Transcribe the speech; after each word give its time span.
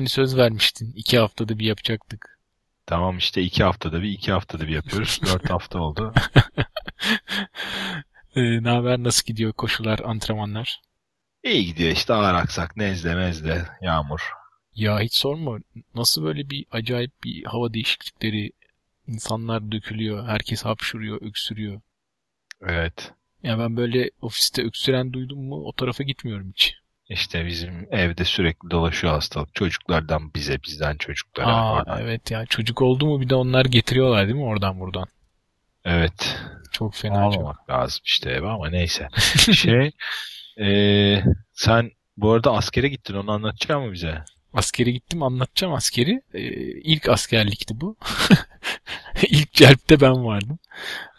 Hani 0.00 0.08
söz 0.08 0.36
vermiştin. 0.36 0.92
iki 0.96 1.18
haftada 1.18 1.58
bir 1.58 1.66
yapacaktık. 1.66 2.38
Tamam 2.86 3.18
işte 3.18 3.42
iki 3.42 3.64
haftada 3.64 4.02
bir, 4.02 4.08
iki 4.08 4.32
haftada 4.32 4.66
bir 4.66 4.72
yapıyoruz. 4.72 5.20
Dört 5.26 5.50
hafta 5.50 5.78
oldu. 5.78 6.14
Ee, 8.36 8.62
ne 8.62 8.68
haber? 8.68 8.98
Nasıl 8.98 9.26
gidiyor 9.26 9.52
koşular, 9.52 9.98
antrenmanlar? 9.98 10.80
İyi 11.44 11.66
gidiyor 11.66 11.90
işte 11.90 12.14
ağır 12.14 12.34
aksak, 12.34 12.76
nezle 12.76 13.14
mezle, 13.14 13.68
yağmur. 13.82 14.20
Ya 14.74 15.00
hiç 15.00 15.14
sorma. 15.14 15.58
Nasıl 15.94 16.24
böyle 16.24 16.50
bir 16.50 16.66
acayip 16.70 17.12
bir 17.24 17.44
hava 17.44 17.74
değişiklikleri, 17.74 18.52
insanlar 19.06 19.72
dökülüyor, 19.72 20.26
herkes 20.28 20.64
hapşuruyor, 20.64 21.22
öksürüyor. 21.22 21.80
Evet. 22.62 23.12
Ya 23.42 23.58
ben 23.58 23.76
böyle 23.76 24.10
ofiste 24.20 24.62
öksüren 24.62 25.12
duydum 25.12 25.48
mu 25.48 25.56
o 25.64 25.72
tarafa 25.72 26.02
gitmiyorum 26.02 26.50
hiç. 26.50 26.79
İşte 27.10 27.46
bizim 27.46 27.88
evde 27.90 28.24
sürekli 28.24 28.70
dolaşıyor 28.70 29.12
hastalık. 29.12 29.54
Çocuklardan 29.54 30.34
bize, 30.34 30.62
bizden 30.62 30.96
çocuklara. 30.96 31.46
Aa 31.46 31.74
oradan. 31.74 32.00
evet 32.02 32.30
ya 32.30 32.46
çocuk 32.46 32.82
oldu 32.82 33.06
mu 33.06 33.20
bir 33.20 33.28
de 33.28 33.34
onlar 33.34 33.64
getiriyorlar 33.64 34.26
değil 34.26 34.36
mi 34.36 34.44
oradan 34.44 34.80
buradan. 34.80 35.06
Evet. 35.84 36.36
Çok 36.72 36.94
fena 36.94 37.14
çok. 37.14 37.34
Almamak 37.34 37.70
lazım 37.70 38.00
işte 38.04 38.30
eve 38.30 38.48
ama 38.48 38.68
neyse. 38.68 39.08
şey, 39.54 39.90
eee, 40.56 41.24
sen 41.52 41.90
bu 42.16 42.32
arada 42.32 42.52
askere 42.52 42.88
gittin 42.88 43.14
onu 43.14 43.30
anlatacak 43.30 43.78
mı 43.78 43.92
bize? 43.92 44.24
Askere 44.52 44.90
gittim 44.90 45.22
anlatacağım 45.22 45.74
askeri. 45.74 46.22
Ee, 46.34 46.40
ilk 46.80 47.08
askerlikti 47.08 47.80
bu. 47.80 47.96
ilk 49.22 49.52
celpte 49.52 50.00
ben 50.00 50.24
vardım. 50.24 50.58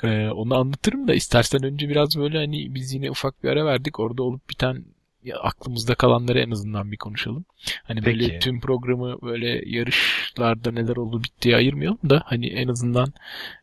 Ee, 0.03 0.27
onu 0.29 0.55
anlatırım 0.55 1.07
da 1.07 1.13
istersen 1.13 1.63
önce 1.63 1.89
biraz 1.89 2.17
böyle 2.17 2.37
hani 2.37 2.75
biz 2.75 2.93
yine 2.93 3.11
ufak 3.11 3.43
bir 3.43 3.49
ara 3.49 3.65
verdik. 3.65 3.99
Orada 3.99 4.23
olup 4.23 4.49
biten 4.49 4.85
ya 5.23 5.37
aklımızda 5.37 5.95
kalanları 5.95 6.39
en 6.39 6.51
azından 6.51 6.91
bir 6.91 6.97
konuşalım. 6.97 7.45
Hani 7.83 8.05
böyle 8.05 8.27
Peki. 8.27 8.39
tüm 8.39 8.61
programı 8.61 9.21
böyle 9.21 9.61
yarışlarda 9.65 10.71
neler 10.71 10.95
oldu 10.95 11.23
bittiği 11.23 11.55
ayırmayalım 11.55 12.09
da 12.09 12.23
hani 12.25 12.47
en 12.47 12.67
azından 12.67 13.13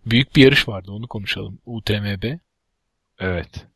büyük 0.07 0.37
bir 0.37 0.43
yarış 0.45 0.69
vardı 0.69 0.91
onu 0.91 1.09
konuşalım. 1.09 1.59
UTMB. 1.65 2.25
Evet. 3.19 3.67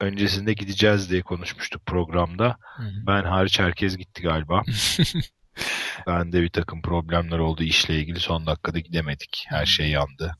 Öncesinde 0.00 0.52
gideceğiz 0.52 1.10
diye 1.10 1.22
konuşmuştuk 1.22 1.86
programda. 1.86 2.56
Hı 2.76 2.82
hı. 2.82 3.06
Ben 3.06 3.22
hariç 3.22 3.60
herkes 3.60 3.96
gitti 3.96 4.22
galiba. 4.22 4.62
Bende 6.06 6.42
bir 6.42 6.48
takım 6.48 6.82
problemler 6.82 7.38
oldu 7.38 7.62
işle 7.62 7.98
ilgili. 7.98 8.20
Son 8.20 8.46
dakikada 8.46 8.78
gidemedik. 8.78 9.44
Her 9.48 9.66
şey 9.66 9.90
yandı. 9.90 10.36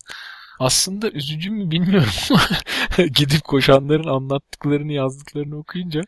Aslında 0.59 1.11
üzücü 1.11 1.51
mü 1.51 1.71
bilmiyorum 1.71 2.09
gidip 3.17 3.45
koşanların 3.45 4.09
anlattıklarını 4.09 4.93
yazdıklarını 4.93 5.57
okuyunca 5.57 6.01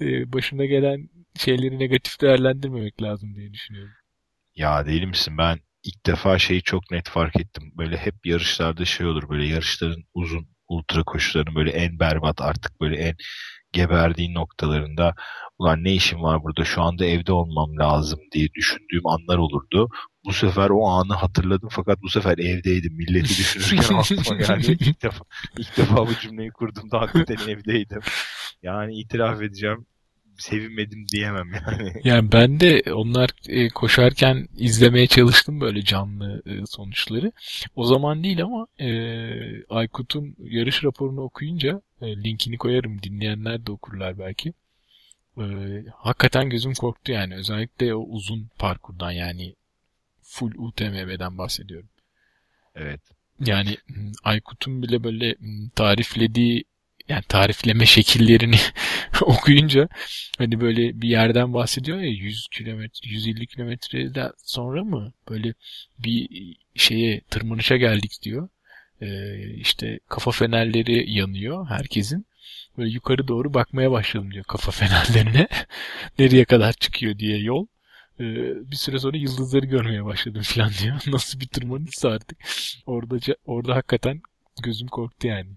e, 0.00 0.32
başına 0.32 0.64
gelen 0.64 1.08
şeyleri 1.38 1.78
negatif 1.78 2.20
değerlendirmemek 2.20 3.02
lazım 3.02 3.34
diye 3.34 3.52
düşünüyorum. 3.52 3.92
Ya 4.56 4.86
değil 4.86 5.04
misin? 5.04 5.38
Ben 5.38 5.58
ilk 5.84 6.06
defa 6.06 6.38
şeyi 6.38 6.62
çok 6.62 6.90
net 6.90 7.08
fark 7.08 7.40
ettim. 7.40 7.72
Böyle 7.76 7.96
hep 7.96 8.26
yarışlarda 8.26 8.84
şey 8.84 9.06
olur. 9.06 9.28
Böyle 9.28 9.46
yarışların 9.46 10.04
uzun 10.14 10.48
ultra 10.68 11.02
koşuların 11.04 11.54
böyle 11.54 11.70
en 11.70 11.98
berbat 11.98 12.40
artık 12.40 12.80
böyle 12.80 12.96
en 12.96 13.16
geberdiğin 13.72 14.34
noktalarında 14.34 15.14
ulan 15.58 15.84
ne 15.84 15.94
işim 15.94 16.22
var 16.22 16.42
burada 16.42 16.64
şu 16.64 16.82
anda 16.82 17.04
evde 17.04 17.32
olmam 17.32 17.78
lazım 17.78 18.20
diye 18.32 18.48
düşündüğüm 18.54 19.06
anlar 19.06 19.38
olurdu. 19.38 19.88
Bu 20.26 20.32
sefer 20.32 20.70
o 20.70 20.86
anı 20.86 21.14
hatırladım 21.14 21.68
fakat 21.72 22.02
bu 22.02 22.08
sefer 22.08 22.38
evdeydim. 22.38 22.94
Milleti 22.94 23.28
düşünürken 23.28 23.94
aklıma 23.94 24.36
geldi. 24.36 24.76
İlk 24.80 25.02
defa, 25.02 25.24
ilk 25.58 25.76
defa 25.76 26.06
bu 26.06 26.14
cümleyi 26.20 26.50
kurduğumda 26.50 27.00
hakikaten 27.00 27.48
evdeydim. 27.48 28.00
Yani 28.62 28.98
itiraf 28.98 29.42
edeceğim 29.42 29.86
sevinmedim 30.38 31.08
diyemem 31.12 31.48
yani. 31.52 31.92
Yani 32.04 32.32
ben 32.32 32.60
de 32.60 32.82
onlar 32.92 33.30
e, 33.48 33.68
koşarken 33.68 34.48
izlemeye 34.56 35.06
çalıştım 35.06 35.60
böyle 35.60 35.82
canlı 35.84 36.42
e, 36.46 36.66
sonuçları. 36.66 37.32
O 37.76 37.84
zaman 37.84 38.24
değil 38.24 38.42
ama 38.42 38.66
e, 38.80 38.88
Aykut'un 39.68 40.36
yarış 40.38 40.84
raporunu 40.84 41.20
okuyunca 41.20 41.82
linkini 42.02 42.58
koyarım 42.58 43.02
dinleyenler 43.02 43.66
de 43.66 43.72
okurlar 43.72 44.18
belki. 44.18 44.52
Hakikaten 45.94 46.50
gözüm 46.50 46.74
korktu 46.74 47.12
yani 47.12 47.34
özellikle 47.34 47.94
o 47.94 48.00
uzun 48.00 48.48
parkurdan 48.58 49.10
yani 49.10 49.54
full 50.26 50.52
UTMB'den 50.58 51.38
bahsediyorum. 51.38 51.88
Evet. 52.74 53.00
Yani 53.40 53.76
m, 53.88 54.12
Aykut'un 54.24 54.82
bile 54.82 55.04
böyle 55.04 55.36
m, 55.40 55.70
tariflediği 55.76 56.64
yani 57.08 57.22
tarifleme 57.28 57.86
şekillerini 57.86 58.56
okuyunca 59.22 59.88
hani 60.38 60.60
böyle 60.60 61.02
bir 61.02 61.08
yerden 61.08 61.54
bahsediyor 61.54 61.98
ya 61.98 62.08
100 62.08 62.48
kilometre 62.48 63.10
150 63.10 63.46
kilometreden 63.46 64.32
sonra 64.44 64.84
mı 64.84 65.12
böyle 65.30 65.54
bir 65.98 66.28
şeye 66.74 67.20
tırmanışa 67.20 67.76
geldik 67.76 68.18
diyor. 68.22 68.48
Ee, 69.02 69.54
işte 69.54 70.00
kafa 70.08 70.30
fenerleri 70.30 71.10
yanıyor 71.12 71.66
herkesin. 71.68 72.26
Böyle 72.78 72.90
yukarı 72.90 73.28
doğru 73.28 73.54
bakmaya 73.54 73.90
başladım 73.90 74.30
diyor 74.32 74.44
kafa 74.44 74.70
fenerlerine. 74.72 75.48
Nereye 76.18 76.44
kadar 76.44 76.72
çıkıyor 76.72 77.18
diye 77.18 77.38
yol. 77.38 77.66
Ee, 78.20 78.70
bir 78.70 78.76
süre 78.76 78.98
sonra 78.98 79.16
yıldızları 79.16 79.66
görmeye 79.66 80.04
başladım 80.04 80.42
falan 80.44 80.70
diyor. 80.82 80.96
Nasıl 81.06 81.40
bir 81.40 81.48
tırmanışsa 81.48 82.08
artık. 82.08 82.38
Orada, 82.86 83.18
orada 83.44 83.76
hakikaten 83.76 84.20
gözüm 84.62 84.88
korktu 84.88 85.26
yani. 85.26 85.50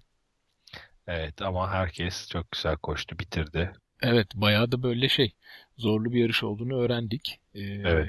Evet 1.07 1.41
ama 1.41 1.71
herkes 1.71 2.29
çok 2.29 2.51
güzel 2.51 2.77
koştu, 2.77 3.19
bitirdi. 3.19 3.73
Evet, 4.01 4.27
bayağı 4.35 4.71
da 4.71 4.83
böyle 4.83 5.09
şey 5.09 5.33
zorlu 5.77 6.11
bir 6.13 6.19
yarış 6.19 6.43
olduğunu 6.43 6.75
öğrendik. 6.75 7.39
Ee, 7.55 7.61
Evet. 7.61 8.07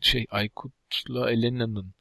Şey 0.00 0.26
Aykut'la 0.30 1.30
Elena'nın 1.30 1.94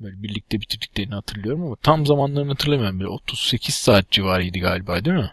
böyle 0.00 0.22
birlikte 0.22 0.60
bitirdiklerini 0.60 1.14
hatırlıyorum 1.14 1.62
ama 1.62 1.76
tam 1.76 2.06
zamanlarını 2.06 2.50
hatırlamıyorum. 2.50 2.98
Böyle 3.00 3.08
38 3.08 3.74
saat 3.74 4.10
civarıydı 4.10 4.58
galiba 4.58 5.04
değil 5.04 5.16
mi? 5.16 5.30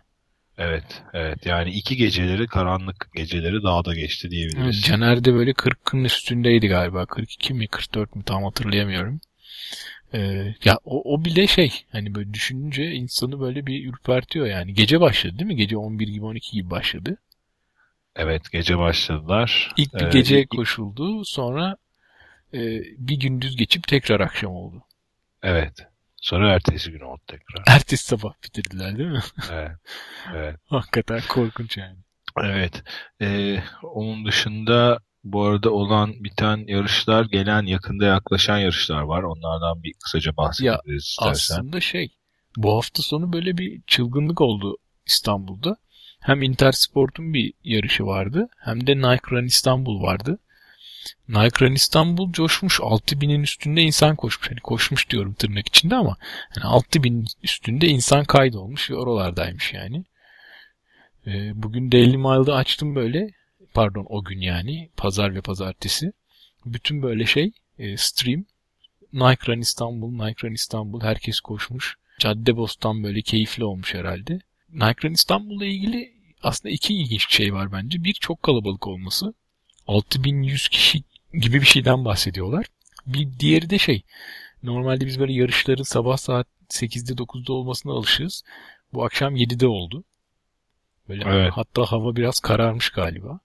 Evet, 0.59 1.03
evet. 1.13 1.45
Yani 1.45 1.69
iki 1.71 1.95
geceleri, 1.95 2.47
karanlık 2.47 3.09
geceleri 3.15 3.63
dağda 3.63 3.95
geçti 3.95 4.27
Evet, 4.27 4.31
diyebiliriz. 4.31 4.81
Caner 4.81 5.23
de 5.23 5.33
böyle 5.33 5.51
40'ın 5.53 6.03
üstündeydi 6.03 6.67
galiba. 6.67 7.05
42 7.05 7.53
mi 7.53 7.67
44 7.67 8.15
mi 8.15 8.23
tam 8.23 8.43
hatırlayamıyorum. 8.43 9.21
Ee, 10.13 10.55
ya 10.63 10.77
o, 10.85 11.13
o 11.13 11.25
bile 11.25 11.47
şey 11.47 11.71
hani 11.91 12.15
böyle 12.15 12.33
düşününce 12.33 12.91
insanı 12.91 13.39
böyle 13.39 13.65
bir 13.67 13.89
ürpertiyor 13.89 14.45
yani. 14.45 14.73
Gece 14.73 15.01
başladı 15.01 15.39
değil 15.39 15.47
mi? 15.47 15.55
Gece 15.55 15.77
11 15.77 16.07
gibi 16.07 16.25
12 16.25 16.51
gibi 16.51 16.69
başladı. 16.69 17.17
Evet, 18.15 18.51
gece 18.51 18.77
başladılar. 18.77 19.73
İlk 19.77 19.93
bir 19.95 20.05
Ee, 20.05 20.09
gece 20.09 20.41
ilk- 20.41 20.49
koşuldu. 20.49 21.25
Sonra 21.25 21.77
e, 22.53 22.59
bir 22.97 23.19
gündüz 23.19 23.55
geçip 23.55 23.87
tekrar 23.87 24.19
akşam 24.19 24.51
oldu. 24.51 24.83
Evet. 25.43 25.73
Sonra 26.21 26.53
ertesi 26.53 26.91
gün 26.91 26.99
oldu 26.99 27.21
tekrar. 27.27 27.63
Ertesi 27.75 28.05
sabah 28.05 28.33
bitirdiler 28.43 28.97
değil 28.97 29.09
mi? 29.09 29.23
Evet, 29.51 29.71
evet. 30.35 30.55
Hakikaten 30.65 31.21
korkunç 31.29 31.77
yani. 31.77 31.97
Evet. 32.43 32.83
Ee, 33.21 33.63
onun 33.83 34.25
dışında 34.25 34.99
bu 35.23 35.43
arada 35.43 35.69
olan 35.69 36.23
biten 36.23 36.63
yarışlar, 36.67 37.25
gelen 37.25 37.65
yakında 37.65 38.05
yaklaşan 38.05 38.57
yarışlar 38.57 39.01
var. 39.01 39.23
Onlardan 39.23 39.83
bir 39.83 39.93
kısaca 40.03 40.37
bahsedebiliriz 40.37 41.03
istersen. 41.03 41.55
Aslında 41.55 41.81
şey 41.81 42.15
bu 42.57 42.75
hafta 42.77 43.03
sonu 43.03 43.33
böyle 43.33 43.57
bir 43.57 43.81
çılgınlık 43.87 44.41
oldu 44.41 44.77
İstanbul'da. 45.05 45.77
Hem 46.19 46.41
Intersport'un 46.41 47.33
bir 47.33 47.53
yarışı 47.63 48.05
vardı 48.05 48.47
hem 48.59 48.87
de 48.87 48.97
Nike 48.97 49.31
Run 49.31 49.45
İstanbul 49.45 50.01
vardı. 50.01 50.39
Nike 51.29 51.65
Run 51.65 51.73
İstanbul 51.73 52.31
coşmuş 52.31 52.79
6000'in 52.79 53.43
üstünde 53.43 53.81
insan 53.81 54.15
koşmuş. 54.15 54.51
Hani 54.51 54.59
koşmuş 54.59 55.09
diyorum 55.09 55.33
tırnak 55.33 55.67
içinde 55.67 55.95
ama 55.95 56.17
hani 56.49 56.65
6000 56.65 57.25
üstünde 57.43 57.87
insan 57.87 58.25
kaydolmuş 58.25 58.91
ve 58.91 58.95
oralardaymış 58.95 59.73
yani. 59.73 60.03
Ee, 61.27 61.51
bugün 61.63 61.91
Daily 61.91 62.17
Mile'da 62.17 62.55
açtım 62.55 62.95
böyle. 62.95 63.29
Pardon 63.73 64.05
o 64.09 64.23
gün 64.23 64.39
yani. 64.39 64.89
Pazar 64.97 65.35
ve 65.35 65.41
pazartesi. 65.41 66.11
Bütün 66.65 67.01
böyle 67.01 67.25
şey 67.25 67.51
e, 67.79 67.97
stream. 67.97 68.45
Nike 69.13 69.51
Run 69.51 69.59
İstanbul, 69.59 70.11
Nike 70.11 70.47
Run 70.47 70.53
İstanbul. 70.53 71.01
Herkes 71.01 71.39
koşmuş. 71.39 71.95
Caddebostan 72.19 73.03
böyle 73.03 73.21
keyifli 73.21 73.63
olmuş 73.63 73.93
herhalde. 73.93 74.39
Nike 74.69 75.07
Run 75.07 75.13
İstanbul'la 75.13 75.65
ilgili 75.65 76.13
aslında 76.43 76.73
iki 76.73 76.93
ilginç 76.93 77.35
şey 77.35 77.53
var 77.53 77.71
bence. 77.71 78.03
Bir 78.03 78.13
çok 78.13 78.43
kalabalık 78.43 78.87
olması. 78.87 79.33
6100 79.89 80.67
kişi 80.69 81.03
gibi 81.33 81.61
bir 81.61 81.65
şeyden 81.65 82.05
bahsediyorlar. 82.05 82.65
Bir 83.05 83.39
diğeri 83.39 83.69
de 83.69 83.77
şey. 83.77 84.03
Normalde 84.63 85.05
biz 85.05 85.19
böyle 85.19 85.33
yarışların 85.33 85.83
sabah 85.83 86.17
saat 86.17 86.47
8'de 86.69 87.13
9'da 87.13 87.53
olmasına 87.53 87.93
alışığız. 87.93 88.43
Bu 88.93 89.05
akşam 89.05 89.35
7'de 89.35 89.67
oldu. 89.67 90.03
Böyle 91.09 91.23
Evet. 91.27 91.51
hatta 91.53 91.85
hava 91.85 92.15
biraz 92.15 92.39
kararmış 92.39 92.89
galiba. 92.89 93.39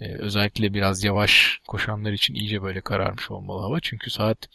Ee, 0.00 0.14
özellikle 0.14 0.74
biraz 0.74 1.04
yavaş 1.04 1.60
koşanlar 1.68 2.12
için 2.12 2.34
iyice 2.34 2.62
böyle 2.62 2.80
kararmış 2.80 3.30
olmalı 3.30 3.62
hava. 3.62 3.80
Çünkü 3.80 4.10
saat 4.10 4.48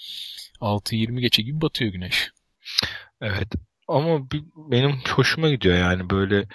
6.20 0.62 1.19
geçe 1.19 1.42
gibi 1.42 1.62
batıyor 1.62 1.92
güneş. 1.92 2.31
Evet. 3.21 3.47
Ama 3.88 4.19
benim 4.56 4.92
hoşuma 5.09 5.50
gidiyor 5.50 5.75
yani 5.77 6.09
böyle 6.09 6.47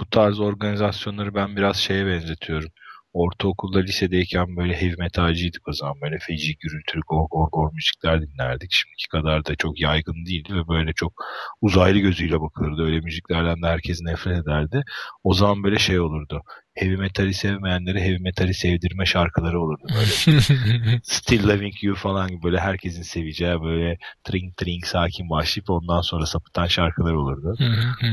bu 0.00 0.10
tarz 0.10 0.40
organizasyonları 0.40 1.34
ben 1.34 1.56
biraz 1.56 1.76
şeye 1.76 2.06
benzetiyorum. 2.06 2.70
Ortaokulda, 3.12 3.78
lisedeyken 3.80 4.56
böyle 4.56 4.74
heavy 4.74 4.94
metalciydik 4.98 5.68
o 5.68 5.72
zaman. 5.72 6.00
Böyle 6.00 6.18
feci 6.18 6.56
gürültülü 6.56 7.00
gor 7.08 7.26
gor 7.30 7.48
gor 7.52 7.72
müzikler 7.72 8.22
dinlerdik. 8.22 8.72
Şimdiki 8.72 9.08
kadar 9.08 9.46
da 9.46 9.54
çok 9.56 9.80
yaygın 9.80 10.26
değildi 10.26 10.54
ve 10.54 10.68
böyle 10.68 10.92
çok 10.92 11.12
uzaylı 11.60 11.98
gözüyle 11.98 12.40
bakılırdı. 12.40 12.82
Öyle 12.82 13.00
müziklerden 13.00 13.62
de 13.62 13.66
herkes 13.66 14.02
nefret 14.02 14.38
ederdi. 14.42 14.84
O 15.24 15.34
zaman 15.34 15.64
böyle 15.64 15.78
şey 15.78 16.00
olurdu. 16.00 16.42
Heavy 16.74 16.96
metali 16.96 17.34
sevmeyenlere 17.34 18.00
heavy 18.00 18.18
metali 18.18 18.54
sevdirme 18.54 19.06
şarkıları 19.06 19.60
olurdu 19.60 19.82
böyle. 19.94 21.00
Still 21.02 21.48
Loving 21.48 21.74
You 21.82 21.94
falan 21.96 22.28
gibi 22.28 22.42
böyle 22.42 22.60
herkesin 22.60 23.02
seveceği 23.02 23.60
böyle 23.62 23.98
tring 24.24 24.56
tring 24.56 24.84
sakin 24.86 25.30
başlayıp 25.30 25.70
ondan 25.70 26.00
sonra 26.00 26.26
sapıtan 26.26 26.66
şarkılar 26.66 27.12
olurdu. 27.12 27.56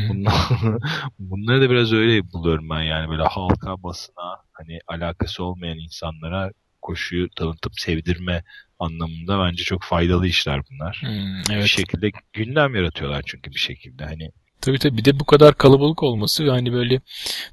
Bunlar, 0.09 0.33
bunları 1.19 1.61
da 1.61 1.69
biraz 1.69 1.93
öyle 1.93 2.31
buluyorum 2.31 2.69
ben 2.69 2.81
yani 2.81 3.09
böyle 3.09 3.23
halka 3.23 3.83
basına 3.83 4.37
hani 4.51 4.79
alakası 4.87 5.43
olmayan 5.43 5.77
insanlara 5.77 6.51
koşuyu 6.81 7.29
tanıtıp 7.29 7.79
sevdirme 7.79 8.43
anlamında 8.79 9.39
bence 9.39 9.63
çok 9.63 9.83
faydalı 9.83 10.27
işler 10.27 10.61
bunlar. 10.71 10.97
Hmm, 11.01 11.43
Bir 11.49 11.55
evet. 11.55 11.67
şekilde 11.67 12.11
gündem 12.33 12.75
yaratıyorlar 12.75 13.23
çünkü 13.25 13.51
bir 13.51 13.59
şekilde 13.59 14.05
hani 14.05 14.31
Tabii 14.61 14.79
tabii 14.79 14.97
bir 14.97 15.05
de 15.05 15.19
bu 15.19 15.25
kadar 15.25 15.55
kalabalık 15.55 16.03
olması 16.03 16.45
ve 16.45 16.49
hani 16.49 16.73
böyle 16.73 17.01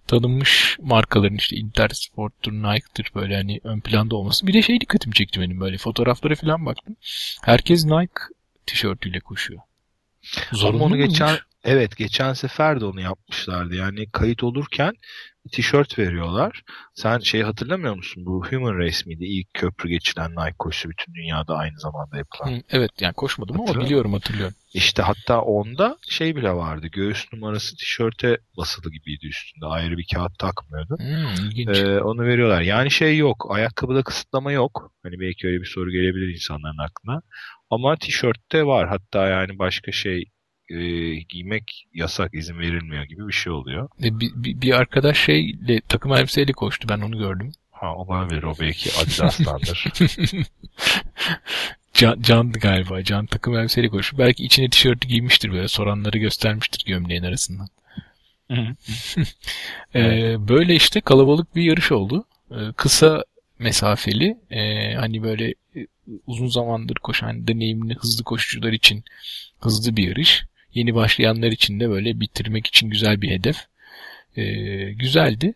tanınmış 0.06 0.78
markaların 0.80 1.36
işte 1.36 1.56
Intersport'tur, 1.56 2.52
Nike'tır 2.52 3.10
böyle 3.14 3.36
hani 3.36 3.60
ön 3.64 3.80
planda 3.80 4.16
olması. 4.16 4.46
Bir 4.46 4.52
de 4.54 4.62
şey 4.62 4.80
dikkatimi 4.80 5.14
çekti 5.14 5.40
benim 5.40 5.60
böyle 5.60 5.78
fotoğraflara 5.78 6.34
falan 6.34 6.66
baktım. 6.66 6.96
Herkes 7.42 7.84
Nike 7.84 8.20
tişörtüyle 8.66 9.20
koşuyor. 9.20 9.60
Zorunlu 10.52 10.76
Ama 10.76 10.84
onu 10.84 10.94
muymuş? 10.96 11.18
geçen 11.18 11.38
evet 11.64 11.96
geçen 11.96 12.32
sefer 12.32 12.80
de 12.80 12.84
onu 12.84 13.00
yapmışlardı. 13.00 13.74
Yani 13.74 14.10
kayıt 14.10 14.42
olurken 14.44 14.92
tişört 15.52 15.98
veriyorlar. 15.98 16.62
Sen 16.94 17.18
şey 17.18 17.42
hatırlamıyor 17.42 17.96
musun? 17.96 18.26
Bu 18.26 18.46
Human 18.46 18.78
Race 18.78 18.98
miydi? 19.06 19.24
İlk 19.24 19.54
köprü 19.54 19.88
geçilen 19.88 20.30
Nike 20.30 20.54
koşusu 20.58 20.90
bütün 20.90 21.14
dünyada 21.14 21.56
aynı 21.56 21.80
zamanda 21.80 22.16
yapılan. 22.16 22.50
Hı, 22.50 22.62
evet 22.70 22.90
yani 23.00 23.14
koşmadım 23.14 23.60
ama 23.60 23.80
biliyorum 23.80 24.12
hatırlıyorum. 24.12 24.54
İşte 24.76 25.02
hatta 25.02 25.40
onda 25.40 25.98
şey 26.08 26.36
bile 26.36 26.52
vardı. 26.52 26.86
Göğüs 26.92 27.32
numarası 27.32 27.76
tişörte 27.76 28.38
basılı 28.56 28.92
gibiydi 28.92 29.26
üstünde. 29.26 29.66
Ayrı 29.66 29.98
bir 29.98 30.06
kağıt 30.14 30.38
takmıyordu. 30.38 30.96
Hmm, 30.98 31.46
ilginç. 31.46 31.78
Ee, 31.78 32.00
onu 32.00 32.22
veriyorlar. 32.22 32.60
Yani 32.60 32.90
şey 32.90 33.16
yok. 33.16 33.46
Ayakkabıda 33.50 34.02
kısıtlama 34.02 34.52
yok. 34.52 34.92
Hani 35.02 35.20
belki 35.20 35.46
öyle 35.46 35.60
bir 35.60 35.66
soru 35.66 35.90
gelebilir 35.90 36.34
insanların 36.34 36.78
aklına. 36.78 37.22
Ama 37.70 37.96
tişörtte 37.96 38.66
var. 38.66 38.88
Hatta 38.88 39.28
yani 39.28 39.58
başka 39.58 39.92
şey 39.92 40.24
e, 40.68 40.78
giymek 41.14 41.86
yasak, 41.92 42.34
izin 42.34 42.58
verilmiyor 42.58 43.04
gibi 43.04 43.28
bir 43.28 43.32
şey 43.32 43.52
oluyor. 43.52 43.88
Bir, 44.00 44.20
bir, 44.20 44.60
bir 44.60 44.72
arkadaş 44.72 45.18
şeyle 45.18 45.80
takım 45.88 46.12
elbiseyle 46.12 46.52
koştu 46.52 46.88
ben 46.88 47.00
onu 47.00 47.18
gördüm. 47.18 47.52
Ha 47.70 47.96
olabilir 47.96 48.42
o 48.42 48.54
belki 48.60 48.90
Adidas'tandır. 49.02 49.84
Can, 51.96 52.22
candı 52.22 52.58
galiba. 52.58 53.02
Can 53.02 53.26
takım 53.26 53.58
elbiseyle 53.58 53.88
koştu. 53.88 54.18
Belki 54.18 54.44
içine 54.44 54.70
tişörtü 54.70 55.08
giymiştir 55.08 55.52
böyle 55.52 55.68
soranları 55.68 56.18
göstermiştir 56.18 56.84
gömleğin 56.86 57.22
arasından. 57.22 57.68
Ee, 59.94 60.36
böyle 60.48 60.74
işte 60.74 61.00
kalabalık 61.00 61.56
bir 61.56 61.62
yarış 61.62 61.92
oldu. 61.92 62.24
Ee, 62.50 62.54
kısa 62.76 63.24
mesafeli 63.58 64.36
e, 64.50 64.94
hani 64.94 65.22
böyle 65.22 65.54
e, 65.76 65.86
uzun 66.26 66.48
zamandır 66.48 66.94
koşan 66.94 67.48
deneyimli 67.48 67.94
hızlı 67.94 68.24
koşucular 68.24 68.72
için 68.72 69.04
hızlı 69.60 69.96
bir 69.96 70.08
yarış. 70.08 70.44
Yeni 70.74 70.94
başlayanlar 70.94 71.48
için 71.48 71.80
de 71.80 71.90
böyle 71.90 72.20
bitirmek 72.20 72.66
için 72.66 72.90
güzel 72.90 73.22
bir 73.22 73.30
hedef. 73.30 73.56
Ee, 74.36 74.92
güzeldi. 74.92 75.54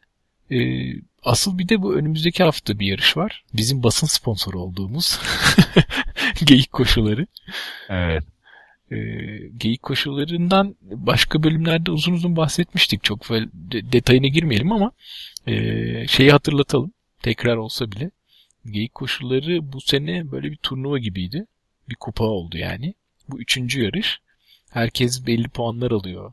Ee, 0.51 0.93
asıl 1.23 1.59
bir 1.59 1.69
de 1.69 1.83
bu 1.83 1.95
önümüzdeki 1.95 2.43
hafta 2.43 2.79
bir 2.79 2.87
yarış 2.87 3.17
var. 3.17 3.45
Bizim 3.55 3.83
basın 3.83 4.07
sponsoru 4.07 4.61
olduğumuz 4.61 5.19
geyik 6.47 6.73
koşuları. 6.73 7.27
evet. 7.89 8.25
Ee, 8.93 8.97
geyik 9.57 9.83
koşullarından 9.83 10.77
başka 10.83 11.43
bölümlerde 11.43 11.91
uzun 11.91 12.13
uzun 12.13 12.37
bahsetmiştik. 12.37 13.05
Çok 13.05 13.29
detayına 13.93 14.27
girmeyelim 14.27 14.73
ama 14.73 14.93
e, 15.47 16.07
şeyi 16.09 16.31
hatırlatalım. 16.31 16.93
Tekrar 17.23 17.57
olsa 17.57 17.93
bile. 17.93 18.11
Geyik 18.67 18.95
koşulları 18.95 19.73
bu 19.73 19.81
sene 19.81 20.33
böyle 20.33 20.51
bir 20.51 20.57
turnuva 20.57 20.99
gibiydi. 20.99 21.47
Bir 21.89 21.95
kupa 21.95 22.25
oldu 22.25 22.59
yani. 22.59 22.95
Bu 23.29 23.41
üçüncü 23.41 23.83
yarış. 23.83 24.21
Herkes 24.71 25.27
belli 25.27 25.49
puanlar 25.49 25.91
alıyor 25.91 26.33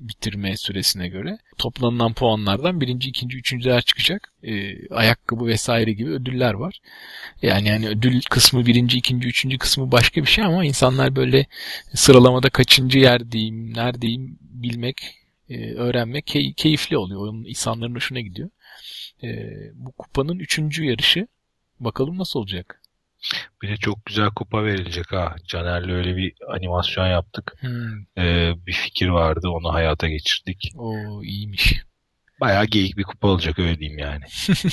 bitirme 0.00 0.56
süresine 0.56 1.08
göre. 1.08 1.38
Toplanılan 1.58 2.12
puanlardan 2.12 2.80
birinci, 2.80 3.08
ikinci, 3.08 3.36
üçüncüler 3.36 3.82
çıkacak. 3.82 4.32
Ee, 4.42 4.88
ayakkabı 4.88 5.46
vesaire 5.46 5.92
gibi 5.92 6.10
ödüller 6.10 6.54
var. 6.54 6.80
Yani 7.42 7.68
yani 7.68 7.88
ödül 7.88 8.20
kısmı 8.30 8.66
birinci, 8.66 8.98
ikinci, 8.98 9.28
üçüncü 9.28 9.58
kısmı 9.58 9.92
başka 9.92 10.22
bir 10.22 10.26
şey 10.26 10.44
ama 10.44 10.64
insanlar 10.64 11.16
böyle 11.16 11.46
sıralamada 11.94 12.50
kaçıncı 12.50 12.98
yerdeyim, 12.98 13.74
neredeyim 13.74 14.38
bilmek, 14.40 15.14
e, 15.48 15.74
öğrenmek 15.74 16.26
key- 16.26 16.54
keyifli 16.54 16.98
oluyor. 16.98 17.20
Onun 17.20 17.44
insanların 17.44 17.94
hoşuna 17.94 18.20
gidiyor. 18.20 18.50
E, 19.22 19.28
bu 19.74 19.92
kupanın 19.92 20.38
üçüncü 20.38 20.84
yarışı. 20.84 21.26
Bakalım 21.80 22.18
nasıl 22.18 22.40
olacak? 22.40 22.82
Bir 23.62 23.68
de 23.68 23.76
çok 23.76 24.06
güzel 24.06 24.30
kupa 24.30 24.64
verilecek 24.64 25.12
ha. 25.12 25.36
Caner'le 25.46 25.88
öyle 25.92 26.16
bir 26.16 26.32
animasyon 26.54 27.06
yaptık. 27.06 27.52
Hmm, 27.60 28.00
Ee, 28.18 28.52
bir 28.66 28.72
fikir 28.72 29.08
vardı 29.08 29.48
onu 29.48 29.74
hayata 29.74 30.08
geçirdik. 30.08 30.72
o 30.76 31.22
iyiymiş. 31.22 31.74
Bayağı 32.40 32.64
geyik 32.66 32.96
bir 32.96 33.02
kupa 33.02 33.28
olacak 33.28 33.58
öyle 33.58 33.78
diyeyim 33.78 33.98
yani. 33.98 34.24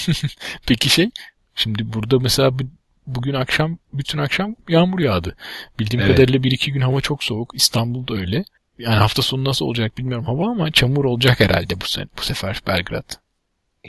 Peki 0.68 0.90
şey, 0.90 1.10
şimdi 1.56 1.94
burada 1.94 2.20
mesela 2.20 2.60
bu- 2.60 2.70
bugün 3.08 3.34
akşam, 3.34 3.78
bütün 3.94 4.18
akşam 4.20 4.56
yağmur 4.70 5.00
yağdı. 5.00 5.36
Bildiğim 5.80 6.06
Evet. 6.06 6.16
kadarıyla 6.16 6.44
bir 6.44 6.52
iki 6.52 6.72
gün 6.72 6.82
hava 6.82 7.02
çok 7.02 7.24
soğuk. 7.24 7.52
İstanbul'da 7.56 8.14
öyle. 8.16 8.46
Yani 8.80 8.96
hafta 8.96 9.22
sonu 9.22 9.44
nasıl 9.44 9.66
olacak 9.66 9.98
bilmiyorum 9.98 10.26
hava 10.26 10.52
ama 10.52 10.72
çamur 10.72 11.06
olacak 11.06 11.40
herhalde 11.40 11.76
bu, 11.82 11.86
se- 11.86 12.08
bu 12.18 12.22
sefer 12.22 12.62
Belgrad. 12.68 13.10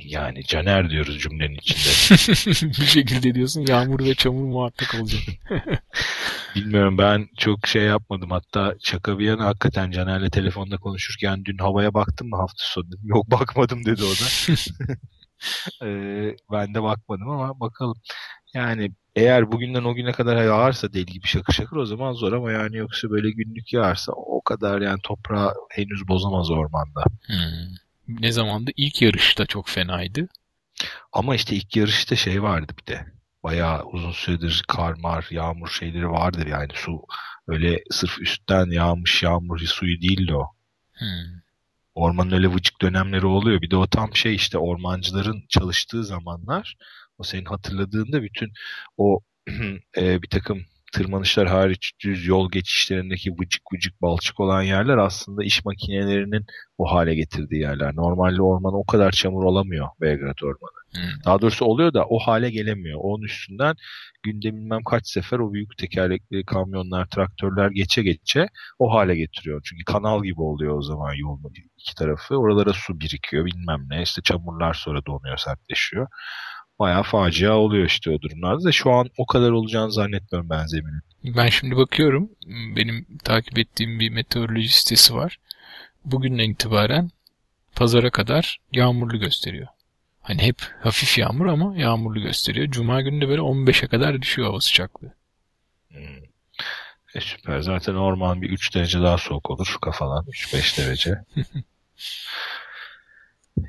Yani 0.02 0.44
Caner 0.44 0.90
diyoruz 0.90 1.20
cümlenin 1.20 1.54
içinde. 1.54 2.70
bir 2.80 2.86
şekilde 2.86 3.34
diyorsun 3.34 3.66
yağmur 3.68 4.00
ve 4.04 4.14
çamur 4.14 4.44
muhakkak 4.44 4.94
olacak. 5.00 5.20
Bilmiyorum 6.54 6.98
ben 6.98 7.28
çok 7.38 7.66
şey 7.66 7.82
yapmadım. 7.82 8.30
Hatta 8.30 8.74
şaka 8.80 9.18
bir 9.18 9.24
yana 9.24 9.44
hakikaten 9.44 9.90
Caner'le 9.90 10.30
telefonda 10.30 10.76
konuşurken 10.76 11.44
dün 11.44 11.58
havaya 11.58 11.94
baktım 11.94 12.28
mı 12.28 12.36
hafta 12.36 12.64
sonu 12.64 12.86
dedim. 12.86 13.00
Yok 13.04 13.30
bakmadım 13.30 13.84
dedi 13.84 14.02
o 14.04 14.10
da. 14.10 14.54
Ee, 15.82 16.36
ben 16.52 16.74
de 16.74 16.82
bakmadım 16.82 17.30
ama 17.30 17.60
bakalım. 17.60 17.96
Yani 18.54 18.92
eğer 19.16 19.52
bugünden 19.52 19.84
o 19.84 19.94
güne 19.94 20.12
kadar 20.12 20.44
yağarsa 20.44 20.92
deli 20.92 21.06
gibi 21.06 21.26
şakır 21.26 21.52
şakır 21.52 21.76
o 21.76 21.86
zaman 21.86 22.12
zor 22.12 22.32
ama 22.32 22.52
yani 22.52 22.76
yoksa 22.76 23.10
böyle 23.10 23.30
günlük 23.30 23.72
yağarsa 23.72 24.12
o 24.12 24.42
kadar 24.42 24.80
yani 24.80 25.00
toprağı 25.02 25.54
henüz 25.70 26.08
bozamaz 26.08 26.50
ormanda. 26.50 27.04
Hmm. 27.26 27.74
Ne 28.08 28.32
zamandı? 28.32 28.70
İlk 28.76 29.02
yarışta 29.02 29.46
çok 29.46 29.68
fenaydı. 29.68 30.28
Ama 31.12 31.34
işte 31.34 31.56
ilk 31.56 31.76
yarışta 31.76 32.16
şey 32.16 32.42
vardı 32.42 32.72
bir 32.80 32.92
de. 32.92 33.06
Bayağı 33.42 33.84
uzun 33.84 34.12
süredir 34.12 34.64
kar 34.68 34.92
mar, 34.92 35.26
yağmur 35.30 35.68
şeyleri 35.68 36.10
vardır 36.10 36.46
yani 36.46 36.68
su 36.74 37.02
öyle 37.48 37.82
sırf 37.90 38.20
üstten 38.20 38.66
yağmış 38.66 39.22
yağmur 39.22 39.58
suyu 39.58 40.00
değildi 40.00 40.34
o. 40.34 40.46
Hmm. 40.92 41.40
Ormanın 41.94 42.32
öyle 42.32 42.54
vıcık 42.54 42.82
dönemleri 42.82 43.26
oluyor. 43.26 43.62
Bir 43.62 43.70
de 43.70 43.76
o 43.76 43.86
tam 43.86 44.16
şey 44.16 44.34
işte 44.34 44.58
ormancıların 44.58 45.44
çalıştığı 45.48 46.04
zamanlar. 46.04 46.76
O 47.18 47.24
senin 47.24 47.44
hatırladığında 47.44 48.22
bütün 48.22 48.52
o 48.96 49.20
e, 49.96 50.22
bir 50.22 50.28
takım 50.28 50.64
tırmanışlar 50.94 51.48
hariç 51.48 51.92
düz 52.04 52.26
yol 52.26 52.50
geçişlerindeki 52.50 53.30
vıcık 53.32 53.62
vıcık 53.72 54.02
balçık 54.02 54.40
olan 54.40 54.62
yerler 54.62 54.96
aslında 54.96 55.44
iş 55.44 55.64
makinelerinin 55.64 56.46
o 56.78 56.92
hale 56.92 57.14
getirdiği 57.14 57.60
yerler. 57.60 57.96
Normalde 57.96 58.42
orman 58.42 58.74
o 58.74 58.84
kadar 58.84 59.12
çamur 59.12 59.44
olamıyor 59.44 59.88
Belgrad 60.00 60.38
Ormanı. 60.42 60.84
Hmm. 60.94 61.24
Daha 61.24 61.40
doğrusu 61.40 61.64
oluyor 61.64 61.94
da 61.94 62.04
o 62.04 62.18
hale 62.18 62.50
gelemiyor. 62.50 63.00
Onun 63.02 63.22
üstünden 63.22 63.74
günde 64.22 64.56
bilmem 64.56 64.82
kaç 64.90 65.08
sefer 65.08 65.38
o 65.38 65.52
büyük 65.52 65.78
tekerlekli 65.78 66.44
kamyonlar, 66.44 67.06
traktörler 67.06 67.70
geçe 67.70 68.02
geçe 68.02 68.48
o 68.78 68.94
hale 68.94 69.16
getiriyor. 69.16 69.60
Çünkü 69.64 69.84
kanal 69.84 70.22
gibi 70.24 70.40
oluyor 70.40 70.78
o 70.78 70.82
zaman 70.82 71.14
yolun 71.14 71.52
iki 71.78 71.94
tarafı. 71.94 72.36
Oralara 72.36 72.72
su 72.72 73.00
birikiyor 73.00 73.44
bilmem 73.46 73.86
ne. 73.88 74.02
İşte 74.02 74.22
çamurlar 74.22 74.74
sonra 74.74 75.06
donuyor, 75.06 75.36
sertleşiyor. 75.36 76.06
Bayağı 76.78 77.02
facia 77.02 77.56
oluyor 77.56 77.86
işte 77.86 78.10
o 78.10 78.20
durumlarda 78.20 78.64
da 78.64 78.72
şu 78.72 78.90
an 78.92 79.10
o 79.18 79.26
kadar 79.26 79.50
olacağını 79.50 79.92
zannetmiyorum 79.92 80.50
ben 80.50 80.66
zeminin. 80.66 81.02
Ben 81.24 81.48
şimdi 81.48 81.76
bakıyorum. 81.76 82.30
Benim 82.76 83.06
takip 83.24 83.58
ettiğim 83.58 84.00
bir 84.00 84.10
meteoroloji 84.10 84.68
sitesi 84.68 85.14
var. 85.14 85.38
Bugünden 86.04 86.50
itibaren 86.50 87.10
pazara 87.76 88.10
kadar 88.10 88.58
yağmurlu 88.72 89.18
gösteriyor. 89.18 89.68
Hani 90.22 90.42
hep 90.42 90.56
hafif 90.80 91.18
yağmur 91.18 91.46
ama 91.46 91.76
yağmurlu 91.76 92.20
gösteriyor. 92.20 92.70
Cuma 92.70 93.00
günü 93.00 93.20
de 93.20 93.28
böyle 93.28 93.40
15'e 93.40 93.88
kadar 93.88 94.22
düşüyor 94.22 94.48
hava 94.48 94.60
sıcaklığı. 94.60 95.14
Hmm. 95.88 96.24
E 97.14 97.20
süper. 97.20 97.60
Zaten 97.60 97.94
orman 97.94 98.42
bir 98.42 98.50
3 98.50 98.74
derece 98.74 99.00
daha 99.00 99.18
soğuk 99.18 99.50
olur 99.50 99.76
kafadan. 99.80 100.24
3-5 100.24 100.78
derece. 100.78 101.24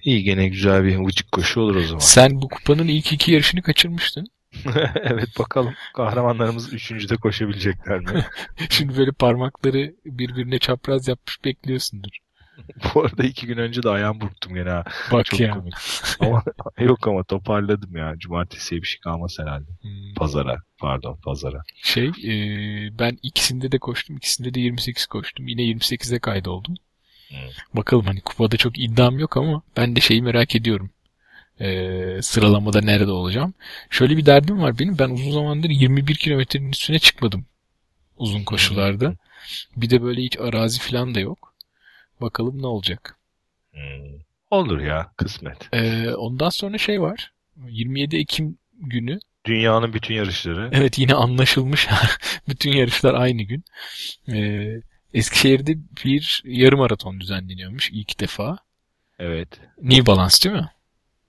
İyi 0.04 0.24
gene 0.24 0.48
güzel 0.48 0.84
bir 0.84 0.96
vıcık 0.96 1.32
koşu 1.32 1.62
olur 1.62 1.76
o 1.76 1.84
zaman. 1.84 2.00
Sen 2.00 2.42
bu 2.42 2.48
kupanın 2.48 2.88
ilk 2.88 3.14
iki 3.14 3.32
yarışını 3.32 3.62
kaçırmıştın. 3.62 4.28
evet 4.96 5.40
bakalım 5.40 5.74
kahramanlarımız 5.96 6.74
üçüncüde 6.74 7.18
koşabilecekler 7.18 8.00
mi? 8.00 8.26
Şimdi 8.70 8.98
böyle 8.98 9.12
parmakları 9.12 9.96
birbirine 10.06 10.60
çapraz 10.60 11.08
yapmış 11.08 11.46
bekliyorsundur. 11.46 12.18
Bu 12.96 13.02
arada 13.02 13.24
iki 13.24 13.48
gün 13.48 13.58
önce 13.58 13.84
de 13.84 13.90
ayağım 13.90 14.22
burktum 14.22 14.54
gene 14.54 14.70
ha. 14.70 14.84
Bak 15.12 15.26
Çok 15.26 15.40
ya. 15.40 15.54
komik. 15.54 15.74
Ama, 16.20 16.44
yok 16.80 17.08
ama 17.08 17.24
toparladım 17.24 17.96
ya. 17.96 18.14
Cumartesiye 18.18 18.82
bir 18.82 18.88
şey 18.88 19.00
kalmaz 19.00 19.38
herhalde. 19.40 19.72
Hmm. 19.82 20.14
Pazara. 20.16 20.58
Pardon 20.80 21.20
pazara. 21.26 21.62
Şey 21.84 22.08
e, 22.08 22.34
ben 23.00 23.18
ikisinde 23.24 23.72
de 23.72 23.80
koştum. 23.80 24.18
İkisinde 24.18 24.54
de 24.54 24.60
28 24.60 25.06
koştum. 25.06 25.48
Yine 25.48 25.62
28'e 25.62 26.20
kaydoldum. 26.20 26.76
Bakalım 27.74 28.06
hani 28.06 28.22
kupada 28.22 28.58
çok 28.58 28.80
iddiam 28.80 29.20
yok 29.20 29.38
ama 29.38 29.62
ben 29.78 29.96
de 29.96 30.02
şeyi 30.02 30.22
merak 30.22 30.56
ediyorum. 30.56 30.90
E, 31.60 32.20
sıralamada 32.22 32.82
nerede 32.82 33.12
olacağım. 33.12 33.54
Şöyle 33.90 34.18
bir 34.18 34.26
derdim 34.26 34.62
var 34.62 34.80
benim. 34.80 35.00
Ben 35.00 35.10
uzun 35.10 35.32
zamandır 35.32 35.70
21 35.70 36.16
kilometrenin 36.16 36.72
üstüne 36.72 37.00
çıkmadım. 37.00 37.46
Uzun 38.18 38.44
koşularda. 38.44 39.16
Bir 39.76 39.90
de 39.90 40.02
böyle 40.04 40.22
hiç 40.22 40.40
arazi 40.40 40.80
falan 40.80 41.16
da 41.16 41.20
yok. 41.20 41.54
Bakalım 42.22 42.62
ne 42.62 42.68
olacak. 42.68 43.18
Hmm. 43.72 44.20
Olur 44.52 44.80
ya 44.80 45.12
kısmet. 45.18 45.74
E, 45.74 46.10
ondan 46.16 46.50
sonra 46.50 46.78
şey 46.78 47.02
var. 47.02 47.34
27 47.68 48.18
Ekim 48.18 48.58
günü 48.74 49.20
Dünyanın 49.46 49.94
bütün 49.94 50.16
yarışları. 50.16 50.70
Evet 50.72 51.00
yine 51.00 51.14
anlaşılmış. 51.14 51.88
Bütün 52.50 52.72
yarışlar 52.72 53.14
aynı 53.14 53.44
gün. 53.44 53.64
Ee, 54.30 54.82
Eskişehir'de 55.16 55.78
bir 56.06 56.42
yarım 56.46 56.80
maraton 56.80 57.20
düzenleniyormuş 57.20 57.90
ilk 57.94 58.20
defa. 58.20 58.58
Evet. 59.20 59.60
New 59.82 60.06
Balance 60.06 60.36
değil 60.44 60.56
mi? 60.56 60.72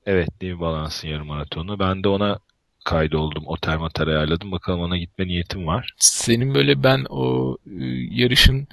Evet 0.06 0.28
New 0.42 0.60
Balance'ın 0.60 1.08
yarım 1.12 1.26
maratonu. 1.26 1.78
Ben 1.78 2.04
de 2.04 2.08
ona 2.08 2.38
kaydoldum. 2.84 3.46
Otel 3.46 3.78
motel 3.78 4.08
ayarladım. 4.08 4.52
Bakalım 4.52 4.80
ona 4.80 4.96
gitme 4.96 5.26
niyetim 5.26 5.66
var. 5.66 5.94
Senin 5.98 6.54
böyle 6.54 6.82
ben 6.82 7.06
o 7.08 7.56
e, 7.66 7.84
yarışın 8.10 8.68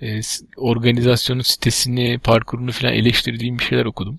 e, 0.00 0.22
s- 0.22 0.46
organizasyonu 0.56 1.44
sitesini, 1.44 2.18
parkurunu 2.18 2.72
falan 2.72 2.94
eleştirdiğim 2.94 3.58
bir 3.58 3.64
şeyler 3.64 3.84
okudum. 3.84 4.18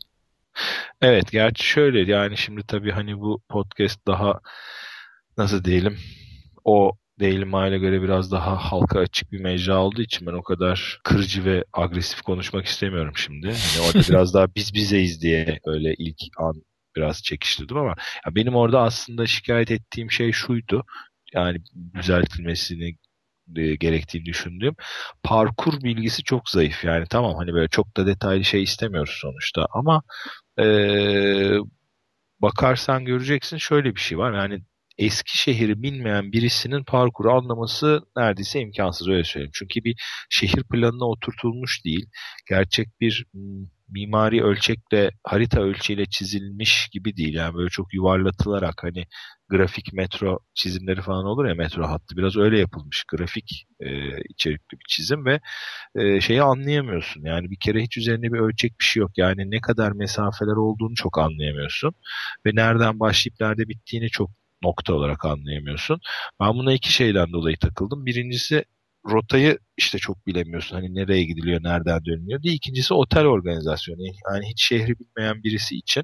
Evet 1.02 1.32
gerçi 1.32 1.64
şöyle 1.66 2.12
yani 2.12 2.38
şimdi 2.38 2.64
tabii 2.68 2.92
hani 2.92 3.20
bu 3.20 3.42
podcast 3.50 4.08
daha 4.08 4.40
nasıl 5.38 5.64
diyelim 5.64 5.98
o 6.66 6.92
Daily 7.20 7.44
Mail'e 7.46 7.78
göre 7.78 8.02
biraz 8.02 8.32
daha 8.32 8.56
halka 8.58 9.00
açık 9.00 9.32
bir 9.32 9.40
mecra 9.42 9.78
olduğu 9.84 10.02
için 10.02 10.28
ben 10.28 10.34
o 10.34 10.44
kadar 10.44 11.00
kırıcı 11.04 11.46
ve 11.46 11.64
agresif 11.74 12.22
konuşmak 12.22 12.66
istemiyorum 12.66 13.14
şimdi. 13.16 13.48
Hani 13.48 13.88
orada 13.88 14.00
biraz 14.10 14.34
daha 14.34 14.56
biz 14.56 14.74
bizeyiz 14.74 15.22
diye 15.22 15.60
öyle 15.66 15.94
ilk 15.98 16.18
an 16.38 16.64
biraz 16.96 17.24
çekiştirdim 17.24 17.78
ama 17.78 17.96
ya 18.26 18.36
benim 18.36 18.56
orada 18.56 18.82
aslında 18.82 19.28
şikayet 19.28 19.72
ettiğim 19.72 20.12
şey 20.12 20.32
şuydu. 20.32 20.84
Yani 21.34 21.58
düzeltilmesini 21.94 22.96
e, 23.56 23.76
gerektiğini 23.76 24.26
düşündüğüm 24.26 24.76
parkur 25.24 25.82
bilgisi 25.84 26.24
çok 26.24 26.50
zayıf. 26.50 26.84
Yani 26.84 27.06
tamam 27.10 27.36
hani 27.38 27.54
böyle 27.54 27.68
çok 27.68 27.98
da 27.98 28.08
detaylı 28.08 28.44
şey 28.44 28.64
istemiyoruz 28.64 29.18
sonuçta 29.22 29.68
ama 29.74 30.04
eee, 30.60 31.60
bakarsan 32.42 33.06
göreceksin 33.06 33.58
şöyle 33.58 33.96
bir 33.96 34.00
şey 34.02 34.18
var. 34.18 34.34
Yani 34.34 34.62
Eskişehir'i 34.98 35.84
bilmeyen 35.84 36.32
birisinin 36.32 36.84
parkuru 36.84 37.32
anlaması 37.32 38.02
neredeyse 38.18 38.60
imkansız 38.60 39.08
öyle 39.08 39.24
söyleyeyim. 39.24 39.52
Çünkü 39.54 39.84
bir 39.84 39.96
şehir 40.30 40.64
planına 40.64 41.06
oturtulmuş 41.06 41.86
değil. 41.86 42.06
Gerçek 42.50 42.88
bir 43.02 43.26
mimari 43.90 44.44
ölçekle, 44.44 45.12
harita 45.24 45.62
ölçeğiyle 45.62 46.06
çizilmiş 46.06 46.90
gibi 46.92 47.18
değil. 47.18 47.34
Yani 47.34 47.56
böyle 47.56 47.70
çok 47.70 47.94
yuvarlatılarak 47.94 48.84
hani 48.84 49.06
grafik 49.50 49.94
metro 49.94 50.40
çizimleri 50.54 51.02
falan 51.02 51.26
olur 51.26 51.46
ya 51.46 51.56
metro 51.56 51.88
hattı 51.88 52.18
biraz 52.18 52.38
öyle 52.38 52.60
yapılmış. 52.60 53.04
Grafik 53.04 53.68
e, 53.80 53.90
içerikli 54.30 54.72
bir 54.74 54.86
çizim 54.88 55.26
ve 55.26 55.40
e, 55.96 56.22
şeyi 56.22 56.42
anlayamıyorsun. 56.42 57.22
Yani 57.26 57.52
bir 57.52 57.60
kere 57.60 57.82
hiç 57.82 57.98
üzerinde 57.98 58.34
bir 58.34 58.40
ölçek 58.40 58.80
bir 58.80 58.86
şey 58.86 59.02
yok. 59.02 59.12
Yani 59.18 59.52
ne 59.52 59.62
kadar 59.62 59.92
mesafeler 59.92 60.56
olduğunu 60.56 60.96
çok 60.96 61.18
anlayamıyorsun. 61.20 61.94
Ve 62.46 62.52
nereden 62.54 63.00
başlayıp 63.00 63.40
nerede 63.40 63.70
bittiğini 63.70 64.10
çok 64.10 64.30
nokta 64.64 64.94
olarak 64.94 65.26
anlayamıyorsun. 65.26 66.00
Ben 66.40 66.54
buna 66.54 66.74
iki 66.74 66.94
şeyden 66.94 67.32
dolayı 67.34 67.58
takıldım. 67.58 68.06
Birincisi 68.06 68.64
rotayı 69.10 69.60
işte 69.78 69.98
çok 69.98 70.28
bilemiyorsun. 70.28 70.76
Hani 70.76 70.96
nereye 70.96 71.24
gidiliyor, 71.24 71.64
nereden 71.64 72.06
dönülüyor 72.06 72.42
diye. 72.42 72.54
İkincisi 72.54 72.94
otel 72.94 73.26
organizasyonu. 73.26 74.02
Yani 74.32 74.46
hiç 74.50 74.64
şehri 74.64 74.96
bilmeyen 75.00 75.44
birisi 75.44 75.76
için. 75.76 76.04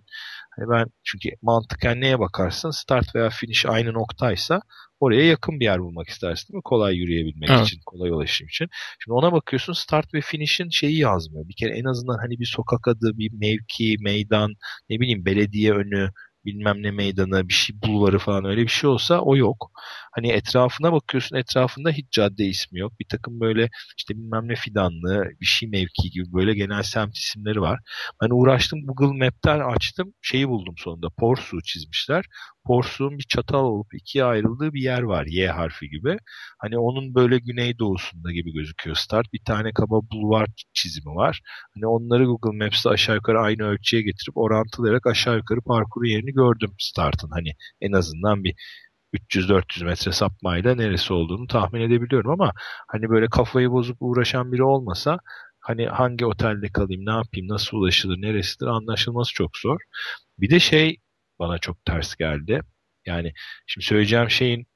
Hani 0.58 0.70
ben 0.70 0.86
çünkü 1.04 1.30
mantıken 1.42 2.02
neye 2.02 2.20
bakarsın? 2.20 2.72
Start 2.72 3.16
veya 3.16 3.30
finish 3.30 3.66
aynı 3.66 3.94
noktaysa 3.94 4.62
oraya 5.00 5.26
yakın 5.26 5.60
bir 5.60 5.66
yer 5.66 5.80
bulmak 5.82 6.08
istersin 6.08 6.48
değil 6.48 6.58
mi? 6.58 6.62
Kolay 6.64 6.96
yürüyebilmek 6.96 7.50
Evet. 7.50 7.68
için, 7.68 7.80
kolay 7.86 8.10
ulaşım 8.10 8.48
için. 8.48 8.68
Şimdi 9.00 9.14
ona 9.14 9.32
bakıyorsun 9.32 9.74
start 9.74 10.14
ve 10.14 10.22
finish'in 10.22 10.70
şeyi 10.70 10.98
yazmıyor. 10.98 11.48
Bir 11.48 11.56
kere 11.56 11.78
en 11.78 11.86
azından 11.86 12.18
hani 12.18 12.40
bir 12.40 12.46
sokak 12.46 12.88
adı, 12.88 13.18
bir 13.18 13.32
mevki, 13.34 13.96
meydan, 14.00 14.54
ne 14.90 15.00
bileyim 15.00 15.26
belediye 15.26 15.74
önü, 15.74 16.10
bilmem 16.46 16.84
ne 16.84 16.92
meydanı, 16.92 17.48
bir 17.50 17.54
şey 17.54 17.82
bulvarı 17.82 18.20
falan 18.20 18.46
öyle 18.46 18.62
bir 18.62 18.68
şey 18.68 18.90
olsa 18.90 19.20
o 19.22 19.36
yok. 19.38 19.72
Hani 20.16 20.32
etrafına 20.32 20.94
bakıyorsun 20.94 21.36
etrafında 21.36 21.90
hiç 21.92 22.12
cadde 22.12 22.46
ismi 22.46 22.80
yok. 22.80 22.94
Bir 23.00 23.06
takım 23.10 23.40
böyle 23.40 23.70
işte 23.98 24.16
bilmem 24.16 24.48
ne 24.48 24.56
fidanlı 24.56 25.26
bir 25.42 25.46
şey 25.46 25.70
mevki 25.70 26.10
gibi 26.10 26.34
böyle 26.34 26.54
genel 26.54 26.84
semt 26.84 27.18
isimleri 27.18 27.62
var. 27.62 27.80
Ben 28.22 28.30
uğraştım 28.32 28.80
Google 28.86 29.26
Map'ten 29.26 29.60
açtım 29.60 30.14
şeyi 30.22 30.50
buldum 30.50 30.76
sonunda. 30.78 31.08
Porsu 31.10 31.62
çizmişler. 31.64 32.26
Porsu'nun 32.66 33.18
bir 33.18 33.24
çatal 33.30 33.64
olup 33.66 33.94
ikiye 33.94 34.24
ayrıldığı 34.24 34.74
bir 34.74 34.82
yer 34.82 35.02
var 35.02 35.26
Y 35.26 35.48
harfi 35.48 35.90
gibi. 35.90 36.18
Hani 36.60 36.78
onun 36.78 37.16
böyle 37.16 37.38
güneydoğusunda 37.38 38.32
gibi 38.32 38.54
gözüküyor 38.54 38.96
start. 38.96 39.34
Bir 39.34 39.44
tane 39.46 39.72
kaba 39.74 40.02
bulvar 40.12 40.48
çizimi 40.74 41.16
var. 41.16 41.42
Hani 41.76 41.88
onları 41.88 42.26
Google 42.26 42.66
Maps'te 42.66 42.90
aşağı 42.90 43.16
yukarı 43.16 43.40
aynı 43.40 43.64
ölçüye 43.64 44.02
getirip 44.02 44.38
orantılayarak 44.38 45.08
aşağı 45.08 45.38
yukarı 45.38 45.62
parkuru 45.62 46.08
yerini 46.08 46.34
gördüm 46.34 46.72
startın. 46.80 47.30
Hani 47.34 47.52
en 47.82 47.92
azından 47.92 48.44
bir 48.44 48.56
300-400 49.14 49.86
metre 49.86 50.12
sapmayla 50.12 50.76
neresi 50.76 51.14
olduğunu 51.14 51.48
tahmin 51.48 51.82
edebiliyorum 51.82 52.32
ama 52.32 52.54
hani 52.88 53.10
böyle 53.10 53.30
kafayı 53.30 53.72
bozup 53.72 53.98
uğraşan 54.00 54.52
biri 54.52 54.64
olmasa 54.64 55.20
hani 55.60 55.88
hangi 55.88 56.26
otelde 56.26 56.72
kalayım, 56.72 57.06
ne 57.06 57.12
yapayım, 57.12 57.48
nasıl 57.48 57.78
ulaşılır, 57.78 58.22
neresidir 58.22 58.68
anlaşılması 58.68 59.34
çok 59.34 59.58
zor. 59.58 59.80
Bir 60.40 60.50
de 60.50 60.60
şey 60.60 60.98
bana 61.40 61.58
çok 61.60 61.86
ters 61.86 62.16
geldi. 62.16 62.62
Yani 63.06 63.34
şimdi 63.68 63.86
söyleyeceğim 63.86 64.30
şeyin 64.30 64.68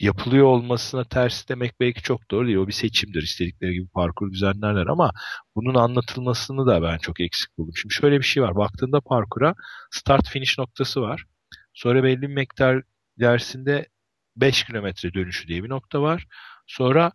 yapılıyor 0.00 0.44
olmasına 0.46 1.04
ters 1.04 1.48
demek 1.48 1.80
belki 1.80 2.02
çok 2.02 2.30
doğru 2.30 2.46
değil. 2.46 2.58
O 2.58 2.68
bir 2.68 2.72
seçimdir. 2.72 3.22
İstedikleri 3.22 3.74
gibi 3.74 3.88
parkur 3.88 4.32
düzenlerler 4.32 4.86
ama 4.86 5.12
bunun 5.56 5.74
anlatılmasını 5.74 6.66
da 6.66 6.82
ben 6.82 6.98
çok 6.98 7.20
eksik 7.20 7.58
buldum. 7.58 7.72
Şimdi 7.76 7.94
şöyle 7.94 8.18
bir 8.18 8.24
şey 8.24 8.42
var. 8.42 8.56
Baktığında 8.56 9.00
parkura 9.00 9.54
start 9.90 10.28
finish 10.28 10.58
noktası 10.58 11.00
var. 11.02 11.24
Sonra 11.74 12.04
belli 12.04 12.22
bir 12.22 12.26
miktar 12.28 12.82
dersinde 13.20 13.86
5 14.36 14.64
kilometre 14.64 15.14
dönüşü 15.14 15.48
diye 15.48 15.64
bir 15.64 15.68
nokta 15.68 16.02
var. 16.02 16.26
Sonra 16.66 17.12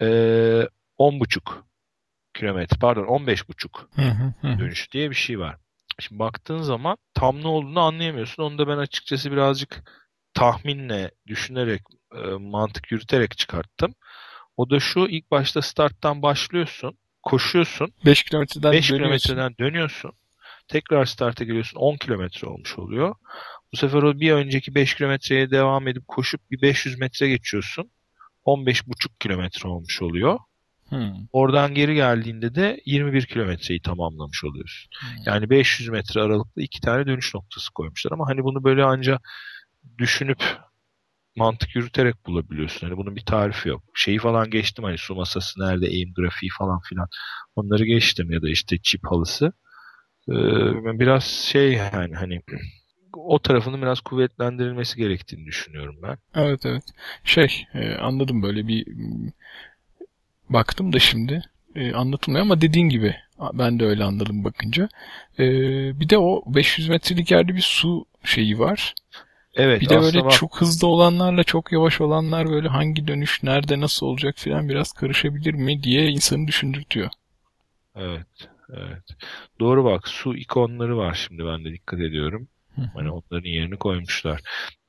eee 0.00 0.68
10,5 0.98 1.64
kilometre 2.34 2.76
pardon 2.80 3.04
15,5 3.06 3.86
Hı 3.94 4.02
hı 4.02 4.34
hı. 4.42 4.58
dönüşü 4.58 4.90
diye 4.92 5.10
bir 5.10 5.14
şey 5.14 5.38
var. 5.38 5.56
Şimdi 6.00 6.18
baktığın 6.18 6.62
zaman 6.62 6.96
tam 7.14 7.42
ne 7.42 7.48
olduğunu 7.48 7.80
anlayamıyorsun. 7.80 8.42
Onu 8.42 8.58
da 8.58 8.68
ben 8.68 8.78
açıkçası 8.78 9.32
birazcık 9.32 9.82
tahminle, 10.34 11.10
düşünerek, 11.26 11.82
e, 12.14 12.18
mantık 12.28 12.92
yürüterek 12.92 13.38
çıkarttım. 13.38 13.94
O 14.56 14.70
da 14.70 14.80
şu 14.80 15.00
ilk 15.00 15.30
başta 15.30 15.62
starttan 15.62 16.22
başlıyorsun, 16.22 16.98
koşuyorsun, 17.22 17.92
5 18.06 18.22
kilometreden 18.22 18.72
5 18.72 18.90
dönüyorsun. 18.90 19.24
kilometreden 19.28 19.54
dönüyorsun. 19.60 20.12
Tekrar 20.68 21.04
starta 21.04 21.44
geliyorsun 21.44 21.78
10 21.80 21.96
kilometre 21.96 22.48
olmuş 22.48 22.78
oluyor. 22.78 23.14
Bu 23.74 23.78
sefer 23.78 24.02
o 24.02 24.20
bir 24.20 24.32
önceki 24.32 24.74
5 24.74 24.94
kilometreye 24.94 25.50
devam 25.50 25.88
edip 25.88 26.08
koşup 26.08 26.50
bir 26.50 26.62
500 26.62 26.98
metre 26.98 27.28
geçiyorsun. 27.28 27.90
15,5 28.46 29.18
kilometre 29.20 29.68
olmuş 29.68 30.02
oluyor. 30.02 30.38
Hmm. 30.88 31.12
Oradan 31.32 31.74
geri 31.74 31.94
geldiğinde 31.94 32.54
de 32.54 32.80
21 32.86 33.26
kilometreyi 33.26 33.82
tamamlamış 33.82 34.44
oluyorsun. 34.44 34.90
Hmm. 35.00 35.22
Yani 35.26 35.50
500 35.50 35.88
metre 35.88 36.20
aralıklı 36.20 36.62
iki 36.62 36.80
tane 36.80 37.06
dönüş 37.06 37.34
noktası 37.34 37.72
koymuşlar 37.72 38.12
ama 38.12 38.28
hani 38.28 38.44
bunu 38.44 38.64
böyle 38.64 38.84
anca 38.84 39.18
düşünüp 39.98 40.44
mantık 41.36 41.76
yürüterek 41.76 42.26
bulabiliyorsun. 42.26 42.86
Hani 42.86 42.96
bunun 42.96 43.16
bir 43.16 43.24
tarifi 43.24 43.68
yok. 43.68 43.82
Şeyi 43.94 44.18
falan 44.18 44.50
geçtim 44.50 44.84
hani 44.84 44.98
su 44.98 45.14
masası 45.14 45.60
nerede, 45.60 45.86
aim 45.86 46.14
grafiği 46.14 46.50
falan 46.58 46.80
filan. 46.80 47.08
Onları 47.56 47.84
geçtim 47.84 48.30
ya 48.30 48.42
da 48.42 48.48
işte 48.48 48.78
çip 48.82 49.06
halısı. 49.06 49.52
Ee, 50.28 50.98
biraz 50.98 51.24
şey 51.24 51.72
yani 51.72 52.14
hani 52.14 52.40
o 53.16 53.38
tarafının 53.38 53.82
biraz 53.82 54.00
kuvvetlendirilmesi 54.00 54.96
gerektiğini 54.96 55.46
düşünüyorum 55.46 55.96
ben. 56.02 56.18
Evet 56.34 56.66
evet. 56.66 56.84
Şey 57.24 57.66
e, 57.74 57.94
anladım 57.94 58.42
böyle 58.42 58.68
bir 58.68 58.86
baktım 60.48 60.92
da 60.92 60.98
şimdi 60.98 61.42
e, 61.74 61.92
anlatılmıyor 61.92 62.44
ama 62.44 62.60
dediğin 62.60 62.88
gibi 62.88 63.16
ben 63.52 63.80
de 63.80 63.84
öyle 63.84 64.04
anladım 64.04 64.44
bakınca. 64.44 64.88
E, 65.38 65.44
bir 66.00 66.08
de 66.08 66.18
o 66.18 66.42
500 66.54 66.88
metrelik 66.88 67.30
yerde 67.30 67.54
bir 67.54 67.60
su 67.60 68.06
şeyi 68.24 68.58
var. 68.58 68.94
Evet. 69.54 69.80
Bir 69.80 69.88
de 69.88 70.00
böyle 70.00 70.24
bak- 70.24 70.32
çok 70.32 70.60
hızlı 70.60 70.86
olanlarla 70.86 71.44
çok 71.44 71.72
yavaş 71.72 72.00
olanlar 72.00 72.50
böyle 72.50 72.68
hangi 72.68 73.08
dönüş 73.08 73.42
nerede 73.42 73.80
nasıl 73.80 74.06
olacak 74.06 74.34
filan 74.38 74.68
biraz 74.68 74.92
karışabilir 74.92 75.54
mi 75.54 75.82
diye 75.82 76.08
insanı 76.08 76.46
düşündürtüyor. 76.46 77.10
Evet. 77.96 78.26
Evet. 78.70 79.02
Doğru 79.60 79.84
bak. 79.84 80.08
Su 80.08 80.36
ikonları 80.36 80.96
var 80.96 81.14
şimdi 81.28 81.46
ben 81.46 81.64
de 81.64 81.72
dikkat 81.72 82.00
ediyorum. 82.00 82.48
Hı 82.76 82.82
hı. 82.82 82.90
Hani 82.94 83.10
onların 83.10 83.48
yerini 83.48 83.76
koymuşlar. 83.76 84.40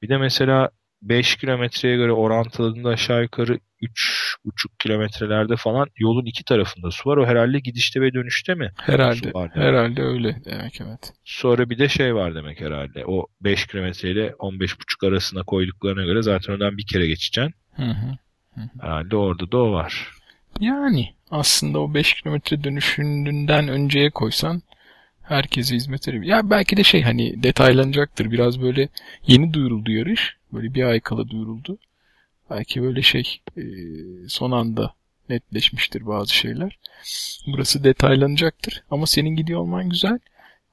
Bir 0.02 0.10
de 0.10 0.18
mesela 0.18 0.70
5 1.02 1.36
kilometreye 1.36 1.96
göre 1.96 2.12
orantıladığında 2.12 2.90
aşağı 2.90 3.22
yukarı 3.22 3.60
3,5 3.82 4.68
kilometrelerde 4.80 5.56
falan 5.56 5.88
yolun 5.98 6.26
iki 6.26 6.44
tarafında 6.44 6.92
su 6.92 7.10
var. 7.10 7.18
O 7.18 7.26
herhalde 7.26 7.60
gidişte 7.60 8.02
ve 8.02 8.14
dönüşte 8.14 8.56
mi? 8.56 8.72
Herhalde. 8.78 9.30
Su 9.30 9.34
var 9.34 9.52
demek. 9.56 9.68
Herhalde 9.68 10.02
öyle 10.02 10.42
demek 10.46 10.82
evet. 10.82 11.14
Sonra 11.24 11.70
bir 11.70 11.80
de 11.80 11.90
şey 11.90 12.16
var 12.16 12.36
demek 12.36 12.62
herhalde. 12.62 13.06
O 13.06 13.28
5 13.42 13.68
kilometreyle 13.68 14.28
15,5 14.28 15.08
arasına 15.08 15.44
koyduklarına 15.44 16.04
göre 16.06 16.22
zaten 16.22 16.54
oradan 16.54 16.78
bir 16.78 16.86
kere 16.86 17.08
geçeceksin. 17.08 17.54
Hı 17.76 17.84
hı. 17.84 18.18
Herhalde 18.82 19.16
orada 19.16 19.52
da 19.52 19.58
o 19.58 19.72
var. 19.72 20.10
Yani 20.60 21.10
aslında 21.32 21.80
o 21.80 21.94
5 21.94 22.14
kilometre 22.14 22.64
dönüşünden 22.64 23.68
önceye 23.68 24.10
koysan 24.10 24.62
herkese 25.28 25.76
hizmet 25.76 26.08
edebilir. 26.08 26.32
Ya 26.32 26.50
belki 26.50 26.78
de 26.78 26.84
şey 26.84 27.02
hani 27.02 27.44
detaylanacaktır. 27.44 28.32
Biraz 28.32 28.62
böyle 28.62 28.90
yeni 29.28 29.54
duyuruldu 29.54 29.92
yarış. 29.92 30.38
Böyle 30.54 30.74
bir 30.74 30.84
ay 30.84 31.00
kala 31.00 31.30
duyuruldu. 31.30 31.78
Belki 32.50 32.84
böyle 32.84 33.02
şey 33.02 33.42
e, 33.58 33.64
son 34.28 34.52
anda 34.52 34.94
netleşmiştir 35.30 36.08
bazı 36.08 36.36
şeyler. 36.36 36.80
Burası 37.48 37.84
detaylanacaktır. 37.84 38.84
Ama 38.92 39.08
senin 39.08 39.36
gidiyor 39.36 39.60
olman 39.60 39.90
güzel. 39.90 40.20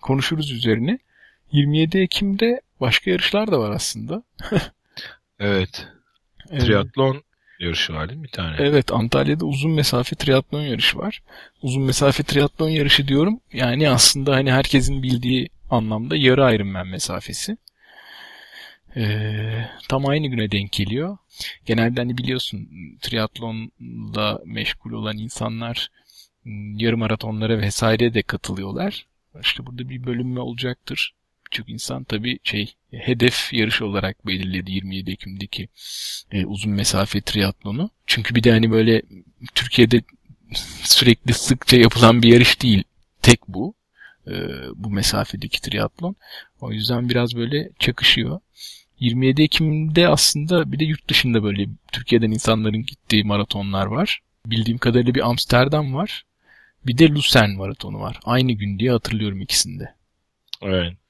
Konuşuruz 0.01 0.51
üzerine. 0.53 0.99
27 1.53 1.99
Ekim'de 1.99 2.61
başka 2.81 3.11
yarışlar 3.11 3.53
da 3.53 3.59
var 3.59 3.71
aslında. 3.71 4.23
Evet. 5.41 5.87
Triatlon 6.49 7.23
yarışı 7.61 7.93
var 7.93 8.09
değil 8.09 8.21
mi 8.21 8.25
bir 8.25 8.31
tane? 8.31 8.57
Evet 8.59 8.93
Antalya'da 8.93 9.45
uzun 9.45 9.71
mesafe 9.71 10.17
triatlon 10.17 10.63
yarışı 10.63 10.99
var. 10.99 11.23
Uzun 11.63 11.83
mesafe 11.83 12.23
triatlon 12.23 12.69
yarışı 12.69 13.09
diyorum. 13.09 13.41
Yani 13.53 13.91
aslında 13.91 14.35
hani 14.35 14.53
herkesin 14.53 15.03
bildiği 15.03 15.49
anlamda 15.71 16.17
yarı 16.17 16.55
Ironman 16.55 16.87
mesafesi. 16.87 17.57
Ee, 18.97 19.65
tam 19.89 20.07
aynı 20.07 20.27
güne 20.27 20.51
denk 20.51 20.73
geliyor. 20.73 21.19
Genelde 21.67 22.01
hani 22.01 22.19
biliyorsun 22.19 22.69
triatlonla 23.01 24.41
meşgul 24.45 24.93
olan 24.93 25.19
insanlar 25.19 25.91
m, 26.45 26.83
yarım 26.85 27.01
maratonlara 27.01 27.59
vesaire 27.59 28.15
de 28.15 28.23
katılıyorlar. 28.23 29.07
İşte 29.41 29.67
burada 29.67 29.89
bir 29.89 30.05
bölünme 30.05 30.41
olacaktır. 30.41 31.15
Birçok 31.53 31.69
insan 31.69 32.05
tabii 32.05 32.39
şey 32.45 32.75
hedef 32.91 33.53
yarış 33.53 33.83
olarak 33.83 34.27
belirledi 34.27 34.73
27 34.73 35.11
Ekim'deki 35.11 35.69
e, 36.33 36.47
uzun 36.47 36.73
mesafe 36.73 37.21
triatlonu. 37.21 37.91
Çünkü 38.07 38.35
bir 38.35 38.43
de 38.45 38.51
hani 38.51 38.71
böyle 38.71 39.03
Türkiye'de 39.55 40.03
sürekli 40.83 41.35
sıkça 41.35 41.77
yapılan 41.77 42.23
bir 42.23 42.29
yarış 42.29 42.63
değil. 42.63 42.85
Tek 43.23 43.49
bu. 43.49 43.75
E, 44.27 44.33
bu 44.75 44.91
mesafedeki 44.91 45.61
triatlon. 45.61 46.17
O 46.61 46.73
yüzden 46.73 47.09
biraz 47.09 47.37
böyle 47.37 47.71
çakışıyor. 47.79 48.41
27 49.01 49.43
Ekim'de 49.43 50.09
aslında 50.09 50.73
bir 50.73 50.79
de 50.79 50.85
yurt 50.85 51.09
dışında 51.09 51.43
böyle 51.43 51.67
Türkiye'den 51.93 52.31
insanların 52.31 52.87
gittiği 52.87 53.25
maratonlar 53.25 53.87
var. 53.87 54.21
Bildiğim 54.47 54.79
kadarıyla 54.79 55.15
bir 55.15 55.29
Amsterdam 55.29 55.95
var. 55.95 56.25
Bir 56.87 56.99
de 56.99 57.09
Lucerne 57.09 57.57
maratonu 57.57 58.01
var. 58.01 58.21
Aynı 58.25 58.53
gün 58.53 58.79
diye 58.79 58.91
hatırlıyorum 58.91 59.41
ikisinde. 59.41 59.95
Evet. 60.63 61.02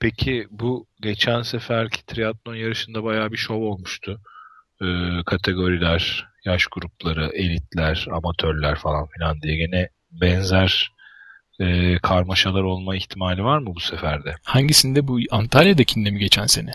Peki 0.00 0.46
bu 0.50 0.86
geçen 1.00 1.42
seferki 1.42 2.06
triatlon 2.06 2.54
yarışında 2.54 3.04
bayağı 3.04 3.32
bir 3.32 3.36
şov 3.36 3.60
olmuştu. 3.62 4.20
Ee, 4.82 4.86
kategoriler, 5.26 6.26
yaş 6.44 6.66
grupları, 6.66 7.30
elitler, 7.34 8.06
amatörler 8.12 8.74
falan 8.78 9.06
filan 9.06 9.42
diye 9.42 9.56
gene 9.56 9.88
benzer 10.10 10.90
e, 11.60 11.96
karmaşalar 11.98 12.62
olma 12.62 12.96
ihtimali 12.96 13.44
var 13.44 13.58
mı 13.58 13.74
bu 13.74 13.80
seferde? 13.80 14.34
Hangisinde 14.44 15.08
bu 15.08 15.18
Antalya'dakinde 15.30 16.10
mi 16.10 16.18
geçen 16.18 16.46
sene? 16.46 16.72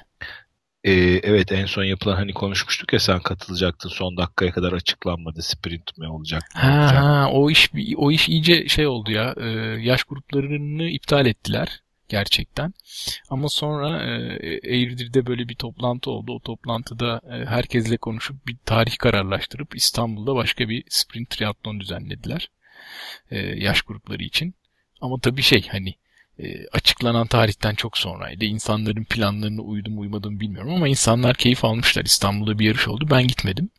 Ee, 0.84 0.92
evet 1.24 1.52
en 1.52 1.66
son 1.66 1.84
yapılan 1.84 2.16
hani 2.16 2.34
konuşmuştuk 2.34 2.94
ya 2.94 3.00
sen 3.00 3.20
katılacaktın 3.20 3.90
son 3.90 4.18
dakikaya 4.18 4.52
kadar 4.52 4.74
açıklanmadı 4.74 5.42
sprint 5.42 5.98
mi 5.98 6.08
olacak 6.08 6.44
Ha, 6.54 6.68
olacak? 6.68 6.98
ha 7.04 7.30
o 7.32 7.50
iş 7.52 7.72
o 7.96 8.12
iş 8.12 8.30
iyice 8.30 8.68
şey 8.68 8.88
oldu 8.88 9.12
ya. 9.12 9.36
e, 9.38 9.48
yaş 9.82 10.04
gruplarını 10.04 10.84
iptal 10.84 11.26
ettiler 11.26 11.82
gerçekten. 12.12 12.74
Ama 13.30 13.50
sonra 13.50 14.04
e, 14.04 14.60
Eğirdir'de 14.64 15.26
böyle 15.26 15.50
bir 15.50 15.56
toplantı 15.56 16.12
oldu. 16.12 16.34
O 16.34 16.40
toplantıda 16.40 17.22
e, 17.26 17.46
herkesle 17.46 17.98
konuşup 17.98 18.48
bir 18.48 18.58
tarih 18.66 18.98
kararlaştırıp 18.98 19.76
İstanbul'da 19.76 20.36
başka 20.36 20.70
bir 20.70 20.84
sprint 20.90 21.30
triatlon 21.30 21.80
düzenlediler. 21.80 22.50
E, 23.32 23.40
yaş 23.40 23.82
grupları 23.82 24.24
için. 24.24 24.56
Ama 25.02 25.20
tabii 25.20 25.42
şey 25.42 25.68
hani 25.68 25.96
açıklanan 26.72 27.28
tarihten 27.28 27.76
çok 27.76 27.98
sonraydı. 27.98 28.46
İnsanların 28.46 29.04
planlarına 29.04 29.62
uydum 29.62 30.00
uymadım 30.00 30.40
bilmiyorum 30.40 30.74
ama 30.74 30.88
insanlar 30.88 31.36
keyif 31.36 31.66
almışlar. 31.66 32.06
İstanbul'da 32.06 32.60
bir 32.60 32.66
yarış 32.66 32.88
oldu. 32.88 33.08
Ben 33.12 33.28
gitmedim 33.28 33.70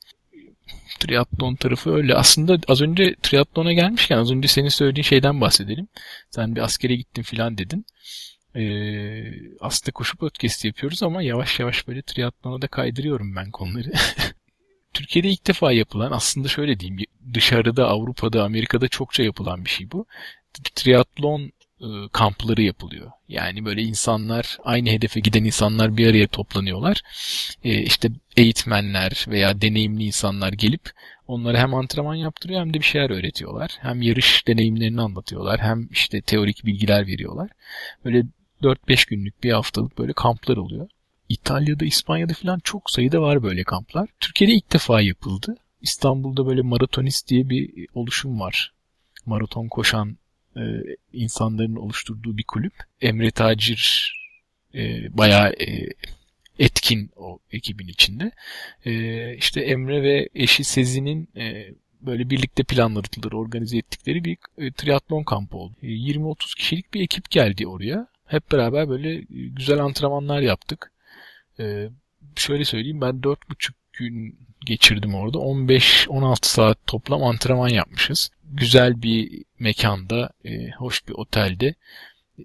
triatlon 1.01 1.55
tarafı 1.55 1.95
öyle. 1.95 2.15
Aslında 2.15 2.59
az 2.69 2.81
önce 2.81 3.15
triatlona 3.23 3.73
gelmişken 3.73 4.19
az 4.19 4.31
önce 4.31 4.49
senin 4.49 4.69
söylediğin 4.69 5.05
şeyden 5.05 5.41
bahsedelim. 5.41 5.89
Sen 6.31 6.57
bir 6.57 6.61
askere 6.61 6.95
gittin 6.97 7.23
filan 7.23 7.59
dedin. 7.59 7.87
Ee, 8.57 9.25
aslında 9.61 9.93
koşu 9.93 10.17
podcast 10.17 10.65
yapıyoruz 10.65 11.03
ama 11.03 11.23
yavaş 11.23 11.61
yavaş 11.61 11.89
böyle 11.89 12.03
triatlona 12.03 12.63
da 12.63 12.67
kaydırıyorum 12.67 13.37
ben 13.37 13.51
konuları. 13.51 13.93
Türkiye'de 14.95 15.29
ilk 15.29 15.47
defa 15.47 15.73
yapılan 15.73 16.13
aslında 16.13 16.49
şöyle 16.49 16.81
diyeyim 16.81 16.99
dışarıda 17.35 17.89
Avrupa'da 17.89 18.45
Amerika'da 18.45 18.89
çokça 18.89 19.23
yapılan 19.23 19.65
bir 19.65 19.71
şey 19.71 19.91
bu. 19.91 20.07
Triatlon 20.75 21.53
kampları 22.13 22.63
yapılıyor. 22.63 23.11
Yani 23.29 23.65
böyle 23.65 23.83
insanlar 23.83 24.59
aynı 24.65 24.91
hedefe 24.91 25.21
giden 25.21 25.45
insanlar 25.45 25.97
bir 25.97 26.11
araya 26.11 26.27
toplanıyorlar. 26.27 27.03
E, 27.65 27.83
işte 27.83 28.09
eğitmenler 28.37 29.27
veya 29.29 29.61
deneyimli 29.61 30.05
insanlar 30.05 30.53
gelip 30.53 30.91
onlara 31.27 31.59
hem 31.59 31.75
antrenman 31.75 32.15
yaptırıyor 32.15 32.61
hem 32.61 32.75
de 32.75 32.79
bir 32.79 32.85
şeyler 32.85 33.11
öğretiyorlar. 33.11 33.79
Hem 33.81 34.03
yarış 34.03 34.47
deneyimlerini 34.47 35.01
anlatıyorlar 35.01 35.61
hem 35.61 35.89
işte 35.91 36.21
teorik 36.21 36.67
bilgiler 36.67 37.07
veriyorlar. 37.07 37.51
Böyle 38.05 38.25
4-5 38.63 39.09
günlük 39.09 39.45
bir 39.45 39.53
haftalık 39.53 39.99
böyle 39.99 40.13
kamplar 40.13 40.57
oluyor. 40.57 40.89
İtalya'da, 41.29 41.85
İspanya'da 41.85 42.33
falan 42.35 42.61
çok 42.65 42.91
sayıda 42.91 43.23
var 43.23 43.43
böyle 43.43 43.65
kamplar. 43.65 44.09
Türkiye'de 44.21 44.55
ilk 44.55 44.73
defa 44.73 45.01
yapıldı. 45.01 45.55
İstanbul'da 45.81 46.47
böyle 46.47 46.63
maratonist 46.63 47.29
diye 47.29 47.49
bir 47.49 47.87
oluşum 47.95 48.41
var. 48.41 48.73
Maraton 49.27 49.69
koşan 49.69 50.17
e, 50.57 50.63
insanların 51.13 51.77
oluşturduğu 51.77 52.37
bir 52.37 52.45
kulüp. 52.45 52.73
Emre 53.01 53.31
Tacir 53.31 54.15
e, 54.75 55.17
bayağı 55.19 55.49
e, 55.49 55.89
etkin 56.59 57.11
o 57.17 57.39
ekibin 57.53 57.89
içinde. 57.89 58.33
E, 58.85 59.35
işte 59.37 59.61
Emre 59.61 60.03
ve 60.03 60.29
eşi 60.35 60.65
Sezin'in 60.65 61.29
e, 61.37 61.75
böyle 62.01 62.31
birlikte 62.31 62.63
planladıkları, 62.63 63.39
organize 63.39 63.79
ettikleri 63.79 64.25
bir 64.25 64.37
e, 64.59 64.73
triatlon 64.73 65.25
kampı 65.25 65.57
oldu. 65.57 65.75
E, 65.83 65.87
20-30 65.87 66.57
kişilik 66.57 66.95
bir 66.95 67.01
ekip 67.01 67.31
geldi 67.31 67.67
oraya. 67.67 68.07
Hep 68.27 68.53
beraber 68.53 68.89
böyle 68.89 69.15
e, 69.15 69.25
güzel 69.31 69.81
antrenmanlar 69.81 70.41
yaptık. 70.41 70.93
E, 71.61 71.89
şöyle 72.37 72.65
söyleyeyim 72.65 73.01
ben 73.01 73.15
4,5 73.15 73.73
gün 73.93 74.39
geçirdim 74.67 75.15
orada. 75.15 75.39
15-16 75.39 76.47
saat 76.47 76.87
toplam 76.87 77.25
antrenman 77.25 77.69
yapmışız. 77.69 78.31
Güzel 78.45 79.03
bir 79.03 79.45
mekanda, 79.59 80.31
e, 80.45 80.71
hoş 80.71 81.09
bir 81.09 81.13
otelde. 81.13 81.75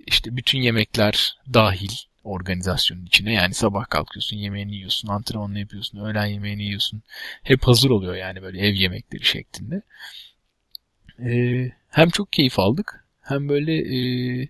İşte 0.08 0.38
bütün 0.38 0.60
yemekler 0.60 1.38
dahil 1.54 1.92
organizasyonun 2.24 3.06
içine. 3.06 3.34
Yani 3.34 3.54
sabah 3.54 3.90
kalkıyorsun, 3.90 4.38
yemeğini 4.38 4.76
yiyorsun, 4.76 5.08
antrenmanını 5.08 5.60
yapıyorsun, 5.60 6.00
öğlen 6.00 6.26
yemeğini 6.26 6.64
yiyorsun. 6.64 7.02
Hep 7.44 7.64
hazır 7.64 7.90
oluyor 7.90 8.16
yani 8.16 8.42
böyle 8.42 8.60
ev 8.60 8.74
yemekleri 8.74 9.26
şeklinde. 9.26 9.82
Ee, 11.20 11.72
hem 11.90 12.10
çok 12.10 12.34
keyif 12.34 12.60
aldık 12.60 13.06
hem 13.22 13.50
böyle 13.50 13.74
e, 13.96 14.50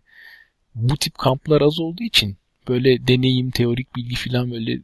bu 0.76 0.98
tip 0.98 1.18
kamplar 1.18 1.62
az 1.62 1.80
olduğu 1.80 2.04
için 2.04 2.38
böyle 2.68 3.08
deneyim, 3.08 3.52
teorik 3.52 3.96
bilgi 3.96 4.16
falan 4.16 4.52
böyle 4.52 4.80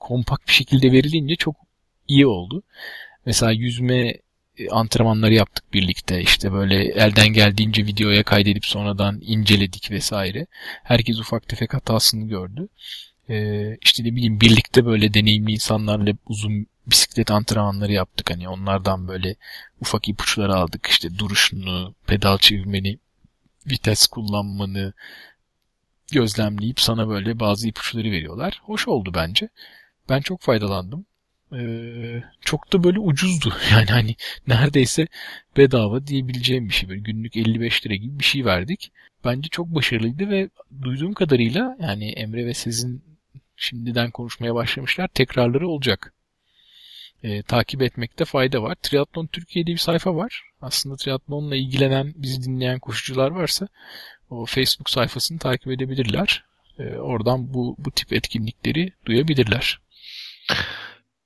kompakt 0.00 0.48
bir 0.48 0.52
şekilde 0.52 0.92
verilince 0.92 1.36
çok 1.36 1.56
iyi 2.08 2.26
oldu. 2.26 2.62
Mesela 3.26 3.52
yüzme 3.52 4.14
e, 4.58 4.68
antrenmanları 4.70 5.34
yaptık 5.34 5.64
birlikte. 5.72 6.22
İşte 6.22 6.52
böyle 6.52 6.84
elden 6.84 7.28
geldiğince 7.28 7.86
videoya 7.86 8.22
kaydedip 8.22 8.66
sonradan 8.66 9.20
inceledik 9.22 9.90
vesaire. 9.90 10.46
Herkes 10.84 11.18
ufak 11.18 11.48
tefek 11.48 11.74
hatasını 11.74 12.28
gördü. 12.28 12.68
Ee, 13.30 13.76
işte 13.82 14.04
ne 14.04 14.14
bileyim 14.14 14.40
birlikte 14.40 14.86
böyle 14.86 15.14
deneyimli 15.14 15.52
insanlarla 15.52 16.12
uzun 16.26 16.66
bisiklet 16.86 17.30
antrenmanları 17.30 17.92
yaptık. 17.92 18.30
Hani 18.30 18.48
onlardan 18.48 19.08
böyle 19.08 19.36
ufak 19.80 20.08
ipuçları 20.08 20.54
aldık. 20.54 20.86
İşte 20.86 21.18
duruşunu, 21.18 21.94
pedal 22.06 22.38
çevirmeni, 22.38 22.98
vites 23.66 24.06
kullanmanı 24.06 24.92
gözlemleyip 26.12 26.80
sana 26.80 27.08
böyle 27.08 27.40
bazı 27.40 27.68
ipuçları 27.68 28.10
veriyorlar. 28.10 28.60
Hoş 28.64 28.88
oldu 28.88 29.12
bence. 29.14 29.48
Ben 30.08 30.20
çok 30.20 30.40
faydalandım. 30.40 31.06
Ee, 31.52 32.22
çok 32.40 32.72
da 32.72 32.84
böyle 32.84 32.98
ucuzdu. 32.98 33.54
Yani 33.72 33.86
hani 33.86 34.16
neredeyse 34.46 35.06
bedava 35.56 36.06
diyebileceğim 36.06 36.68
bir 36.68 36.74
şey. 36.74 36.88
Böyle 36.88 37.00
günlük 37.00 37.36
55 37.36 37.86
lira 37.86 37.94
gibi 37.94 38.18
bir 38.18 38.24
şey 38.24 38.44
verdik. 38.44 38.92
Bence 39.24 39.48
çok 39.48 39.66
başarılıydı 39.66 40.30
ve 40.30 40.48
duyduğum 40.82 41.14
kadarıyla 41.14 41.76
yani 41.80 42.10
Emre 42.10 42.46
ve 42.46 42.54
sizin 42.54 43.02
şimdiden 43.56 44.10
konuşmaya 44.10 44.54
başlamışlar. 44.54 45.08
Tekrarları 45.08 45.68
olacak. 45.68 46.12
Ee, 47.22 47.42
takip 47.42 47.82
etmekte 47.82 48.24
fayda 48.24 48.62
var. 48.62 48.74
Triathlon 48.82 49.26
Türkiye'de 49.26 49.70
bir 49.70 49.78
sayfa 49.78 50.16
var. 50.16 50.42
Aslında 50.62 50.96
triathlonla 50.96 51.56
ilgilenen, 51.56 52.12
bizi 52.16 52.42
dinleyen 52.44 52.78
koşucular 52.78 53.30
varsa 53.30 53.68
o 54.30 54.46
Facebook 54.46 54.90
sayfasını 54.90 55.38
takip 55.38 55.72
edebilirler. 55.72 56.44
Ee, 56.78 56.82
oradan 56.96 57.54
bu, 57.54 57.76
bu 57.78 57.90
tip 57.90 58.12
etkinlikleri 58.12 58.92
duyabilirler. 59.06 59.80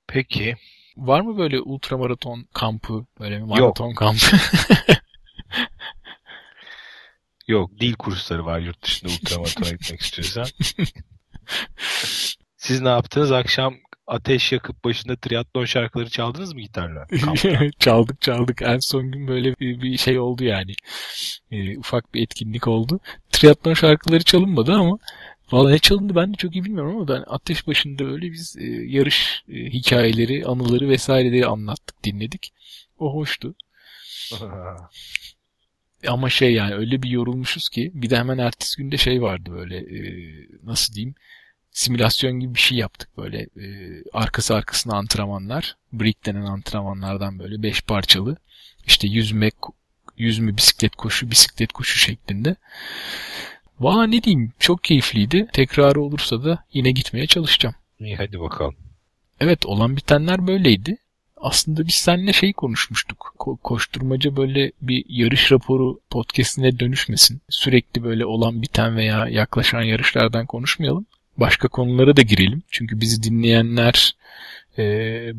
Peki. 0.07 0.55
Var 0.97 1.21
mı 1.21 1.37
böyle 1.37 1.59
ultramaraton 1.59 2.47
kampı, 2.53 3.05
böyle 3.19 3.37
bir 3.37 3.43
maraton 3.43 3.87
Yok. 3.87 3.97
kampı? 3.97 4.25
Yok, 7.47 7.71
dil 7.79 7.93
kursları 7.93 8.45
var 8.45 8.59
yurt 8.59 8.83
dışında 8.83 9.11
ultramaratona 9.11 9.69
gitmek 9.69 10.01
istiyorsan. 10.01 10.45
Siz 12.57 12.81
ne 12.81 12.89
yaptınız? 12.89 13.31
Akşam 13.31 13.75
ateş 14.07 14.51
yakıp 14.51 14.83
başında 14.83 15.15
triatlon 15.15 15.65
şarkıları 15.65 16.09
çaldınız 16.09 16.53
mı 16.53 16.61
gitarla? 16.61 17.07
çaldık 17.79 18.21
çaldık. 18.21 18.61
En 18.61 18.79
son 18.79 19.11
gün 19.11 19.27
böyle 19.27 19.55
bir, 19.59 19.81
bir 19.81 19.97
şey 19.97 20.19
oldu 20.19 20.43
yani. 20.43 20.73
E, 21.51 21.77
ufak 21.77 22.13
bir 22.13 22.23
etkinlik 22.23 22.67
oldu. 22.67 22.99
Triatlon 23.31 23.73
şarkıları 23.73 24.23
çalınmadı 24.23 24.73
ama 24.73 24.97
Valla 25.51 25.69
ne 25.69 25.79
çalındı 25.79 26.15
ben 26.15 26.33
de 26.33 26.37
çok 26.37 26.55
iyi 26.55 26.63
bilmiyorum 26.63 26.95
ama 26.95 27.07
ben 27.07 27.23
ateş 27.27 27.67
başında 27.67 28.05
böyle 28.05 28.31
biz 28.31 28.57
e, 28.57 28.65
yarış 28.65 29.43
e, 29.49 29.53
hikayeleri, 29.53 30.45
anıları 30.45 30.89
vesaireleri 30.89 31.45
anlattık, 31.45 32.03
dinledik. 32.03 32.53
O 32.99 33.15
hoştu. 33.15 33.55
ama 36.07 36.29
şey 36.29 36.53
yani 36.53 36.73
öyle 36.73 37.03
bir 37.03 37.09
yorulmuşuz 37.09 37.69
ki 37.69 37.91
bir 37.93 38.09
de 38.09 38.17
hemen 38.17 38.37
ertesi 38.37 38.77
günde 38.77 38.97
şey 38.97 39.21
vardı 39.21 39.51
böyle 39.51 39.77
e, 39.77 39.99
nasıl 40.63 40.93
diyeyim 40.93 41.15
simülasyon 41.71 42.39
gibi 42.39 42.55
bir 42.55 42.59
şey 42.59 42.77
yaptık 42.77 43.17
böyle 43.17 43.39
e, 43.41 43.67
arkası 44.13 44.55
arkasına 44.55 44.95
antrenmanlar 44.95 45.75
brick 45.93 46.25
denen 46.25 46.45
antrenmanlardan 46.45 47.39
böyle 47.39 47.63
beş 47.63 47.81
parçalı 47.81 48.37
işte 48.85 49.07
yüzme 49.07 49.51
yüzme 50.17 50.57
bisiklet 50.57 50.95
koşu 50.95 51.31
bisiklet 51.31 51.73
koşu 51.73 51.99
şeklinde 51.99 52.55
Valla 53.81 54.07
ne 54.07 54.23
diyeyim 54.23 54.51
çok 54.59 54.83
keyifliydi. 54.83 55.47
Tekrarı 55.53 56.01
olursa 56.01 56.43
da 56.43 56.63
yine 56.73 56.91
gitmeye 56.91 57.27
çalışacağım. 57.27 57.75
İyi 57.99 58.15
hadi 58.15 58.39
bakalım. 58.39 58.75
Evet 59.39 59.65
olan 59.65 59.97
bitenler 59.97 60.47
böyleydi. 60.47 60.97
Aslında 61.37 61.87
biz 61.87 61.95
seninle 61.95 62.33
şey 62.33 62.53
konuşmuştuk. 62.53 63.33
Ko- 63.39 63.57
koşturmaca 63.63 64.35
böyle 64.35 64.71
bir 64.81 65.05
yarış 65.09 65.51
raporu 65.51 65.99
podcastine 66.09 66.79
dönüşmesin. 66.79 67.41
Sürekli 67.49 68.03
böyle 68.03 68.25
olan 68.25 68.61
biten 68.61 68.95
veya 68.95 69.27
yaklaşan 69.27 69.81
yarışlardan 69.81 70.45
konuşmayalım. 70.45 71.05
Başka 71.37 71.67
konulara 71.67 72.17
da 72.17 72.21
girelim. 72.21 72.63
Çünkü 72.71 73.01
bizi 73.01 73.23
dinleyenler 73.23 74.15
e, 74.77 74.83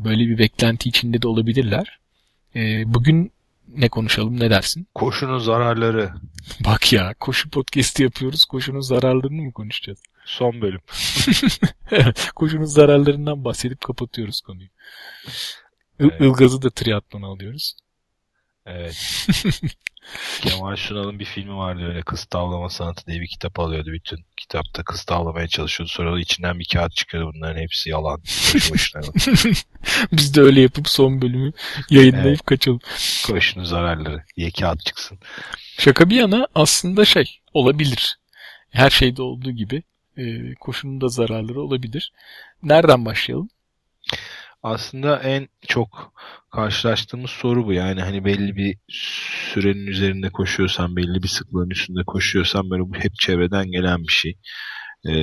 böyle 0.03 0.27
bir 0.27 0.37
beklenti 0.37 0.89
içinde 0.89 1.21
de 1.21 1.27
olabilirler. 1.27 1.99
E, 2.55 2.93
bugün 2.93 3.31
ne 3.67 3.89
konuşalım 3.89 4.39
ne 4.39 4.49
dersin? 4.49 4.87
Koşunun 4.95 5.39
zararları. 5.39 6.13
Bak 6.65 6.93
ya 6.93 7.13
koşu 7.19 7.49
podcast'i 7.49 8.03
yapıyoruz. 8.03 8.45
Koşunun 8.45 8.81
zararlarını 8.81 9.41
mı 9.41 9.53
konuşacağız? 9.53 9.99
Son 10.25 10.61
bölüm. 10.61 10.81
koşunun 12.35 12.65
zararlarından 12.65 13.45
bahsedip 13.45 13.81
kapatıyoruz 13.81 14.41
konuyu. 14.41 14.67
Evet. 15.99 16.21
Ilgaz'ı 16.21 16.61
da 16.61 16.69
triatlona 16.69 17.27
alıyoruz. 17.27 17.75
Evet. 18.65 19.27
Kemal 20.41 20.75
Sunal'ın 20.75 21.19
bir 21.19 21.25
filmi 21.25 21.55
vardı 21.55 21.87
öyle 21.87 22.01
kız 22.01 22.25
tavlama 22.25 22.69
sanatı 22.69 23.05
diye 23.07 23.21
bir 23.21 23.27
kitap 23.27 23.59
alıyordu. 23.59 23.91
Bütün 23.91 24.25
kitapta 24.37 24.83
kız 24.83 25.03
tavlamaya 25.03 25.47
çalışıyordu. 25.47 25.91
Sonra 25.91 26.13
da 26.13 26.19
içinden 26.19 26.59
bir 26.59 26.67
kağıt 26.73 26.95
çıkıyordu. 26.95 27.31
Bunların 27.35 27.61
hepsi 27.61 27.89
yalan. 27.89 28.21
Biz 30.11 30.35
de 30.35 30.41
öyle 30.41 30.61
yapıp 30.61 30.89
son 30.89 31.21
bölümü 31.21 31.51
yayınlayıp 31.89 32.27
evet. 32.27 32.45
kaçalım. 32.45 32.79
Koşunun 33.27 33.63
zararları 33.63 34.23
diye 34.37 34.51
kağıt 34.51 34.85
çıksın. 34.85 35.19
Şaka 35.77 36.09
bir 36.09 36.15
yana 36.15 36.47
aslında 36.55 37.05
şey 37.05 37.39
olabilir. 37.53 38.17
Her 38.69 38.89
şeyde 38.89 39.21
olduğu 39.21 39.51
gibi 39.51 39.83
e, 40.17 40.53
koşunun 40.55 41.01
da 41.01 41.07
zararları 41.07 41.61
olabilir. 41.61 42.11
Nereden 42.63 43.05
başlayalım? 43.05 43.49
Aslında 44.63 45.19
en 45.19 45.47
çok 45.67 46.13
karşılaştığımız 46.51 47.31
soru 47.31 47.65
bu. 47.65 47.73
Yani 47.73 48.01
hani 48.01 48.25
belli 48.25 48.55
bir 48.55 48.77
sürenin 48.89 49.87
üzerinde 49.87 50.29
koşuyorsan, 50.29 50.95
belli 50.95 51.23
bir 51.23 51.27
sıklığın 51.27 51.69
üstünde 51.69 52.03
koşuyorsan 52.07 52.69
böyle 52.69 52.81
bu 52.81 52.95
hep 52.95 53.15
çevreden 53.15 53.71
gelen 53.71 54.03
bir 54.03 54.13
şey. 54.13 54.37
Ee, 55.07 55.13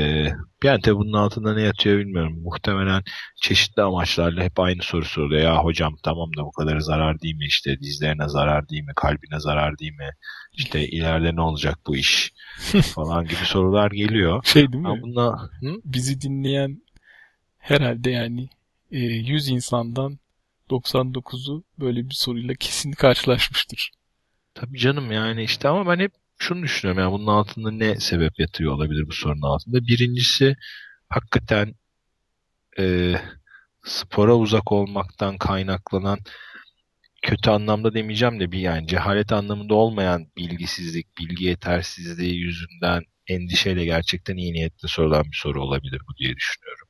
yani 0.64 0.80
tabi 0.82 0.96
bunun 0.96 1.12
altında 1.12 1.54
ne 1.54 1.62
yatıyor 1.62 1.98
bilmiyorum. 1.98 2.38
Muhtemelen 2.42 3.02
çeşitli 3.42 3.82
amaçlarla 3.82 4.42
hep 4.42 4.60
aynı 4.60 4.82
soru 4.82 5.04
soruluyor. 5.04 5.42
Ya 5.42 5.64
hocam 5.64 5.96
tamam 6.02 6.30
da 6.36 6.44
bu 6.44 6.52
kadar 6.52 6.80
zarar 6.80 7.20
değil 7.20 7.34
mi? 7.34 7.44
İşte 7.44 7.80
dizlerine 7.80 8.28
zarar 8.28 8.68
değil 8.68 8.82
mi? 8.82 8.92
Kalbine 8.96 9.40
zarar 9.40 9.78
değil 9.78 9.92
mi? 9.92 10.10
İşte 10.52 10.88
ileride 10.88 11.36
ne 11.36 11.40
olacak 11.40 11.78
bu 11.86 11.96
iş? 11.96 12.32
falan 12.94 13.24
gibi 13.24 13.44
sorular 13.44 13.90
geliyor. 13.90 14.44
Şey 14.44 14.72
değil 14.72 14.82
mi? 14.82 14.88
Ama 14.88 15.02
bununla, 15.02 15.42
hı? 15.42 15.80
Bizi 15.84 16.20
dinleyen 16.20 16.82
herhalde 17.58 18.10
yani 18.10 18.48
100 18.90 19.48
e, 19.48 19.52
insandan 19.52 20.18
99'u 20.70 21.64
böyle 21.78 22.10
bir 22.10 22.14
soruyla 22.14 22.54
kesin 22.54 22.92
karşılaşmıştır. 22.92 23.90
Tabii 24.54 24.78
canım 24.78 25.12
yani 25.12 25.42
işte 25.44 25.68
ama 25.68 25.92
ben 25.92 26.00
hep 26.04 26.12
şunu 26.38 26.62
düşünüyorum 26.62 27.02
yani 27.02 27.12
bunun 27.12 27.26
altında 27.26 27.70
ne 27.70 28.00
sebep 28.00 28.40
yatıyor 28.40 28.72
olabilir 28.72 29.06
bu 29.06 29.12
sorunun 29.12 29.42
altında. 29.42 29.86
Birincisi 29.86 30.56
hakikaten 31.08 31.74
e, 32.78 33.14
spora 33.84 34.36
uzak 34.36 34.72
olmaktan 34.72 35.38
kaynaklanan 35.38 36.18
kötü 37.22 37.50
anlamda 37.50 37.94
demeyeceğim 37.94 38.40
de 38.40 38.52
bir 38.52 38.58
yani 38.58 38.86
cehalet 38.86 39.32
anlamında 39.32 39.74
olmayan 39.74 40.26
bilgisizlik, 40.36 41.18
bilgi 41.18 41.44
yetersizliği 41.44 42.36
yüzünden 42.36 43.02
endişeyle 43.26 43.84
gerçekten 43.84 44.36
iyi 44.36 44.52
niyetle 44.52 44.88
sorulan 44.88 45.24
bir 45.24 45.36
soru 45.36 45.62
olabilir 45.62 46.02
bu 46.08 46.16
diye 46.16 46.36
düşünüyorum 46.36 46.89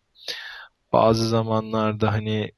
bazı 0.92 1.28
zamanlarda 1.28 2.12
hani 2.12 2.52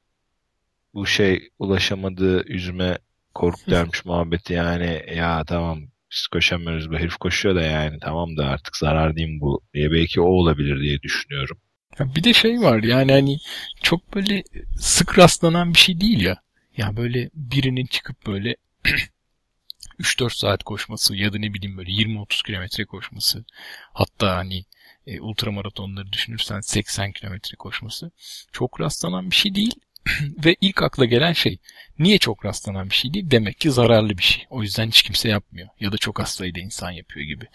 bu 0.93 1.05
şey 1.05 1.49
ulaşamadığı 1.59 2.51
yüzüme 2.51 2.97
korku 3.33 3.59
dermiş 3.71 4.05
muhabbeti 4.05 4.53
yani 4.53 5.03
ya 5.15 5.43
tamam 5.47 5.79
biz 6.11 6.27
koşamıyoruz 6.27 6.91
bu 6.91 6.97
herif 6.97 7.15
koşuyor 7.17 7.55
da 7.55 7.61
yani 7.61 7.99
tamam 8.01 8.37
da 8.37 8.45
artık 8.45 8.77
zarar 8.77 9.15
diyeyim 9.15 9.41
bu 9.41 9.61
diye 9.73 9.91
belki 9.91 10.21
o 10.21 10.25
olabilir 10.25 10.81
diye 10.81 11.01
düşünüyorum. 11.01 11.57
Ya 11.99 12.15
bir 12.15 12.23
de 12.23 12.33
şey 12.33 12.61
var 12.61 12.83
yani 12.83 13.11
hani 13.11 13.37
çok 13.83 14.15
böyle 14.15 14.43
sık 14.77 15.19
rastlanan 15.19 15.73
bir 15.73 15.79
şey 15.79 16.01
değil 16.01 16.21
ya. 16.21 16.35
Ya 16.77 16.97
böyle 16.97 17.29
birinin 17.33 17.85
çıkıp 17.85 18.27
böyle 18.27 18.55
3-4 19.99 20.37
saat 20.37 20.63
koşması 20.63 21.15
ya 21.15 21.33
da 21.33 21.37
ne 21.37 21.53
bileyim 21.53 21.77
böyle 21.77 21.91
20-30 21.91 22.45
kilometre 22.45 22.85
koşması. 22.85 23.45
Hatta 23.93 24.35
hani 24.35 24.65
e, 25.07 25.21
ultramaratonları 25.21 26.11
düşünürsen 26.11 26.61
80 26.61 27.11
kilometre 27.11 27.55
koşması 27.55 28.11
çok 28.51 28.81
rastlanan 28.81 29.31
bir 29.31 29.35
şey 29.35 29.55
değil. 29.55 29.75
Ve 30.45 30.55
ilk 30.61 30.83
akla 30.83 31.05
gelen 31.05 31.33
şey 31.33 31.57
niye 31.99 32.17
çok 32.17 32.45
rastlanan 32.45 32.89
bir 32.89 32.95
şey 32.95 33.13
değil? 33.13 33.31
Demek 33.31 33.59
ki 33.59 33.71
zararlı 33.71 34.17
bir 34.17 34.23
şey. 34.23 34.45
O 34.49 34.63
yüzden 34.63 34.87
hiç 34.87 35.03
kimse 35.03 35.29
yapmıyor. 35.29 35.67
Ya 35.79 35.91
da 35.91 35.97
çok 35.97 36.19
az 36.19 36.29
sayıda 36.29 36.59
insan 36.59 36.91
yapıyor 36.91 37.25
gibi. 37.25 37.45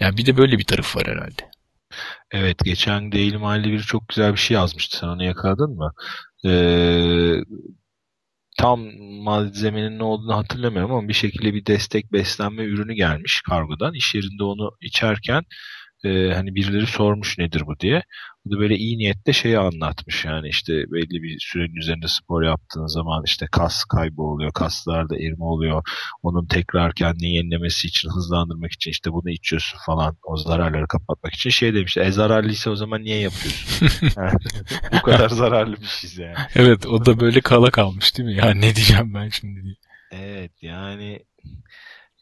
Yani 0.00 0.16
bir 0.16 0.26
de 0.26 0.36
böyle 0.36 0.58
bir 0.58 0.64
taraf 0.64 0.96
var 0.96 1.06
herhalde. 1.06 1.50
Evet 2.30 2.58
geçen 2.64 3.12
Daily 3.12 3.36
Mail'de 3.36 3.68
biri 3.68 3.82
çok 3.82 4.08
güzel 4.08 4.32
bir 4.32 4.38
şey 4.38 4.54
yazmıştı. 4.54 4.98
Sen 4.98 5.08
onu 5.08 5.24
yakaladın 5.24 5.70
mı? 5.70 5.92
Ee, 6.46 7.40
tam 8.58 8.80
malzemenin 9.22 9.98
ne 9.98 10.02
olduğunu 10.04 10.36
hatırlamıyorum 10.36 10.92
ama 10.92 11.08
bir 11.08 11.12
şekilde 11.12 11.54
bir 11.54 11.66
destek 11.66 12.12
beslenme 12.12 12.64
ürünü 12.64 12.94
gelmiş 12.94 13.42
kargodan. 13.46 13.94
İş 13.94 14.14
yerinde 14.14 14.44
onu 14.44 14.70
içerken 14.80 15.42
e, 16.04 16.34
hani 16.34 16.54
birileri 16.54 16.86
sormuş 16.86 17.38
nedir 17.38 17.62
bu 17.66 17.80
diye. 17.80 18.02
Bu 18.44 18.50
da 18.50 18.58
böyle 18.58 18.76
iyi 18.76 18.98
niyetle 18.98 19.32
şeyi 19.32 19.58
anlatmış 19.58 20.24
yani 20.24 20.48
işte 20.48 20.72
belli 20.72 21.22
bir 21.22 21.38
sürenin 21.40 21.76
üzerinde 21.76 22.08
spor 22.08 22.42
yaptığın 22.42 22.86
zaman 22.86 23.22
işte 23.26 23.46
kas 23.52 23.84
kaybı 23.84 24.22
oluyor, 24.22 24.52
kaslarda 24.52 25.16
erime 25.16 25.44
oluyor. 25.44 25.82
Onun 26.22 26.46
tekrar 26.46 26.94
kendini 26.94 27.36
yenilemesi 27.36 27.86
için, 27.88 28.08
hızlandırmak 28.08 28.72
için 28.72 28.90
işte 28.90 29.12
bunu 29.12 29.30
içiyorsun 29.30 29.78
falan 29.86 30.16
o 30.24 30.36
zararları 30.36 30.86
kapatmak 30.86 31.34
için 31.34 31.50
şey 31.50 31.74
demiş. 31.74 31.96
E 31.96 32.12
zararlıysa 32.12 32.70
o 32.70 32.76
zaman 32.76 33.02
niye 33.02 33.18
yapıyorsun? 33.20 33.88
bu 34.92 35.02
kadar 35.02 35.28
zararlı 35.28 35.76
bir 35.76 35.86
şey 35.86 36.24
yani. 36.24 36.34
Evet 36.54 36.86
o 36.86 37.06
da 37.06 37.20
böyle 37.20 37.40
kala 37.40 37.70
kalmış 37.70 38.18
değil 38.18 38.28
mi? 38.28 38.36
Ya 38.36 38.50
ne 38.50 38.76
diyeceğim 38.76 39.14
ben 39.14 39.28
şimdi 39.28 39.62
diye. 39.62 39.74
Evet 40.10 40.62
yani 40.62 41.20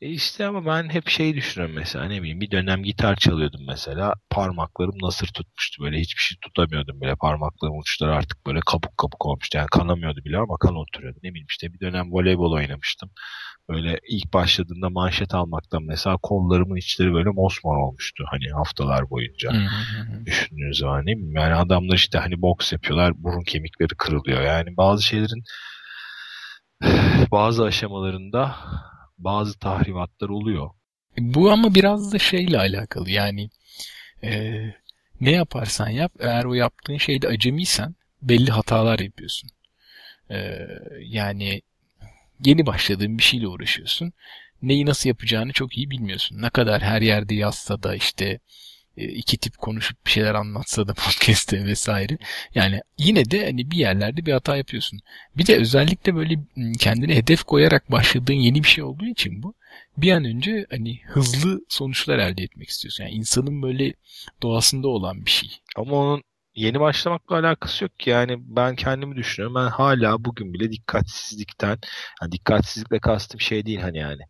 e 0.03 0.09
işte 0.09 0.47
ama 0.47 0.67
ben 0.67 0.88
hep 0.88 1.09
şey 1.09 1.35
düşünüyorum 1.35 1.77
mesela 1.77 2.05
ne 2.05 2.23
bileyim 2.23 2.41
bir 2.41 2.51
dönem 2.51 2.83
gitar 2.83 3.17
çalıyordum 3.17 3.61
mesela 3.67 4.15
parmaklarım 4.31 4.95
nasır 5.03 5.27
tutmuştu 5.27 5.83
böyle 5.83 6.01
hiçbir 6.01 6.21
şey 6.23 6.38
tutamıyordum 6.41 7.01
bile 7.01 7.15
parmaklarım 7.17 7.79
uçları 7.79 8.15
artık 8.15 8.47
böyle 8.47 8.61
kabuk 8.67 8.99
kabuk 8.99 9.27
olmuştu 9.27 9.59
yani 9.59 9.67
kanamıyordu 9.73 10.25
bile 10.25 10.38
ama 10.38 10.57
kan 10.59 10.77
oturuyordu 10.77 11.19
ne 11.23 11.31
bileyim 11.31 11.47
işte 11.51 11.73
bir 11.73 11.81
dönem 11.81 12.12
voleybol 12.12 12.53
oynamıştım. 12.53 13.11
Böyle 13.69 13.99
ilk 14.09 14.33
başladığında 14.33 14.91
manşet 14.91 15.35
almaktan 15.35 15.83
mesela 15.83 16.17
kollarımın 16.23 16.77
içleri 16.77 17.12
böyle 17.15 17.31
mosmor 17.31 17.77
olmuştu 17.77 18.25
hani 18.31 18.51
haftalar 18.55 19.11
boyunca. 19.11 19.53
Düşündüğünüz 20.27 20.79
zaman 20.79 21.03
ne 21.03 21.17
bileyim 21.17 21.37
yani 21.37 21.55
adamlar 21.55 21.95
işte 21.95 22.19
hani 22.19 22.43
boks 22.43 22.73
yapıyorlar 22.73 23.12
burun 23.23 23.45
kemikleri 23.45 23.95
kırılıyor. 23.99 24.43
Yani 24.43 24.77
bazı 24.77 25.03
şeylerin 25.03 25.45
bazı 27.31 27.65
aşamalarında 27.65 28.55
bazı 29.25 29.59
tahribatlar 29.59 30.29
oluyor. 30.29 30.71
Bu 31.19 31.51
ama 31.51 31.75
biraz 31.75 32.13
da 32.13 32.19
şeyle 32.19 32.59
alakalı 32.59 33.11
yani 33.11 33.51
e, 34.25 34.61
ne 35.21 35.31
yaparsan 35.31 35.89
yap 35.89 36.13
eğer 36.21 36.45
o 36.45 36.55
yaptığın 36.55 36.99
şeyde 36.99 37.29
acemiysen 37.29 37.95
belli 38.23 38.51
hatalar 38.51 38.99
yapıyorsun. 38.99 39.51
E, 40.31 40.67
yani 41.01 41.63
yeni 42.45 42.67
başladığın 42.67 43.19
bir 43.19 43.23
şeyle 43.23 43.49
uğraşıyorsun. 43.49 44.13
Neyi 44.63 44.87
nasıl 44.87 45.09
yapacağını 45.09 45.53
çok 45.53 45.79
iyi 45.79 45.91
bilmiyorsun. 45.91 46.43
Ne 46.43 46.51
kadar 46.51 46.83
her 46.83 47.03
yerde 47.03 47.35
yazsa 47.35 47.83
da 47.83 47.95
işte 47.95 48.25
e, 48.27 48.41
iki 48.97 49.39
tip 49.39 49.59
konuşup 49.59 50.07
bir 50.07 50.11
şeyler 50.11 50.35
anlatsa 50.35 50.89
da 50.89 50.95
podcast'te 50.95 51.65
vesaire. 51.65 52.19
Yani 52.55 52.81
yine 52.99 53.31
de 53.31 53.45
hani 53.45 53.71
bir 53.71 53.77
yerlerde 53.77 54.27
bir 54.27 54.33
hata 54.33 54.57
yapıyorsun. 54.57 55.01
Bir 55.37 55.47
de 55.47 55.57
özellikle 55.57 56.15
böyle 56.15 56.35
kendine 56.79 57.17
hedef 57.17 57.43
koyarak 57.45 57.93
başladığın 57.93 58.33
yeni 58.33 58.65
bir 58.65 58.69
şey 58.69 58.85
olduğu 58.85 59.07
için 59.07 59.43
bu 59.43 59.55
bir 59.97 60.13
an 60.13 60.25
önce 60.25 60.67
hani 60.71 61.01
hızlı 61.07 61.61
sonuçlar 61.69 62.19
elde 62.19 62.43
etmek 62.43 62.69
istiyorsun. 62.69 63.05
Yani 63.05 63.15
insanın 63.15 63.63
böyle 63.63 63.95
doğasında 64.43 64.89
olan 64.89 65.25
bir 65.27 65.31
şey. 65.31 65.51
Ama 65.77 65.97
onun 65.97 66.23
yeni 66.55 66.81
başlamakla 66.81 67.37
alakası 67.37 67.85
yok 67.85 67.99
ki. 67.99 68.11
Yani 68.11 68.37
ben 68.39 68.77
kendimi 68.77 69.17
düşünüyorum. 69.17 69.55
Ben 69.55 69.71
hala 69.71 70.25
bugün 70.25 70.55
bile 70.55 70.73
dikkatsizlikten, 70.73 71.79
yani 72.23 72.33
dikkatsizlikle 72.33 72.99
kastım 72.99 73.41
şey 73.41 73.67
değil 73.67 73.81
hani 73.81 73.99
yani 73.99 74.23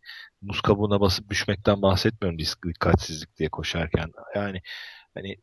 buz 0.43 0.61
kabuğuna 0.61 1.01
basıp 1.01 1.29
düşmekten 1.29 1.81
bahsetmiyorum 1.81 2.39
dikkatsizlik 2.67 3.37
diye 3.37 3.49
koşarken. 3.49 4.11
Yani 4.35 4.61
hani 5.13 5.35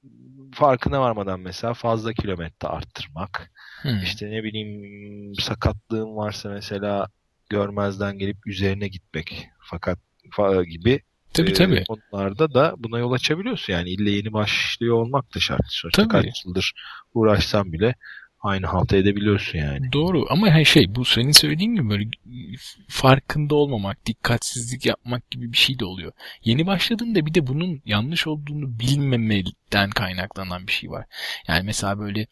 farkına 0.55 1.01
varmadan 1.01 1.41
mesela 1.41 1.75
fazla 1.75 2.13
kilometre 2.13 2.69
arttırmak. 2.69 3.51
Hmm. 3.83 4.03
İşte 4.03 4.31
ne 4.31 4.45
bileyim 4.45 5.35
sakatlığım 5.35 6.17
varsa 6.17 6.49
mesela 6.49 7.07
görmezden 7.49 8.19
gelip 8.19 8.47
üzerine 8.47 8.89
gitmek 8.89 9.49
fakat 9.61 9.99
gibi 10.69 11.01
Tabii 11.35 11.51
e, 11.51 11.55
tabii. 11.55 11.85
Onlarda 11.89 12.55
da 12.55 12.75
buna 12.79 12.99
yol 12.99 13.13
açabiliyorsun. 13.13 13.73
Yani 13.73 13.91
ille 13.91 14.11
yeni 14.11 14.33
başlıyor 14.33 14.97
olmak 14.97 15.35
da 15.35 15.41
şart. 15.41 15.67
Sonuçta 15.69 16.03
tabii. 16.03 16.27
kaç 16.27 16.45
yıldır 16.45 16.73
uğraşsam 17.15 17.73
bile 17.73 17.95
aynı 18.41 18.67
halta 18.67 18.97
edebiliyorsun 18.97 19.59
yani. 19.59 19.93
Doğru 19.93 20.27
ama 20.31 20.51
her 20.51 20.65
şey 20.65 20.95
bu 20.95 21.05
senin 21.05 21.33
söylediğin 21.33 21.75
gibi 21.75 21.91
böyle 21.91 22.09
farkında 22.89 23.55
olmamak, 23.55 24.07
dikkatsizlik 24.07 24.87
yapmak 24.87 25.31
gibi 25.31 25.53
bir 25.53 25.57
şey 25.57 25.79
de 25.79 25.85
oluyor. 25.85 26.13
Yeni 26.45 26.67
başladığında 26.67 27.27
bir 27.27 27.35
de 27.35 27.47
bunun 27.47 27.83
yanlış 27.85 28.27
olduğunu 28.27 28.81
bilmemeden 28.81 29.91
kaynaklanan 29.91 30.67
bir 30.67 30.73
şey 30.73 30.91
var. 30.91 31.07
Yani 31.49 31.63
mesela 31.67 31.99
böyle 31.99 32.27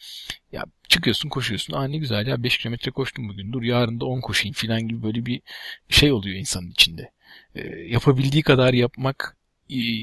ya 0.53 0.65
çıkıyorsun 0.89 1.29
koşuyorsun. 1.29 1.75
Aa 1.75 1.89
ne 1.89 1.97
güzel 1.97 2.27
ya 2.27 2.43
5 2.43 2.59
kilometre 2.59 2.91
koştum 2.91 3.29
bugün. 3.29 3.53
Dur 3.53 3.63
yarın 3.63 4.01
da 4.01 4.05
10 4.05 4.21
koşayım 4.21 4.55
falan 4.55 4.89
gibi 4.89 5.03
böyle 5.03 5.27
bir 5.27 5.43
şey 5.89 6.13
oluyor 6.13 6.37
insanın 6.37 6.71
içinde. 6.71 7.11
E, 7.55 7.61
yapabildiği 7.69 8.43
kadar 8.43 8.75
yapmak 8.75 9.37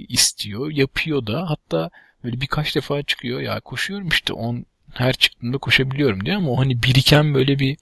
istiyor. 0.09 0.71
Yapıyor 0.71 1.27
da 1.27 1.49
hatta 1.49 1.89
böyle 2.23 2.41
birkaç 2.41 2.75
defa 2.75 3.03
çıkıyor. 3.03 3.41
Ya 3.41 3.59
koşuyorum 3.59 4.07
işte 4.07 4.33
10 4.33 4.65
her 4.97 5.13
çıktığımda 5.13 5.57
koşabiliyorum 5.57 6.25
diyor 6.25 6.37
ama 6.37 6.51
o 6.51 6.57
hani 6.57 6.83
biriken 6.83 7.33
böyle 7.33 7.59
bir 7.59 7.77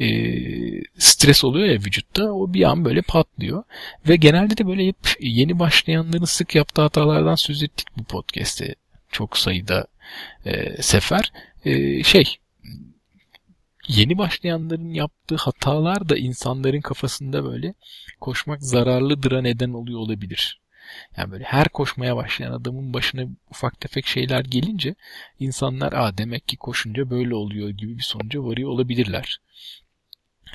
e, 0.00 0.06
stres 0.98 1.44
oluyor 1.44 1.66
ya 1.66 1.74
vücutta 1.74 2.32
o 2.32 2.52
bir 2.52 2.62
an 2.62 2.84
böyle 2.84 3.02
patlıyor. 3.02 3.64
Ve 4.08 4.16
genelde 4.16 4.56
de 4.56 4.66
böyle 4.66 4.86
hep 4.86 4.96
yeni 5.20 5.58
başlayanların 5.58 6.24
sık 6.24 6.54
yaptığı 6.54 6.82
hatalardan 6.82 7.34
söz 7.34 7.62
ettik 7.62 7.88
bu 7.96 8.04
podcast'te 8.04 8.74
çok 9.12 9.38
sayıda 9.38 9.86
e, 10.46 10.82
sefer. 10.82 11.32
E, 11.64 12.02
şey 12.02 12.36
yeni 13.88 14.18
başlayanların 14.18 14.90
yaptığı 14.90 15.36
hatalar 15.36 16.08
da 16.08 16.16
insanların 16.16 16.80
kafasında 16.80 17.44
böyle 17.44 17.74
koşmak 18.20 18.62
zararlıdıra 18.62 19.42
neden 19.42 19.70
oluyor 19.72 19.98
olabilir. 19.98 20.63
Yani 21.16 21.30
böyle 21.30 21.44
her 21.44 21.68
koşmaya 21.68 22.16
başlayan 22.16 22.52
adamın 22.52 22.94
başına 22.94 23.22
ufak 23.50 23.80
tefek 23.80 24.06
şeyler 24.06 24.44
gelince 24.44 24.94
insanlar 25.38 25.92
aa 25.92 26.18
demek 26.18 26.48
ki 26.48 26.56
koşunca 26.56 27.10
böyle 27.10 27.34
oluyor 27.34 27.68
gibi 27.68 27.98
bir 27.98 28.02
sonuca 28.02 28.44
varıyor 28.44 28.70
olabilirler. 28.70 29.40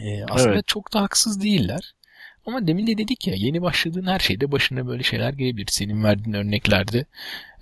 Ee, 0.01 0.23
aslında 0.23 0.53
evet. 0.53 0.67
çok 0.67 0.93
da 0.93 1.01
haksız 1.01 1.41
değiller. 1.43 1.93
Ama 2.45 2.67
demin 2.67 2.87
de 2.87 2.97
dedik 2.97 3.27
ya 3.27 3.33
yeni 3.37 3.61
başladığın 3.61 4.07
her 4.07 4.19
şeyde 4.19 4.51
başına 4.51 4.87
böyle 4.87 5.03
şeyler 5.03 5.33
gelebilir. 5.33 5.67
Senin 5.71 6.03
verdiğin 6.03 6.35
örneklerde 6.35 7.05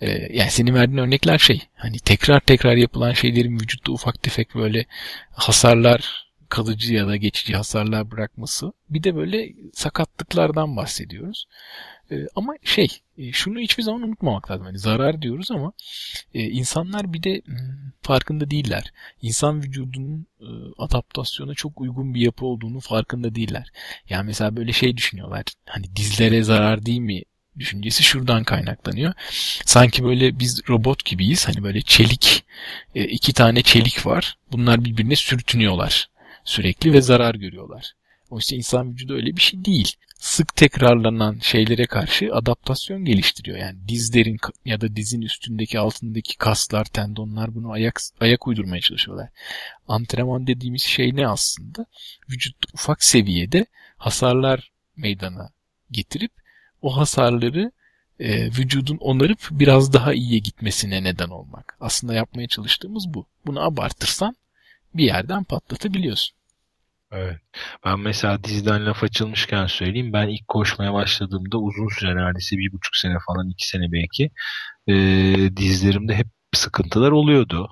e, 0.01 0.09
yani 0.37 0.51
senin 0.51 0.73
verdiğin 0.73 0.97
örnekler 0.97 1.37
şey 1.37 1.61
hani 1.75 1.99
tekrar 1.99 2.39
tekrar 2.39 2.75
yapılan 2.75 3.13
şeylerin 3.13 3.59
vücutta 3.59 3.91
ufak 3.91 4.23
tefek 4.23 4.55
böyle 4.55 4.85
hasarlar 5.31 6.27
kalıcı 6.49 6.93
ya 6.93 7.07
da 7.07 7.15
geçici 7.15 7.55
hasarlar 7.55 8.11
bırakması. 8.11 8.73
Bir 8.89 9.03
de 9.03 9.15
böyle 9.15 9.49
sakatlıklardan 9.73 10.77
bahsediyoruz. 10.77 11.47
E, 12.11 12.27
ama 12.35 12.53
şey 12.63 12.87
e, 13.17 13.31
şunu 13.31 13.59
hiçbir 13.59 13.83
zaman 13.83 14.01
unutmamak 14.01 14.51
lazım. 14.51 14.65
Yani 14.65 14.79
zarar 14.79 15.21
diyoruz 15.21 15.51
ama 15.51 15.71
e, 16.33 16.43
insanlar 16.43 17.13
bir 17.13 17.23
de 17.23 17.41
hmm, 17.45 17.91
farkında 18.01 18.51
değiller. 18.51 18.93
İnsan 19.21 19.63
vücudunun 19.63 20.27
e, 20.41 20.47
adaptasyona 20.77 21.53
çok 21.53 21.81
uygun 21.81 22.13
bir 22.13 22.21
yapı 22.21 22.45
olduğunu 22.45 22.79
farkında 22.79 23.35
değiller. 23.35 23.71
Yani 24.09 24.25
mesela 24.25 24.55
böyle 24.57 24.73
şey 24.73 24.97
düşünüyorlar. 24.97 25.43
Hani 25.65 25.95
dizlere 25.95 26.43
zarar 26.43 26.85
değil 26.85 26.99
mi 26.99 27.23
düşüncesi 27.59 28.03
şuradan 28.03 28.43
kaynaklanıyor. 28.43 29.13
Sanki 29.65 30.03
böyle 30.03 30.39
biz 30.39 30.61
robot 30.69 31.05
gibiyiz. 31.05 31.47
Hani 31.47 31.63
böyle 31.63 31.81
çelik, 31.81 32.45
e, 32.95 33.03
iki 33.03 33.33
tane 33.33 33.61
çelik 33.61 34.05
var. 34.05 34.37
Bunlar 34.51 34.85
birbirine 34.85 35.15
sürtünüyorlar 35.15 36.09
sürekli 36.43 36.93
ve 36.93 37.01
zarar 37.01 37.35
görüyorlar. 37.35 37.93
Oysa 38.29 38.55
insan 38.55 38.91
vücudu 38.91 39.13
öyle 39.13 39.35
bir 39.35 39.41
şey 39.41 39.65
değil. 39.65 39.95
Sık 40.19 40.55
tekrarlanan 40.55 41.39
şeylere 41.41 41.85
karşı 41.87 42.33
adaptasyon 42.33 43.05
geliştiriyor. 43.05 43.57
Yani 43.57 43.87
dizlerin 43.87 44.37
ya 44.65 44.81
da 44.81 44.95
dizin 44.95 45.21
üstündeki 45.21 45.79
altındaki 45.79 46.37
kaslar, 46.37 46.85
tendonlar 46.85 47.55
bunu 47.55 47.71
ayak 47.71 48.01
ayak 48.19 48.47
uydurmaya 48.47 48.81
çalışıyorlar. 48.81 49.29
Antrenman 49.87 50.47
dediğimiz 50.47 50.81
şey 50.81 51.15
ne 51.15 51.27
aslında? 51.27 51.85
Vücut 52.29 52.55
ufak 52.73 53.03
seviyede 53.03 53.65
hasarlar 53.97 54.71
meydana 54.97 55.49
getirip 55.91 56.31
o 56.81 56.97
hasarları 56.97 57.71
e, 58.19 58.45
vücudun 58.45 58.97
onarıp 58.97 59.47
biraz 59.51 59.93
daha 59.93 60.13
iyiye 60.13 60.39
gitmesine 60.39 61.03
neden 61.03 61.29
olmak. 61.29 61.77
Aslında 61.79 62.13
yapmaya 62.13 62.47
çalıştığımız 62.47 63.13
bu. 63.13 63.25
Bunu 63.45 63.61
abartırsan 63.61 64.35
bir 64.93 65.03
yerden 65.03 65.43
patlatabiliyorsun. 65.43 66.36
Evet. 67.11 67.37
Ben 67.85 67.99
mesela 67.99 68.43
diziden 68.43 68.85
laf 68.85 69.03
açılmışken 69.03 69.67
söyleyeyim. 69.67 70.13
Ben 70.13 70.27
ilk 70.27 70.47
koşmaya 70.47 70.93
başladığımda 70.93 71.57
uzun 71.57 71.87
süre 71.99 72.15
neredeyse 72.15 72.57
bir 72.57 72.71
buçuk 72.71 72.95
sene 72.95 73.17
falan 73.27 73.49
iki 73.49 73.67
sene 73.67 73.91
belki 73.91 74.31
e, 74.87 74.93
dizlerimde 75.57 76.15
hep 76.15 76.27
sıkıntılar 76.55 77.11
oluyordu. 77.11 77.69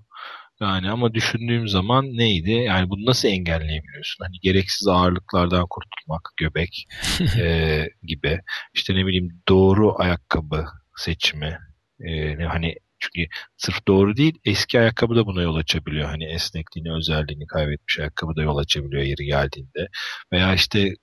Yani 0.61 0.91
ama 0.91 1.13
düşündüğüm 1.13 1.67
zaman 1.67 2.05
neydi? 2.05 2.51
Yani 2.51 2.89
bunu 2.89 3.05
nasıl 3.05 3.27
engelleyebiliyorsun? 3.27 4.25
Hani 4.25 4.37
gereksiz 4.41 4.87
ağırlıklardan 4.87 5.65
kurtulmak, 5.69 6.29
göbek 6.37 6.87
e, 7.39 7.85
gibi. 8.03 8.41
İşte 8.73 8.95
ne 8.95 9.05
bileyim 9.07 9.29
doğru 9.49 10.01
ayakkabı 10.01 10.65
seçimi. 10.97 11.59
E, 11.99 12.35
hani 12.45 12.75
Çünkü 12.99 13.29
sırf 13.57 13.87
doğru 13.87 14.17
değil 14.17 14.39
eski 14.45 14.79
ayakkabı 14.79 15.15
da 15.15 15.25
buna 15.25 15.41
yol 15.41 15.55
açabiliyor. 15.55 16.09
Hani 16.09 16.25
esnekliğini 16.25 16.93
özelliğini 16.93 17.47
kaybetmiş 17.47 17.99
ayakkabı 17.99 18.35
da 18.35 18.41
yol 18.41 18.57
açabiliyor 18.57 19.03
yeri 19.03 19.25
geldiğinde. 19.25 19.87
Veya 20.31 20.53
işte 20.53 20.93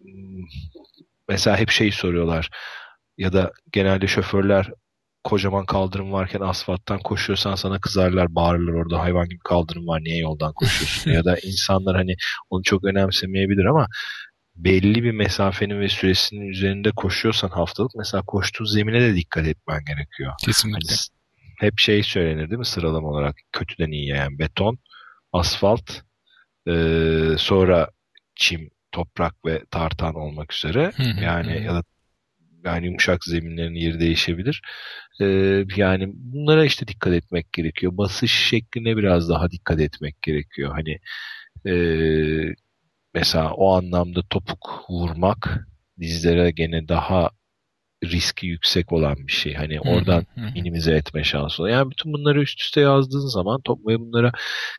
hmm, 0.00 0.44
mesela 1.28 1.56
hep 1.56 1.70
şey 1.70 1.92
soruyorlar 1.92 2.50
ya 3.18 3.32
da 3.32 3.52
genelde 3.72 4.06
şoförler 4.06 4.70
kocaman 5.24 5.66
kaldırım 5.66 6.12
varken 6.12 6.40
asfalttan 6.40 6.98
koşuyorsan 6.98 7.54
sana 7.54 7.80
kızarlar, 7.80 8.34
bağırırlar 8.34 8.72
orada 8.72 9.00
hayvan 9.00 9.28
gibi 9.28 9.40
kaldırım 9.44 9.86
var 9.86 10.00
niye 10.00 10.18
yoldan 10.18 10.52
koşuyorsun? 10.52 11.10
ya 11.16 11.24
da 11.24 11.36
insanlar 11.42 11.96
hani 11.96 12.14
onu 12.50 12.62
çok 12.62 12.84
önemsemeyebilir 12.84 13.64
ama 13.64 13.86
belli 14.56 15.02
bir 15.02 15.12
mesafenin 15.12 15.80
ve 15.80 15.88
süresinin 15.88 16.48
üzerinde 16.48 16.90
koşuyorsan 16.90 17.48
haftalık 17.48 17.90
mesela 17.98 18.22
koştuğun 18.26 18.64
zemine 18.64 19.00
de 19.00 19.14
dikkat 19.14 19.46
etmen 19.46 19.84
gerekiyor. 19.84 20.32
Kesinlikle. 20.44 20.88
Hani 20.88 21.21
hep 21.62 21.78
şey 21.78 22.02
söylenir 22.02 22.50
değil 22.50 22.58
mi 22.58 22.66
sıralama 22.66 23.08
olarak 23.08 23.36
kötüden 23.52 23.90
iyiye 23.90 24.16
yani 24.16 24.38
beton, 24.38 24.78
asfalt, 25.32 25.90
e, 26.68 26.74
sonra 27.38 27.88
çim, 28.34 28.70
toprak 28.92 29.44
ve 29.46 29.62
tartan 29.70 30.14
olmak 30.14 30.52
üzere 30.54 30.92
yani 31.22 31.62
ya 31.64 31.74
da 31.74 31.82
yani 32.64 32.86
yumuşak 32.86 33.24
zeminlerin 33.24 33.74
yeri 33.74 34.00
değişebilir. 34.00 34.62
Ee, 35.20 35.64
yani 35.76 36.06
bunlara 36.14 36.64
işte 36.64 36.88
dikkat 36.88 37.12
etmek 37.12 37.52
gerekiyor. 37.52 37.96
Basış 37.96 38.32
şekline 38.32 38.96
biraz 38.96 39.28
daha 39.28 39.50
dikkat 39.50 39.80
etmek 39.80 40.22
gerekiyor. 40.22 40.72
Hani 40.74 40.98
e, 41.66 42.54
mesela 43.14 43.52
o 43.54 43.76
anlamda 43.76 44.22
topuk 44.30 44.84
vurmak 44.90 45.66
dizlere 46.00 46.50
gene 46.50 46.88
daha 46.88 47.30
riski 48.04 48.46
yüksek 48.46 48.92
olan 48.92 49.16
bir 49.16 49.32
şey. 49.32 49.54
Hani 49.54 49.80
oradan 49.80 50.26
minimize 50.54 50.92
etme 50.94 51.24
şansı 51.24 51.62
oluyor. 51.62 51.76
Yani 51.76 51.90
bütün 51.90 52.12
bunları 52.12 52.42
üst 52.42 52.60
üste 52.60 52.80
yazdığın 52.80 53.28
zaman 53.28 53.60
top 53.60 53.86
ve 53.86 54.00
bunlara 54.00 54.32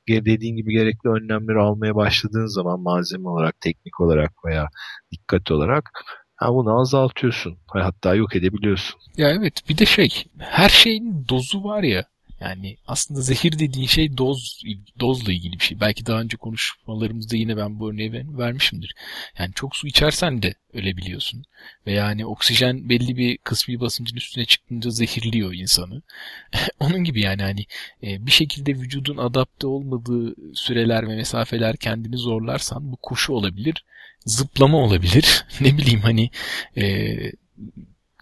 dediğin 0.10 0.56
gibi 0.56 0.72
gerekli 0.72 1.10
önlemleri 1.10 1.60
almaya 1.60 1.96
başladığın 1.96 2.46
zaman 2.46 2.80
malzeme 2.80 3.30
olarak, 3.30 3.62
teknik 3.62 4.00
olarak 4.00 4.32
veya 4.46 4.70
dikkat 5.12 5.52
olarak 5.52 5.90
Ha 6.36 6.54
bunu 6.54 6.80
azaltıyorsun. 6.80 7.58
Hatta 7.68 8.16
yok 8.16 8.36
edebiliyorsun. 8.36 9.00
Ya 9.18 9.30
evet 9.30 9.70
bir 9.70 9.78
de 9.78 9.86
şey 9.86 10.10
her 10.38 10.70
şeyin 10.70 11.26
dozu 11.30 11.64
var 11.64 11.84
ya. 11.84 12.06
Yani 12.44 12.78
aslında 12.88 13.22
zehir 13.22 13.60
dediğin 13.60 13.88
şey 13.88 14.18
doz 14.18 14.64
dozla 15.00 15.32
ilgili 15.32 15.60
bir 15.60 15.64
şey. 15.64 15.80
Belki 15.80 16.06
daha 16.06 16.22
önce 16.22 16.38
konuşmalarımızda 16.38 17.36
yine 17.36 17.58
ben 17.58 17.80
bu 17.80 17.92
örneği 17.92 18.14
vermişimdir. 18.14 18.96
Yani 19.40 19.54
çok 19.56 19.76
su 19.76 19.88
içersen 19.88 20.42
de 20.42 20.54
ölebiliyorsun. 20.74 21.46
Ve 21.88 21.92
yani 21.92 22.26
oksijen 22.26 22.90
belli 22.90 23.18
bir 23.18 23.38
kısmi 23.38 23.80
basıncın 23.80 24.18
üstüne 24.18 24.46
çıktığında 24.46 24.90
zehirliyor 24.90 25.54
insanı. 25.54 26.02
Onun 26.80 27.04
gibi 27.04 27.22
yani 27.22 27.42
hani 27.42 27.66
e, 28.04 28.26
bir 28.26 28.32
şekilde 28.32 28.76
vücudun 28.76 29.18
adapte 29.18 29.68
olmadığı 29.68 30.36
süreler 30.56 31.08
ve 31.08 31.16
mesafeler 31.16 31.78
kendini 31.78 32.18
zorlarsan 32.18 32.92
bu 32.92 32.98
koşu 32.98 33.34
olabilir 33.34 33.86
zıplama 34.26 34.78
olabilir. 34.78 35.46
ne 35.62 35.78
bileyim 35.78 36.02
hani 36.02 36.30
e, 36.78 37.16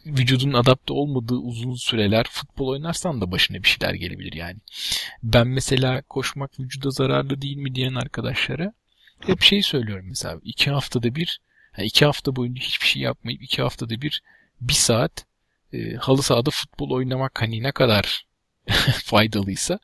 vücudun 0.05 0.53
adapte 0.53 0.93
olmadığı 0.93 1.35
uzun 1.35 1.75
süreler 1.75 2.25
futbol 2.29 2.67
oynarsan 2.67 3.21
da 3.21 3.31
başına 3.31 3.63
bir 3.63 3.67
şeyler 3.67 3.93
gelebilir 3.93 4.33
yani. 4.33 4.57
Ben 5.23 5.47
mesela 5.47 6.01
koşmak 6.01 6.59
vücuda 6.59 6.89
zararlı 6.89 7.41
değil 7.41 7.57
mi 7.57 7.75
diyen 7.75 7.95
arkadaşlara 7.95 8.73
hep 9.25 9.41
şey 9.41 9.63
söylüyorum 9.63 10.05
mesela 10.09 10.39
iki 10.43 10.71
haftada 10.71 11.15
bir 11.15 11.41
yani 11.77 11.87
iki 11.87 12.05
hafta 12.05 12.35
boyunca 12.35 12.61
hiçbir 12.61 12.87
şey 12.87 13.01
yapmayıp 13.01 13.43
iki 13.43 13.61
haftada 13.61 14.01
bir 14.01 14.21
bir 14.61 14.73
saat 14.73 15.25
e, 15.73 15.93
halı 15.93 16.23
sahada 16.23 16.49
futbol 16.49 16.89
oynamak 16.91 17.41
hani 17.41 17.63
ne 17.63 17.71
kadar 17.71 18.25
faydalıysa 19.03 19.79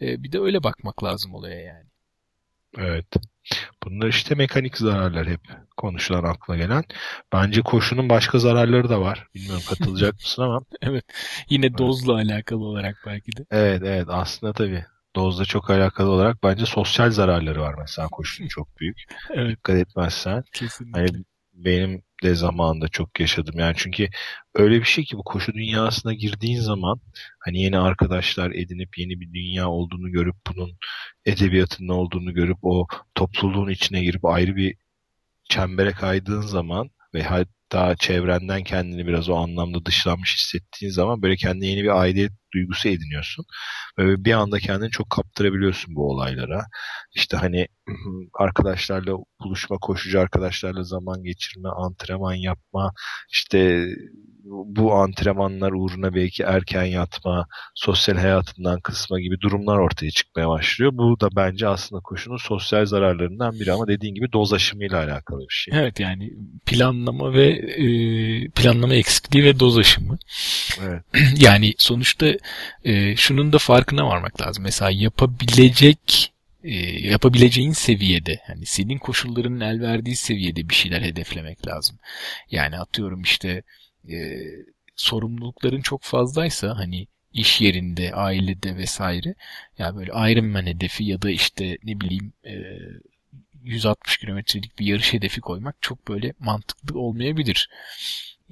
e, 0.00 0.22
bir 0.22 0.32
de 0.32 0.40
öyle 0.40 0.62
bakmak 0.62 1.04
lazım 1.04 1.34
olaya 1.34 1.60
yani. 1.60 1.93
Evet. 2.78 3.06
Bunlar 3.84 4.08
işte 4.08 4.34
mekanik 4.34 4.76
zararlar 4.78 5.26
hep 5.26 5.40
konuşulan 5.76 6.24
akla 6.24 6.56
gelen. 6.56 6.84
Bence 7.32 7.62
koşunun 7.62 8.08
başka 8.08 8.38
zararları 8.38 8.88
da 8.88 9.00
var. 9.00 9.26
Bilmiyorum 9.34 9.62
katılacak 9.68 10.14
mısın 10.14 10.42
ama. 10.42 10.60
evet. 10.82 11.04
Yine 11.50 11.78
dozla 11.78 12.20
evet. 12.20 12.30
alakalı 12.32 12.64
olarak 12.64 12.96
belki 13.06 13.36
de. 13.36 13.44
Evet 13.50 13.82
evet 13.84 14.06
aslında 14.08 14.52
tabii. 14.52 14.84
Dozla 15.16 15.44
çok 15.44 15.70
alakalı 15.70 16.10
olarak 16.10 16.42
bence 16.42 16.66
sosyal 16.66 17.10
zararları 17.10 17.60
var 17.60 17.74
mesela 17.78 18.08
koşunun 18.08 18.48
çok 18.48 18.80
büyük. 18.80 19.02
evet. 19.30 19.56
Dikkat 19.56 19.76
etmezsen. 19.76 20.42
Kesinlikle. 20.52 21.00
Hani 21.00 21.24
benim 21.54 22.02
de 22.22 22.34
zamanında 22.34 22.88
çok 22.88 23.20
yaşadım. 23.20 23.54
Yani 23.58 23.74
çünkü 23.76 24.08
öyle 24.54 24.80
bir 24.80 24.84
şey 24.84 25.04
ki 25.04 25.16
bu 25.18 25.24
koşu 25.24 25.54
dünyasına 25.54 26.14
girdiğin 26.14 26.60
zaman 26.60 27.00
hani 27.40 27.62
yeni 27.62 27.78
arkadaşlar 27.78 28.50
edinip 28.50 28.98
yeni 28.98 29.20
bir 29.20 29.32
dünya 29.32 29.68
olduğunu 29.68 30.10
görüp 30.12 30.36
bunun 30.46 30.78
edebiyatının 31.26 31.88
olduğunu 31.88 32.34
görüp 32.34 32.58
o 32.62 32.86
topluluğun 33.14 33.70
içine 33.70 34.04
girip 34.04 34.24
ayrı 34.24 34.56
bir 34.56 34.74
çembere 35.50 35.92
kaydığın 35.92 36.40
zaman 36.40 36.90
ve 37.14 37.22
hatta 37.22 37.96
çevrenden 37.96 38.64
kendini 38.64 39.06
biraz 39.06 39.28
o 39.28 39.36
anlamda 39.36 39.84
dışlanmış 39.86 40.36
hissettiğin 40.36 40.92
zaman 40.92 41.22
böyle 41.22 41.36
kendine 41.36 41.66
yeni 41.66 41.82
bir 41.82 42.00
aidiyet 42.00 42.32
duygusu 42.54 42.88
ediniyorsun. 42.88 43.44
Ve 43.98 44.24
bir 44.24 44.32
anda 44.32 44.58
kendini 44.58 44.90
çok 44.90 45.10
kaptırabiliyorsun 45.10 45.94
bu 45.96 46.10
olaylara. 46.10 46.64
İşte 47.14 47.36
hani 47.36 47.68
arkadaşlarla 48.34 49.12
buluşma, 49.40 49.78
koşucu 49.78 50.20
arkadaşlarla 50.20 50.82
zaman 50.82 51.22
geçirme, 51.22 51.68
antrenman 51.68 52.34
yapma, 52.34 52.92
işte 53.30 53.86
bu 54.46 54.94
antrenmanlar 54.94 55.72
uğruna 55.72 56.14
belki 56.14 56.42
erken 56.42 56.84
yatma, 56.84 57.46
sosyal 57.74 58.16
hayatından 58.16 58.80
kısma 58.80 59.20
gibi 59.20 59.40
durumlar 59.40 59.78
ortaya 59.78 60.10
çıkmaya 60.10 60.48
başlıyor. 60.48 60.90
Bu 60.94 61.20
da 61.20 61.28
bence 61.36 61.68
aslında 61.68 62.02
koşunun 62.02 62.36
sosyal 62.36 62.86
zararlarından 62.86 63.60
biri 63.60 63.72
ama 63.72 63.88
dediğin 63.88 64.14
gibi 64.14 64.32
doz 64.32 64.52
aşımıyla 64.52 65.04
alakalı 65.04 65.40
bir 65.40 65.54
şey. 65.54 65.78
Evet 65.78 66.00
yani 66.00 66.32
planlama 66.66 67.32
ve 67.32 67.46
e, 67.48 67.86
planlama 68.48 68.94
eksikliği 68.94 69.44
ve 69.44 69.60
doz 69.60 69.78
aşımı. 69.78 70.18
Evet. 70.82 71.02
yani 71.40 71.74
sonuçta 71.78 72.26
e, 72.84 73.16
şunun 73.16 73.52
da 73.52 73.58
farkına 73.58 74.06
varmak 74.06 74.40
lazım. 74.40 74.64
Mesela 74.64 74.90
yapabilecek 74.90 76.33
e, 76.64 76.74
yapabileceğin 77.08 77.72
seviyede 77.72 78.40
yani 78.48 78.66
senin 78.66 78.98
koşullarının 78.98 79.60
el 79.60 79.80
verdiği 79.80 80.16
seviyede 80.16 80.68
bir 80.68 80.74
şeyler 80.74 81.02
hedeflemek 81.02 81.66
lazım. 81.66 81.98
Yani 82.50 82.78
atıyorum 82.78 83.22
işte 83.22 83.62
e, 84.10 84.16
sorumlulukların 84.96 85.80
çok 85.80 86.02
fazlaysa 86.02 86.78
hani 86.78 87.06
iş 87.32 87.60
yerinde, 87.60 88.14
ailede 88.14 88.76
vesaire 88.76 89.28
ya 89.28 89.34
yani 89.78 89.96
böyle 89.96 90.32
Ironman 90.32 90.66
hedefi 90.66 91.04
ya 91.04 91.22
da 91.22 91.30
işte 91.30 91.78
ne 91.84 92.00
bileyim 92.00 92.32
e, 92.46 92.52
160 93.64 94.16
kilometrelik 94.16 94.78
bir 94.78 94.86
yarış 94.86 95.12
hedefi 95.12 95.40
koymak 95.40 95.76
çok 95.80 96.08
böyle 96.08 96.32
mantıklı 96.38 96.98
olmayabilir 96.98 97.68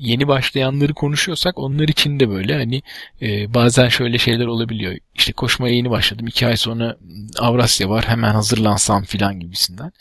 yeni 0.02 0.28
başlayanları 0.28 0.94
konuşuyorsak 0.94 1.58
onlar 1.58 1.88
için 1.88 2.20
de 2.20 2.30
böyle 2.30 2.54
hani 2.54 2.82
e, 3.22 3.54
bazen 3.54 3.88
şöyle 3.88 4.18
şeyler 4.18 4.46
olabiliyor. 4.46 4.96
İşte 5.14 5.32
koşmaya 5.32 5.74
yeni 5.74 5.90
başladım. 5.90 6.26
iki 6.26 6.46
ay 6.46 6.56
sonra 6.56 6.96
Avrasya 7.38 7.88
var 7.88 8.04
hemen 8.08 8.34
hazırlansam 8.34 9.04
filan 9.04 9.40
gibisinden. 9.40 9.92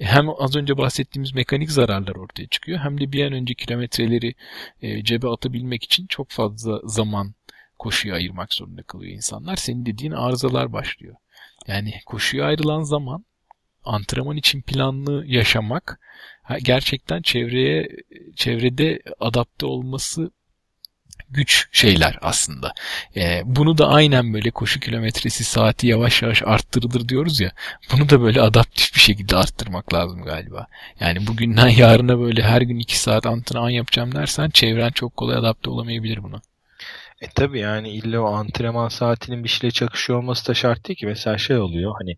E, 0.00 0.04
hem 0.04 0.28
az 0.38 0.56
önce 0.56 0.78
bahsettiğimiz 0.78 1.34
mekanik 1.34 1.70
zararlar 1.70 2.16
ortaya 2.16 2.46
çıkıyor 2.46 2.78
hem 2.78 3.00
de 3.00 3.12
bir 3.12 3.26
an 3.26 3.32
önce 3.32 3.54
kilometreleri 3.54 4.34
e, 4.82 5.04
cebe 5.04 5.28
atabilmek 5.28 5.84
için 5.84 6.06
çok 6.06 6.30
fazla 6.30 6.80
zaman 6.84 7.34
koşuya 7.78 8.14
ayırmak 8.14 8.54
zorunda 8.54 8.82
kalıyor 8.82 9.12
insanlar. 9.12 9.56
Senin 9.56 9.86
dediğin 9.86 10.12
arızalar 10.12 10.72
başlıyor. 10.72 11.16
Yani 11.66 11.94
koşuya 12.06 12.44
ayrılan 12.44 12.82
zaman 12.82 13.24
antrenman 13.84 14.36
için 14.36 14.62
planlı 14.62 15.24
yaşamak 15.26 16.00
gerçekten 16.58 17.22
çevreye 17.22 17.88
çevrede 18.36 19.02
adapte 19.20 19.66
olması 19.66 20.30
güç 21.30 21.68
şeyler 21.72 22.18
aslında. 22.22 22.74
Ee, 23.16 23.42
bunu 23.44 23.78
da 23.78 23.88
aynen 23.88 24.34
böyle 24.34 24.50
koşu 24.50 24.80
kilometresi 24.80 25.44
saati 25.44 25.86
yavaş 25.86 26.22
yavaş 26.22 26.42
arttırılır 26.42 27.08
diyoruz 27.08 27.40
ya. 27.40 27.52
Bunu 27.92 28.08
da 28.08 28.20
böyle 28.20 28.40
adaptif 28.40 28.94
bir 28.94 29.00
şekilde 29.00 29.36
arttırmak 29.36 29.94
lazım 29.94 30.22
galiba. 30.22 30.66
Yani 31.00 31.26
bugünden 31.26 31.68
yarına 31.78 32.18
böyle 32.18 32.42
her 32.42 32.62
gün 32.62 32.78
iki 32.78 32.98
saat 32.98 33.26
antrenman 33.26 33.70
yapacağım 33.70 34.14
dersen 34.14 34.50
çevren 34.50 34.90
çok 34.90 35.16
kolay 35.16 35.36
adapte 35.36 35.70
olamayabilir 35.70 36.22
buna. 36.22 36.40
E 37.20 37.28
tabi 37.28 37.58
yani 37.58 37.90
illa 37.90 38.20
o 38.20 38.34
antrenman 38.34 38.88
saatinin 38.88 39.44
bir 39.44 39.48
şeyle 39.48 39.70
çakışıyor 39.70 40.18
olması 40.18 40.48
da 40.48 40.54
şart 40.54 40.88
değil 40.88 40.98
ki. 40.98 41.06
Mesela 41.06 41.38
şey 41.38 41.56
oluyor 41.58 41.94
hani 41.98 42.16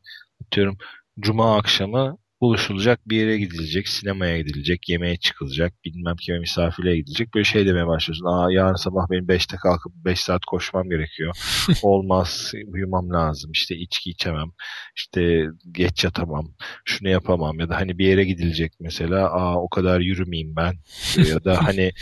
diyorum 0.53 0.79
cuma 1.21 1.57
akşamı 1.57 2.19
buluşulacak 2.43 3.09
bir 3.09 3.17
yere 3.17 3.39
gidilecek, 3.39 3.89
sinemaya 3.89 4.39
gidilecek, 4.39 4.89
yemeğe 4.89 5.17
çıkılacak, 5.17 5.85
bilmem 5.85 6.17
kime 6.17 6.39
misafirliğe 6.39 6.97
gidilecek. 6.97 7.35
Böyle 7.35 7.45
şey 7.45 7.67
demeye 7.67 7.87
başlıyorsun. 7.87 8.27
Aa 8.27 8.53
yarın 8.53 8.75
sabah 8.75 9.11
benim 9.11 9.27
5'te 9.27 9.57
kalkıp 9.57 9.93
5 9.95 10.21
saat 10.21 10.45
koşmam 10.45 10.91
gerekiyor. 10.91 11.37
Olmaz, 11.83 12.53
uyumam 12.67 13.11
lazım. 13.11 13.51
İşte 13.53 13.77
içki 13.77 14.11
içemem. 14.11 14.51
İşte 14.97 15.47
geç 15.73 16.05
yatamam. 16.05 16.55
Şunu 16.85 17.09
yapamam. 17.09 17.61
Ya 17.61 17.69
da 17.69 17.77
hani 17.77 17.99
bir 17.99 18.07
yere 18.07 18.25
gidilecek 18.25 18.73
mesela. 18.81 19.31
Aa 19.31 19.63
o 19.63 19.69
kadar 19.69 20.01
yürümeyeyim 20.01 20.57
ben. 20.57 20.75
ya 21.17 21.45
da 21.45 21.65
hani 21.67 21.93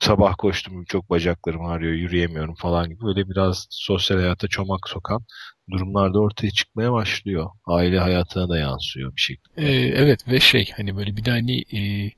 sabah 0.00 0.34
koştum 0.38 0.84
çok 0.84 1.10
bacaklarım 1.10 1.66
ağrıyor 1.66 1.92
yürüyemiyorum 1.92 2.54
falan 2.54 2.88
gibi 2.88 3.00
böyle 3.00 3.28
biraz 3.28 3.66
sosyal 3.70 4.18
hayata 4.18 4.48
çomak 4.48 4.88
sokan 4.88 5.24
durumlarda 5.70 6.20
ortaya 6.20 6.50
çıkmaya 6.50 6.92
başlıyor. 6.92 7.50
Aile 7.66 7.98
hayatına 7.98 8.48
da 8.48 8.58
yansıyor 8.58 9.16
bir 9.16 9.20
şekilde. 9.20 9.66
Ee, 9.66 9.92
evet 9.96 10.28
ve 10.28 10.40
şey 10.40 10.70
hani 10.76 10.96
böyle 10.96 11.16
bir 11.16 11.24
de 11.24 11.30
hani 11.30 11.60
e, 11.60 12.10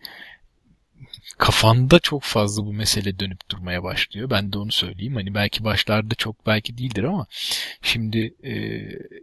kafanda 1.39 1.99
çok 1.99 2.23
fazla 2.23 2.65
bu 2.67 2.73
mesele 2.73 3.19
dönüp 3.19 3.51
durmaya 3.51 3.83
başlıyor. 3.83 4.31
Ben 4.31 4.53
de 4.53 4.59
onu 4.59 4.73
söyleyeyim. 4.73 5.15
Hani 5.15 5.35
belki 5.35 5.65
başlarda 5.65 6.15
çok 6.15 6.47
belki 6.47 6.79
değildir 6.79 7.05
ama 7.05 7.27
şimdi 7.83 8.35
e, 8.43 8.53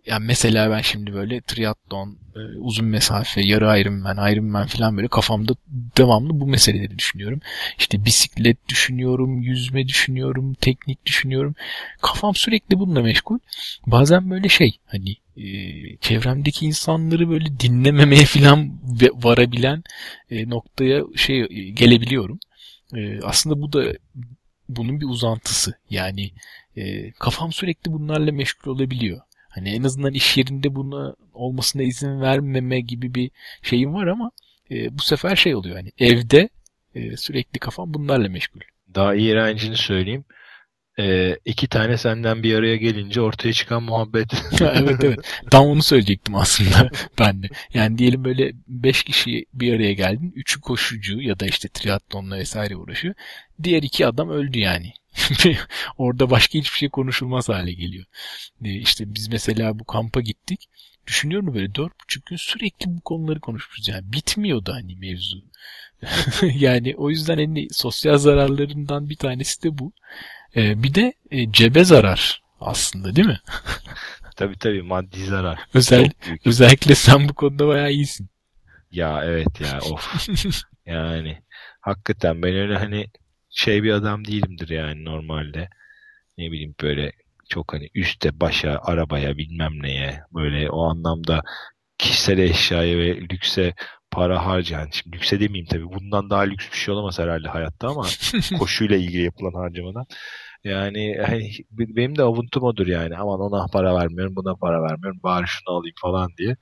yani 0.06 0.26
mesela 0.26 0.72
ben 0.72 0.82
şimdi 0.82 1.14
böyle 1.14 1.42
triatlon, 1.42 2.18
e, 2.36 2.40
uzun 2.40 2.86
mesafe, 2.86 3.42
yarı 3.42 3.80
Ironman, 3.80 4.34
Ironman 4.34 4.68
falan 4.68 4.98
böyle 4.98 5.08
kafamda 5.08 5.54
devamlı 5.98 6.40
bu 6.40 6.48
meseleleri 6.48 7.00
düşünüyorum. 7.00 7.40
İşte 7.80 8.06
bisiklet 8.06 8.70
düşünüyorum, 8.70 9.42
yüzme 9.42 9.88
düşünüyorum, 9.88 10.54
teknik 10.54 11.06
düşünüyorum. 11.06 11.56
Kafam 12.02 12.36
sürekli 12.36 12.80
bununla 12.80 13.02
meşgul. 13.02 13.40
Bazen 13.88 14.30
böyle 14.30 14.50
şey 14.50 14.78
hani 14.86 15.16
e, 15.38 15.98
çevremdeki 15.98 16.66
insanları 16.66 17.30
böyle 17.30 17.60
dinlememeye 17.60 18.26
falan 18.26 18.80
varabilen 19.14 19.84
e, 20.30 20.50
noktaya 20.50 21.04
şey 21.16 21.42
e, 21.42 21.46
gelebiliyorum. 21.70 22.40
E, 22.96 23.20
aslında 23.22 23.62
bu 23.62 23.74
da 23.74 23.94
bunun 24.70 25.02
bir 25.02 25.06
uzantısı. 25.06 25.74
Yani 25.90 26.32
e, 26.78 27.12
kafam 27.12 27.54
sürekli 27.54 27.92
bunlarla 27.92 28.32
meşgul 28.32 28.72
olabiliyor. 28.72 29.22
Hani 29.50 29.70
en 29.70 29.84
azından 29.84 30.14
iş 30.14 30.38
yerinde 30.38 30.76
buna 30.76 31.16
olmasına 31.34 31.84
izin 31.84 32.22
vermeme 32.22 32.80
gibi 32.80 33.16
bir 33.16 33.32
şeyim 33.62 33.94
var 33.94 34.08
ama 34.08 34.32
bu 34.92 35.04
sefer 35.04 35.36
şey 35.36 35.56
oluyor. 35.56 35.76
Hani 35.76 35.92
evde 36.00 36.50
sürekli 37.16 37.60
kafam 37.60 37.94
bunlarla 37.94 38.30
meşgul. 38.30 38.60
Daha 38.96 39.16
iğrencini 39.16 39.78
söyleyeyim 39.78 40.26
e, 41.00 41.38
iki 41.46 41.68
tane 41.68 41.98
senden 41.98 42.44
bir 42.44 42.56
araya 42.56 42.76
gelince 42.76 43.22
ortaya 43.22 43.54
çıkan 43.54 43.84
muhabbet. 43.84 44.34
evet 44.62 45.04
evet. 45.04 45.20
Tam 45.52 45.66
onu 45.66 45.84
söyleyecektim 45.84 46.36
aslında 46.36 46.90
ben 47.20 47.44
de. 47.44 47.48
Yani 47.74 47.98
diyelim 47.98 48.26
böyle 48.26 48.52
beş 48.68 49.04
kişi 49.04 49.46
bir 49.54 49.74
araya 49.74 49.94
geldin. 49.94 50.34
Üçü 50.36 50.62
koşucu 50.62 51.22
ya 51.22 51.40
da 51.40 51.46
işte 51.46 51.70
triatlonla 51.70 52.38
vesaire 52.38 52.76
uğraşıyor. 52.76 53.14
Diğer 53.64 53.84
iki 53.84 54.08
adam 54.08 54.30
öldü 54.30 54.60
yani. 54.60 54.94
Orada 55.98 56.30
başka 56.30 56.60
hiçbir 56.60 56.78
şey 56.78 56.90
konuşulmaz 56.90 57.50
hale 57.50 57.74
geliyor. 57.74 58.06
E, 58.66 58.74
işte 58.74 59.16
biz 59.16 59.28
mesela 59.28 59.80
bu 59.80 59.86
kampa 59.86 60.22
gittik. 60.22 60.70
Düşünüyorum 61.08 61.54
böyle 61.54 61.76
dört 61.76 61.94
buçuk 62.04 62.26
gün 62.26 62.38
sürekli 62.38 62.86
bu 62.88 63.02
konuları 63.02 63.40
konuşmuşuz. 63.40 63.88
Yani 63.88 64.14
bitmiyordu 64.14 64.74
hani 64.74 64.96
mevzu. 64.96 65.44
yani 66.42 66.96
o 66.98 67.10
yüzden 67.10 67.38
en 67.38 67.48
hani 67.48 67.68
sosyal 67.72 68.18
zararlarından 68.18 69.10
bir 69.10 69.16
tanesi 69.16 69.64
de 69.64 69.78
bu. 69.78 69.94
E, 70.56 70.84
bir 70.84 70.94
de 70.94 71.14
e, 71.32 71.52
cebe 71.52 71.84
zarar 71.84 72.42
aslında 72.60 73.16
değil 73.16 73.28
mi? 73.28 73.40
tabii 74.36 74.58
tabii 74.58 74.82
maddi 74.82 75.26
zarar. 75.26 75.60
Özel, 75.74 76.10
özellikle 76.46 76.96
sen 76.96 77.30
bu 77.30 77.34
konuda 77.34 77.68
bayağı 77.68 77.92
iyisin. 77.92 78.30
Ya 78.92 79.24
evet 79.26 79.62
ya 79.62 79.80
of. 79.82 80.30
yani 80.86 81.38
hakikaten 81.82 82.44
ben 82.44 82.56
öyle 82.56 82.78
hani 82.78 83.06
şey 83.50 83.84
bir 83.84 83.92
adam 83.92 84.26
değilimdir 84.26 84.70
yani 84.70 85.06
normalde. 85.06 85.70
Ne 86.38 86.52
bileyim 86.52 86.76
böyle 86.82 87.12
çok 87.50 87.74
hani 87.74 87.90
üste 87.96 88.40
başa 88.40 88.80
arabaya 88.84 89.38
bilmem 89.38 89.84
neye 89.84 90.24
böyle 90.34 90.70
o 90.70 90.84
anlamda 90.90 91.42
kişisel 91.98 92.38
eşyaya 92.38 92.98
ve 92.98 93.22
lükse 93.22 93.74
para 94.12 94.46
harcayan, 94.46 94.90
şimdi 94.92 95.18
lükse 95.18 95.40
demeyeyim 95.40 95.68
tabii 95.68 95.86
bundan 95.86 96.30
daha 96.30 96.42
lüks 96.42 96.72
bir 96.72 96.78
şey 96.78 96.94
olamaz 96.94 97.20
herhalde 97.20 97.48
hayatta 97.48 97.88
ama 97.88 98.08
koşuyla 98.60 98.98
ilgili 98.98 99.24
yapılan 99.24 99.54
harcamadan. 99.54 100.06
Yani 100.64 101.18
hani, 101.28 101.52
benim 101.72 102.18
de 102.18 102.24
avuntum 102.24 102.64
odur 102.64 102.88
yani. 102.88 103.18
Aman 103.18 103.40
ona 103.40 103.68
para 103.68 103.96
vermiyorum, 103.96 104.36
buna 104.36 104.56
para 104.56 104.84
vermiyorum. 104.84 105.20
Bari 105.24 105.46
şunu 105.48 105.76
alayım 105.76 105.96
falan 106.02 106.32
diye. 106.38 106.56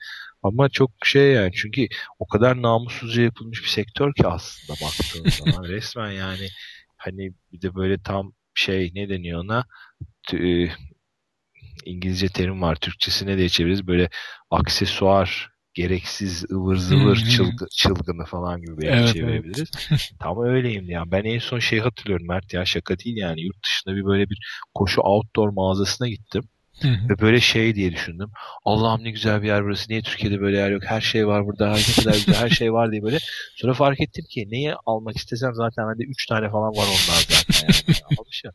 Ama 0.43 0.69
çok 0.69 0.91
şey 1.05 1.31
yani 1.33 1.51
çünkü 1.53 1.87
o 2.19 2.27
kadar 2.27 2.61
namussuzca 2.61 3.21
yapılmış 3.21 3.63
bir 3.63 3.67
sektör 3.69 4.13
ki 4.13 4.27
aslında 4.27 4.79
baktığın 4.81 5.29
zaman 5.45 5.63
resmen 5.63 6.11
yani 6.11 6.47
hani 6.97 7.33
bir 7.51 7.61
de 7.61 7.75
böyle 7.75 7.97
tam 8.03 8.33
şey 8.55 8.91
ne 8.95 9.09
deniyor 9.09 9.43
ona 9.43 9.65
İngilizce 11.85 12.27
terim 12.27 12.61
var. 12.61 12.75
Türkçesi 12.75 13.27
ne 13.27 13.37
diye 13.37 13.49
çeviririz? 13.49 13.87
Böyle 13.87 14.09
aksesuar 14.51 15.50
gereksiz 15.73 16.45
ıvır 16.51 16.75
zıvır 16.75 17.15
çılgı, 17.15 17.65
çılgını 17.71 18.25
falan 18.25 18.61
gibi 18.61 18.77
belki 18.77 18.97
evet, 18.97 19.13
çevirebiliriz. 19.13 19.71
Evet. 19.89 20.11
Tam 20.19 20.43
öyleyim 20.43 20.89
ya. 20.89 21.03
Ben 21.11 21.23
en 21.23 21.39
son 21.39 21.59
şey 21.59 21.79
hatırlıyorum 21.79 22.27
Mert 22.27 22.53
ya 22.53 22.65
şaka 22.65 22.99
değil 22.99 23.17
yani 23.17 23.41
yurt 23.41 23.63
dışında 23.65 23.95
bir 23.95 24.05
böyle 24.05 24.29
bir 24.29 24.63
koşu 24.73 25.01
outdoor 25.01 25.49
mağazasına 25.49 26.07
gittim. 26.07 26.43
Ve 26.83 27.19
böyle 27.21 27.39
şey 27.39 27.75
diye 27.75 27.91
düşündüm. 27.91 28.31
Allah'ım 28.65 29.03
ne 29.03 29.11
güzel 29.11 29.41
bir 29.41 29.47
yer 29.47 29.63
burası. 29.63 29.89
Niye 29.89 30.01
Türkiye'de 30.01 30.41
böyle 30.41 30.57
yer 30.57 30.71
yok? 30.71 30.83
Her 30.85 31.01
şey 31.01 31.27
var 31.27 31.45
burada. 31.45 31.73
Ne 31.73 32.03
kadar 32.03 32.13
güzel 32.13 32.35
her 32.35 32.49
şey 32.49 32.73
var 32.73 32.91
diye 32.91 33.03
böyle. 33.03 33.17
Sonra 33.55 33.73
fark 33.73 34.01
ettim 34.01 34.25
ki 34.29 34.47
neyi 34.49 34.73
almak 34.85 35.17
istesem 35.17 35.53
zaten 35.53 35.87
bende 35.89 36.03
3 36.03 36.25
tane 36.25 36.49
falan 36.49 36.71
var 36.71 36.87
onlar 36.87 37.25
zaten. 37.27 37.67
Yani. 37.67 37.97
Almışım. 38.19 38.51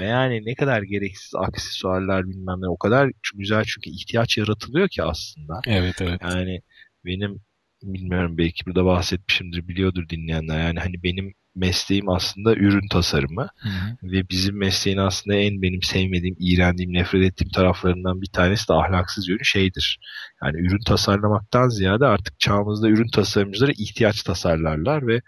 Ve 0.00 0.04
yani 0.04 0.44
ne 0.44 0.54
kadar 0.54 0.82
gereksiz 0.82 1.34
aksesuarlar 1.34 2.28
bilmem 2.28 2.60
ne. 2.60 2.68
O 2.68 2.76
kadar 2.76 3.10
güzel 3.34 3.64
çünkü 3.64 3.90
ihtiyaç 3.90 4.38
yaratılıyor 4.38 4.88
ki 4.88 5.02
aslında. 5.02 5.60
Evet 5.66 6.00
evet. 6.00 6.20
Yani 6.22 6.60
benim 7.04 7.40
bilmiyorum 7.82 8.38
belki 8.38 8.66
burada 8.66 8.84
bahsetmişimdir 8.84 9.68
biliyordur 9.68 10.08
dinleyenler. 10.08 10.66
Yani 10.66 10.80
hani 10.80 11.02
benim 11.02 11.34
mesleğim 11.56 12.08
aslında 12.08 12.54
ürün 12.54 12.88
tasarımı 12.88 13.48
hı 13.56 13.68
hı. 13.68 14.12
ve 14.12 14.28
bizim 14.30 14.58
mesleğin 14.58 14.98
aslında 14.98 15.36
en 15.36 15.62
benim 15.62 15.82
sevmediğim, 15.82 16.36
iğrendiğim, 16.38 16.92
nefret 16.92 17.22
ettiğim 17.22 17.50
taraflarından 17.50 18.22
bir 18.22 18.26
tanesi 18.26 18.68
de 18.68 18.72
ahlaksız 18.72 19.28
yönü 19.28 19.44
şeydir. 19.44 19.98
Yani 20.42 20.56
ürün 20.60 20.84
tasarlamaktan 20.86 21.68
ziyade 21.68 22.06
artık 22.06 22.40
çağımızda 22.40 22.88
ürün 22.88 23.10
tasarımcıları 23.10 23.72
ihtiyaç 23.72 24.22
tasarlarlar 24.22 25.06
ve 25.06 25.20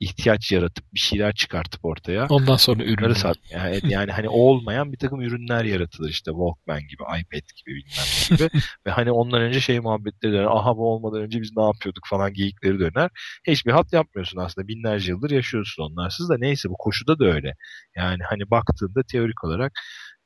ihtiyaç 0.00 0.52
yaratıp 0.52 0.84
bir 0.94 0.98
şeyler 0.98 1.34
çıkartıp 1.34 1.84
ortaya. 1.84 2.26
Ondan 2.28 2.56
sonra 2.56 2.84
ürünleri 2.84 3.14
sat. 3.14 3.36
Yani, 3.50 3.80
yani 3.88 4.12
hani 4.12 4.28
olmayan 4.28 4.92
bir 4.92 4.98
takım 4.98 5.20
ürünler 5.20 5.64
yaratılır 5.64 6.10
işte 6.10 6.30
Walkman 6.30 6.80
gibi, 6.80 7.02
iPad 7.02 7.46
gibi 7.56 7.76
bilmem 7.76 8.06
gibi. 8.30 8.60
Ve 8.86 8.90
hani 8.90 9.12
ondan 9.12 9.42
önce 9.42 9.60
şey 9.60 9.80
muhabbetleri 9.80 10.32
döner. 10.32 10.44
Aha 10.44 10.76
bu 10.76 10.94
olmadan 10.94 11.22
önce 11.22 11.42
biz 11.42 11.56
ne 11.56 11.62
yapıyorduk 11.62 12.04
falan 12.06 12.32
geyikleri 12.32 12.78
döner. 12.78 13.10
Hiçbir 13.46 13.72
hat 13.72 13.92
yapmıyorsun 13.92 14.38
aslında. 14.38 14.68
Binlerce 14.68 15.12
yıldır 15.12 15.30
yaşıyorsun 15.30 15.82
onlarsız 15.82 16.28
da 16.28 16.36
neyse 16.38 16.68
bu 16.68 16.76
koşuda 16.78 17.18
da 17.18 17.24
öyle. 17.24 17.54
Yani 17.96 18.22
hani 18.30 18.50
baktığında 18.50 19.02
teorik 19.12 19.44
olarak 19.44 19.72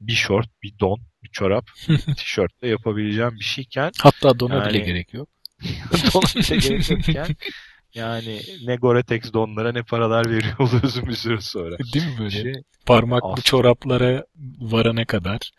bir 0.00 0.12
short, 0.12 0.48
bir 0.62 0.78
don, 0.80 0.98
bir 1.22 1.30
çorap, 1.32 1.64
bir 1.88 2.14
tişörtle 2.16 2.68
yapabileceğim 2.68 3.34
bir 3.40 3.44
şeyken 3.44 3.92
hatta 3.98 4.40
dona 4.40 4.54
yani, 4.54 4.68
bile 4.68 4.78
gerek 4.78 5.14
yok. 5.14 5.28
dona 6.14 6.44
bile 6.44 6.56
gerek 6.56 6.90
yokken 6.90 7.36
yani 7.94 8.40
ne 8.64 8.74
Gore-Tex 8.74 9.32
donlara 9.32 9.72
ne 9.72 9.82
paralar 9.82 10.30
veriyor 10.30 10.54
oluyorsun 10.58 11.06
bir 11.06 11.12
süre 11.12 11.40
sonra. 11.40 11.76
Değil 11.94 12.06
mi 12.06 12.18
böyle? 12.18 12.30
Şey, 12.30 12.52
Parmaklı 12.86 13.28
aslında. 13.28 13.42
çoraplara 13.42 14.24
varana 14.60 15.04
kadar 15.04 15.50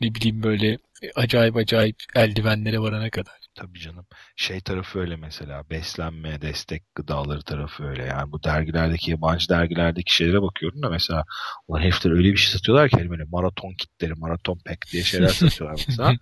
ne 0.00 0.14
bileyim 0.14 0.42
böyle 0.42 0.78
acayip 1.14 1.56
acayip 1.56 1.96
eldivenlere 2.14 2.78
varana 2.78 3.10
kadar. 3.10 3.42
Tabii 3.54 3.78
canım. 3.78 4.06
Şey 4.36 4.60
tarafı 4.60 4.98
öyle 4.98 5.16
mesela. 5.16 5.70
Beslenme, 5.70 6.40
destek 6.40 6.94
gıdaları 6.94 7.42
tarafı 7.42 7.84
öyle. 7.84 8.02
Yani 8.02 8.32
bu 8.32 8.42
dergilerdeki, 8.42 9.10
yabancı 9.10 9.48
dergilerdeki 9.48 10.14
şeylere 10.14 10.42
bakıyorum 10.42 10.82
da 10.82 10.88
mesela 10.90 11.24
ulan 11.68 11.80
herifler 11.80 12.10
öyle 12.10 12.32
bir 12.32 12.36
şey 12.36 12.52
satıyorlar 12.52 12.88
ki 12.88 12.96
hani 12.96 13.10
böyle 13.10 13.24
maraton 13.24 13.74
kitleri, 13.78 14.12
maraton 14.14 14.58
pack 14.66 14.92
diye 14.92 15.02
şeyler 15.02 15.28
satıyorlar 15.28 15.84
mesela. 15.88 16.14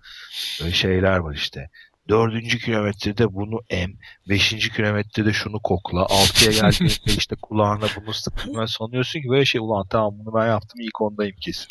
Böyle 0.61 0.71
şeyler 0.71 1.17
var 1.17 1.35
işte 1.35 1.69
dördüncü 2.11 2.59
kilometrede 2.59 3.33
bunu 3.33 3.61
em, 3.69 3.93
beşinci 4.29 4.73
kilometrede 4.73 5.33
şunu 5.33 5.59
kokla, 5.59 6.01
altıya 6.01 6.51
geldiğinde 6.51 7.13
işte 7.17 7.35
kulağına 7.41 7.85
bunu 7.97 8.13
sıkma 8.13 8.67
sanıyorsun 8.67 9.21
ki 9.21 9.29
böyle 9.29 9.45
şey 9.45 9.61
ulan 9.61 9.87
tamam 9.89 10.13
bunu 10.19 10.35
ben 10.35 10.47
yaptım 10.47 10.79
ilk 10.79 11.01
ondayım 11.01 11.35
kesin. 11.41 11.67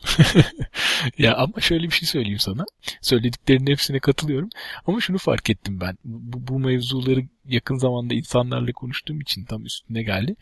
ya 1.19 1.37
ama 1.37 1.61
şöyle 1.61 1.85
bir 1.85 1.95
şey 1.95 2.09
söyleyeyim 2.09 2.39
sana. 2.39 2.65
Söylediklerinin 3.03 3.71
hepsine 3.71 3.99
katılıyorum. 3.99 4.49
Ama 4.87 5.01
şunu 5.01 5.19
fark 5.19 5.51
ettim 5.51 5.81
ben. 5.81 5.99
Bu, 6.05 6.49
bu 6.49 6.59
mevzuları 6.59 7.21
yakın 7.49 7.77
zamanda 7.77 8.15
insanlarla 8.15 8.73
konuştuğum 8.73 9.21
için 9.21 9.45
tam 9.45 9.65
üstüne 9.65 10.03
geldi. 10.03 10.37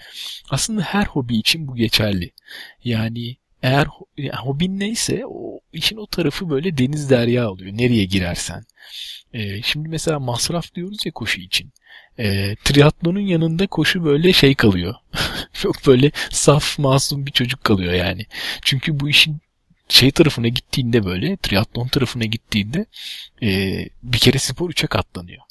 Aslında 0.51 0.82
her 0.82 1.05
hobi 1.05 1.36
için 1.36 1.68
bu 1.68 1.74
geçerli. 1.74 2.30
Yani 2.84 3.36
eğer 3.62 3.86
yani 4.16 4.36
hobin 4.36 4.80
neyse 4.80 5.22
o 5.26 5.61
işin 5.72 5.96
o 5.96 6.06
tarafı 6.06 6.50
böyle 6.50 6.78
deniz 6.78 7.11
derya 7.11 7.50
oluyor. 7.50 7.72
Nereye 7.72 8.04
girersen. 8.04 8.64
E, 9.32 9.62
şimdi 9.62 9.88
mesela 9.88 10.20
masraf 10.20 10.74
diyoruz 10.74 11.06
ya 11.06 11.12
koşu 11.12 11.40
için. 11.40 11.72
E, 12.18 12.56
triatlonun 12.64 13.20
yanında 13.20 13.66
koşu 13.66 14.04
böyle 14.04 14.32
şey 14.32 14.54
kalıyor. 14.54 14.94
Çok 15.52 15.86
böyle 15.86 16.11
saf 16.30 16.78
masum 16.78 17.26
bir 17.26 17.32
çocuk 17.32 17.64
kalıyor 17.64 17.92
yani. 17.92 18.26
Çünkü 18.62 19.00
bu 19.00 19.09
işin 19.09 19.40
şey 19.88 20.11
tarafına 20.11 20.48
gittiğinde 20.48 21.04
böyle 21.04 21.36
triatlon 21.36 21.88
tarafına 21.88 22.24
gittiğinde 22.24 22.86
e, 23.42 23.78
bir 24.02 24.18
kere 24.18 24.38
spor 24.38 24.70
üçe 24.70 24.86
katlanıyor. 24.86 25.42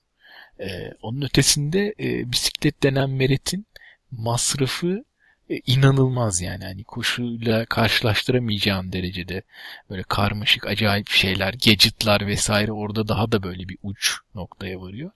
E, 0.60 0.94
onun 1.02 1.22
ötesinde 1.22 1.94
e, 2.00 2.32
bisiklet 2.32 2.84
denen 2.84 3.10
meretin 3.10 3.66
masrafı 4.12 5.04
inanılmaz 5.50 6.42
yani. 6.42 6.64
Hani 6.64 6.84
koşuyla 6.84 7.66
karşılaştıramayacağın 7.66 8.92
derecede 8.92 9.44
böyle 9.90 10.04
karmaşık 10.04 10.68
acayip 10.68 11.10
şeyler, 11.10 11.54
gadgetlar 11.54 12.28
vesaire 12.28 12.72
orada 12.72 13.08
daha 13.08 13.32
da 13.32 13.44
böyle 13.44 13.70
bir 13.70 13.78
uç 13.84 14.18
noktaya 14.36 14.82
varıyor. 14.82 15.12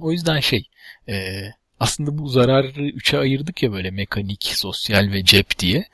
O 0.00 0.12
yüzden 0.12 0.40
şey 0.40 0.68
e, 1.08 1.42
aslında 1.80 2.18
bu 2.18 2.28
zararı 2.28 2.82
üçe 2.82 3.18
ayırdık 3.18 3.62
ya 3.62 3.72
böyle 3.72 3.90
mekanik, 3.90 4.44
sosyal 4.54 5.12
ve 5.12 5.24
cep 5.24 5.58
diye. 5.58 5.84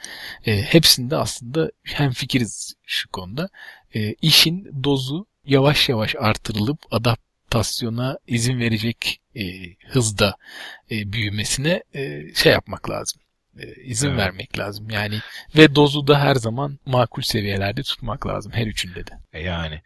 E, 0.47 0.63
hepsinde 0.63 1.17
aslında 1.17 1.71
hem 1.83 2.11
fikiriz 2.11 2.75
şu 2.87 3.11
konuda. 3.11 3.49
E, 3.95 4.15
işin 4.23 4.85
dozu 4.85 5.27
yavaş 5.47 5.89
yavaş 5.89 6.15
artırılıp 6.19 6.79
adaptasyona 7.57 8.19
izin 8.27 8.61
verecek 8.61 9.21
e, 9.35 9.43
hızda 9.89 10.37
e, 10.91 11.13
büyümesine 11.13 11.83
e, 11.95 12.35
şey 12.35 12.53
yapmak 12.53 12.91
lazım. 12.91 13.21
E, 13.59 13.83
izin 13.83 14.09
evet. 14.09 14.19
vermek 14.19 14.59
lazım. 14.59 14.91
Yani 14.91 15.21
ve 15.57 15.75
dozu 15.75 16.07
da 16.07 16.21
her 16.21 16.35
zaman 16.35 16.79
makul 16.87 17.23
seviyelerde 17.23 17.83
tutmak 17.83 18.27
lazım 18.27 18.53
her 18.53 18.67
üçünde 18.67 19.07
de. 19.07 19.11
E, 19.33 19.43
yani 19.43 19.81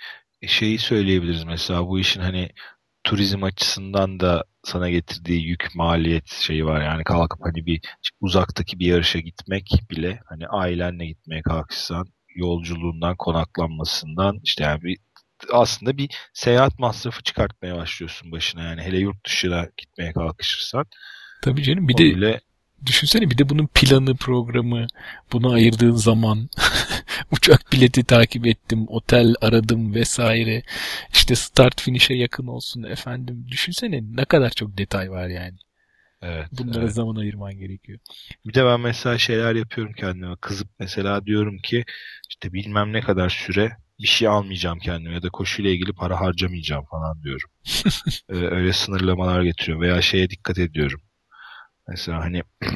şeyi 0.46 0.78
söyleyebiliriz 0.78 1.44
mesela 1.44 1.86
bu 1.86 1.98
işin 2.00 2.20
hani 2.20 2.50
turizm 3.04 3.42
açısından 3.42 4.20
da 4.20 4.44
sana 4.64 4.90
getirdiği 4.90 5.46
yük 5.46 5.68
maliyet 5.74 6.28
şeyi 6.28 6.64
var. 6.64 6.80
Yani 6.82 7.04
kalkıp 7.04 7.40
hani 7.44 7.66
bir 7.66 7.80
uzaktaki 8.20 8.78
bir 8.78 8.86
yarışa 8.86 9.18
gitmek 9.18 9.70
bile 9.90 10.20
hani 10.26 10.46
ailenle 10.48 11.06
gitmeye 11.06 11.42
kalkışsan 11.42 12.06
yolculuğundan 12.34 13.16
konaklanmasından 13.16 14.40
işte 14.44 14.64
yani 14.64 14.82
bir 14.82 14.98
aslında 15.52 15.96
bir 15.96 16.10
seyahat 16.32 16.78
masrafı 16.78 17.22
çıkartmaya 17.22 17.76
başlıyorsun 17.76 18.32
başına 18.32 18.62
yani 18.62 18.82
hele 18.82 18.98
yurt 18.98 19.26
dışına 19.26 19.68
gitmeye 19.76 20.12
kalkışırsan. 20.12 20.86
Tabii 21.42 21.62
canım 21.62 21.88
bir 21.88 21.96
de 21.96 22.04
bile... 22.04 22.40
düşünsene 22.86 23.30
bir 23.30 23.38
de 23.38 23.48
bunun 23.48 23.68
planı 23.74 24.16
programı 24.16 24.86
buna 25.32 25.52
ayırdığın 25.52 25.96
zaman 25.96 26.48
uçak 27.30 27.72
bileti 27.72 28.04
takip 28.04 28.46
ettim 28.46 28.84
otel 28.88 29.34
aradım 29.40 29.94
vesaire 29.94 30.62
işte 31.14 31.34
start 31.34 31.80
finish'e 31.80 32.14
yakın 32.14 32.46
olsun 32.46 32.82
efendim 32.82 33.46
düşünsene 33.50 34.00
ne 34.02 34.24
kadar 34.24 34.50
çok 34.50 34.78
detay 34.78 35.10
var 35.10 35.28
yani. 35.28 35.56
Evet. 36.22 36.46
Bunlara 36.52 36.82
evet. 36.82 36.94
zaman 36.94 37.16
ayırman 37.16 37.58
gerekiyor. 37.58 37.98
Bir 38.46 38.54
de 38.54 38.64
ben 38.64 38.80
mesela 38.80 39.18
şeyler 39.18 39.54
yapıyorum 39.54 39.92
kendime. 39.92 40.36
Kızıp 40.40 40.68
mesela 40.78 41.26
diyorum 41.26 41.58
ki 41.58 41.84
işte 42.30 42.52
bilmem 42.52 42.92
ne 42.92 43.00
kadar 43.00 43.28
süre 43.28 43.76
bir 44.02 44.06
şey 44.06 44.28
almayacağım 44.28 44.78
kendime 44.78 45.14
ya 45.14 45.22
da 45.22 45.30
koşuyla 45.30 45.70
ilgili 45.70 45.92
para 45.92 46.20
harcamayacağım 46.20 46.84
falan 46.84 47.22
diyorum. 47.22 47.50
ee, 48.28 48.34
öyle 48.36 48.72
sınırlamalar 48.72 49.42
getiriyorum 49.42 49.82
veya 49.82 50.02
şeye 50.02 50.30
dikkat 50.30 50.58
ediyorum. 50.58 51.00
Mesela 51.88 52.20
hani 52.20 52.42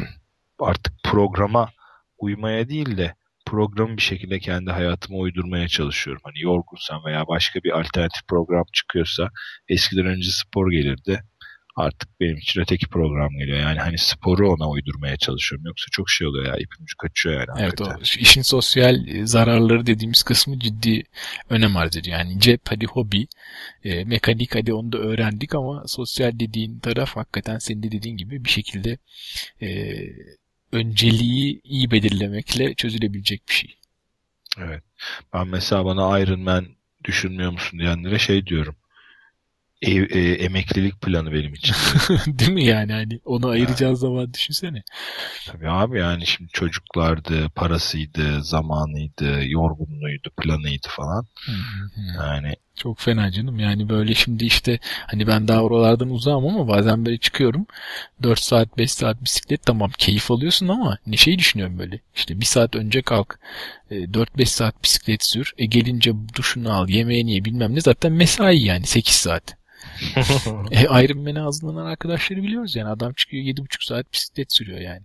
artık 0.59 0.95
programa 1.05 1.71
uymaya 2.19 2.69
değil 2.69 2.97
de 2.97 3.15
programı 3.47 3.97
bir 3.97 4.03
şekilde 4.03 4.39
kendi 4.39 4.71
hayatıma 4.71 5.19
uydurmaya 5.19 5.69
çalışıyorum. 5.69 6.23
Hani 6.25 6.41
yorgunsam 6.41 7.05
veya 7.05 7.27
başka 7.29 7.61
bir 7.63 7.81
alternatif 7.81 8.29
program 8.29 8.65
çıkıyorsa 8.73 9.31
eskiden 9.69 10.07
önce 10.07 10.31
spor 10.31 10.71
gelirdi 10.71 11.25
artık 11.77 12.21
benim 12.21 12.37
için 12.37 12.61
öteki 12.61 12.87
program 12.87 13.31
geliyor. 13.39 13.59
Yani 13.59 13.79
hani 13.79 13.99
sporu 13.99 14.53
ona 14.53 14.71
uydurmaya 14.71 15.17
çalışıyorum. 15.17 15.67
Yoksa 15.67 15.87
çok 15.93 16.11
şey 16.11 16.27
oluyor 16.27 16.47
ya. 16.47 16.57
ipin 16.57 16.85
ucu 16.85 16.97
kaçıyor 16.97 17.35
yani. 17.35 17.49
Evet 17.59 17.81
hakikaten. 17.81 17.97
o 17.97 18.21
işin 18.21 18.43
sosyal 18.43 19.09
e, 19.09 19.27
zararları 19.27 19.87
dediğimiz 19.87 20.23
kısmı 20.23 20.59
ciddi 20.59 21.03
önem 21.51 21.77
arz 21.77 21.97
ediyor. 21.97 22.19
Yani 22.19 22.41
cep 22.41 22.61
hadi 22.69 22.87
hobi, 22.87 23.27
e, 23.85 24.05
mekanik 24.05 24.55
hadi 24.55 24.73
onu 24.73 24.93
da 24.93 24.99
öğrendik 24.99 25.55
ama 25.55 25.85
sosyal 25.87 26.39
dediğin 26.39 26.79
taraf 26.79 27.17
hakikaten 27.17 27.59
senin 27.59 27.83
de 27.83 27.93
dediğin 27.93 28.17
gibi 28.17 28.45
bir 28.45 28.51
şekilde 28.51 28.99
e, 29.63 29.99
önceliği 30.73 31.61
iyi 31.65 31.91
belirlemekle 31.91 32.75
çözülebilecek 32.75 33.43
bir 33.49 33.55
şey. 33.55 33.77
Evet. 34.59 34.83
Ben 35.33 35.49
mesela 35.49 35.85
bana 35.85 36.19
Iron 36.19 36.41
Man 36.41 36.67
düşünmüyor 37.05 37.53
musun 37.53 37.79
diyenlere 37.79 38.19
şey 38.19 38.47
diyorum 38.47 38.77
e, 39.87 40.19
e, 40.19 40.33
emeklilik 40.33 41.01
planı 41.01 41.33
benim 41.33 41.55
için. 41.55 41.75
Değil 42.27 42.51
mi 42.51 42.65
yani 42.65 42.93
hani 42.93 43.21
onu 43.25 43.49
ayıracağız 43.49 43.81
yani. 43.81 43.97
zaman 43.97 44.35
düşünsene. 44.35 44.83
Tabii 45.47 45.71
abi 45.71 45.99
yani 45.99 46.27
şimdi 46.27 46.51
çocuklardı, 46.51 47.49
parasıydı, 47.49 48.43
zamanıydı, 48.43 49.45
yorgunluğuydu, 49.47 50.31
planıydı 50.37 50.89
falan. 50.89 51.27
yani 52.19 52.55
çok 52.75 53.01
fena 53.01 53.31
canım 53.31 53.59
yani 53.59 53.89
böyle 53.89 54.15
şimdi 54.15 54.45
işte 54.45 54.79
hani 55.07 55.27
ben 55.27 55.49
daha 55.49 55.61
oralardan 55.61 56.11
uzağım 56.11 56.47
ama 56.47 56.69
bazen 56.69 57.07
böyle 57.07 57.19
çıkıyorum 57.19 57.67
4 58.23 58.41
saat 58.41 58.79
5 58.79 58.93
saat 58.93 59.25
bisiklet 59.25 59.63
tamam 59.63 59.91
keyif 59.99 60.31
alıyorsun 60.31 60.69
ama 60.69 60.99
ne 61.07 61.17
şey 61.17 61.39
düşünüyorum 61.39 61.79
böyle 61.79 62.01
işte 62.15 62.41
bir 62.41 62.45
saat 62.45 62.77
önce 62.77 63.03
kalk 63.03 63.39
4-5 63.91 64.43
e, 64.43 64.47
saat 64.47 64.83
bisiklet 64.85 65.25
sür 65.25 65.53
e 65.59 65.67
gelince 65.67 66.13
duşunu 66.37 66.73
al 66.73 66.89
yemeğini 66.89 67.35
ye 67.35 67.45
bilmem 67.45 67.75
ne 67.75 67.81
zaten 67.81 68.13
mesai 68.13 68.59
yani 68.65 68.87
8 68.87 69.15
saat 69.15 69.57
e, 70.71 71.05
Iron 71.05 71.23
Man'e 71.23 71.39
hazırlanan 71.39 71.87
arkadaşları 71.87 72.43
biliyoruz 72.43 72.77
yani. 72.77 72.89
Adam 72.89 73.13
çıkıyor 73.13 73.45
7,5 73.45 73.87
saat 73.87 74.13
bisiklet 74.13 74.53
sürüyor 74.53 74.81
yani. 74.81 75.05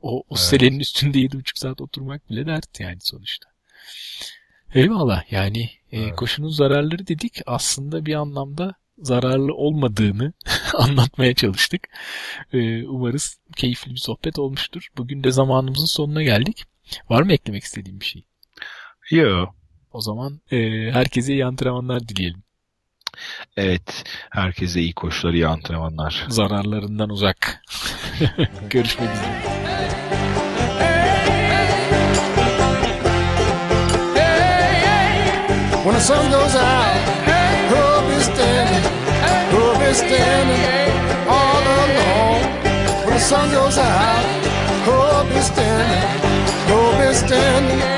O, 0.00 0.18
o 0.18 0.24
evet. 0.30 0.38
selenin 0.38 0.80
üstünde 0.80 1.18
7,5 1.18 1.58
saat 1.58 1.80
oturmak 1.80 2.30
bile 2.30 2.46
dert 2.46 2.80
yani 2.80 2.98
sonuçta. 3.00 3.48
Eyvallah 4.74 5.32
yani 5.32 5.70
e, 5.92 6.00
evet. 6.00 6.16
koşunun 6.16 6.48
zararları 6.48 7.06
dedik 7.06 7.40
aslında 7.46 8.06
bir 8.06 8.14
anlamda 8.14 8.74
zararlı 8.98 9.54
olmadığını 9.54 10.32
anlatmaya 10.74 11.34
çalıştık. 11.34 11.88
E, 12.52 12.86
umarız 12.86 13.38
keyifli 13.56 13.90
bir 13.90 13.96
sohbet 13.96 14.38
olmuştur. 14.38 14.88
Bugün 14.96 15.24
de 15.24 15.30
zamanımızın 15.30 15.86
sonuna 15.86 16.22
geldik. 16.22 16.64
Var 17.08 17.22
mı 17.22 17.32
eklemek 17.32 17.64
istediğim 17.64 18.00
bir 18.00 18.04
şey? 18.04 18.24
Yok. 19.10 19.54
O 19.92 20.00
zaman 20.00 20.40
e, 20.50 20.58
herkese 20.92 21.32
iyi 21.32 21.46
antrenmanlar 21.46 22.08
dileyelim. 22.08 22.43
Evet. 23.56 24.04
Herkese 24.30 24.80
iyi 24.80 24.92
koşular, 24.92 25.32
iyi 25.32 25.46
antrenmanlar. 25.46 26.26
Zararlarından 26.28 27.10
uzak. 27.10 27.62
Görüşmek 28.70 29.08
üzere. 29.14 29.54
When 35.84 35.94
the 35.94 36.00
sun 36.00 36.30
goes 36.30 36.56
out, 36.56 36.96
who'll 37.68 38.08
be 38.08 38.18
standing, 38.22 38.84
who'll 39.50 39.78
be 39.78 39.92
standing 39.92 40.92
all 41.28 41.62
alone. 41.84 42.42
When 43.04 43.12
the 43.12 43.20
sun 43.20 43.50
goes 43.50 43.76
out, 43.76 44.24
who'll 44.86 45.24
be 45.28 45.40
standing, 45.42 46.08
who'll 46.68 46.98
be 46.98 47.14
standing 47.14 47.93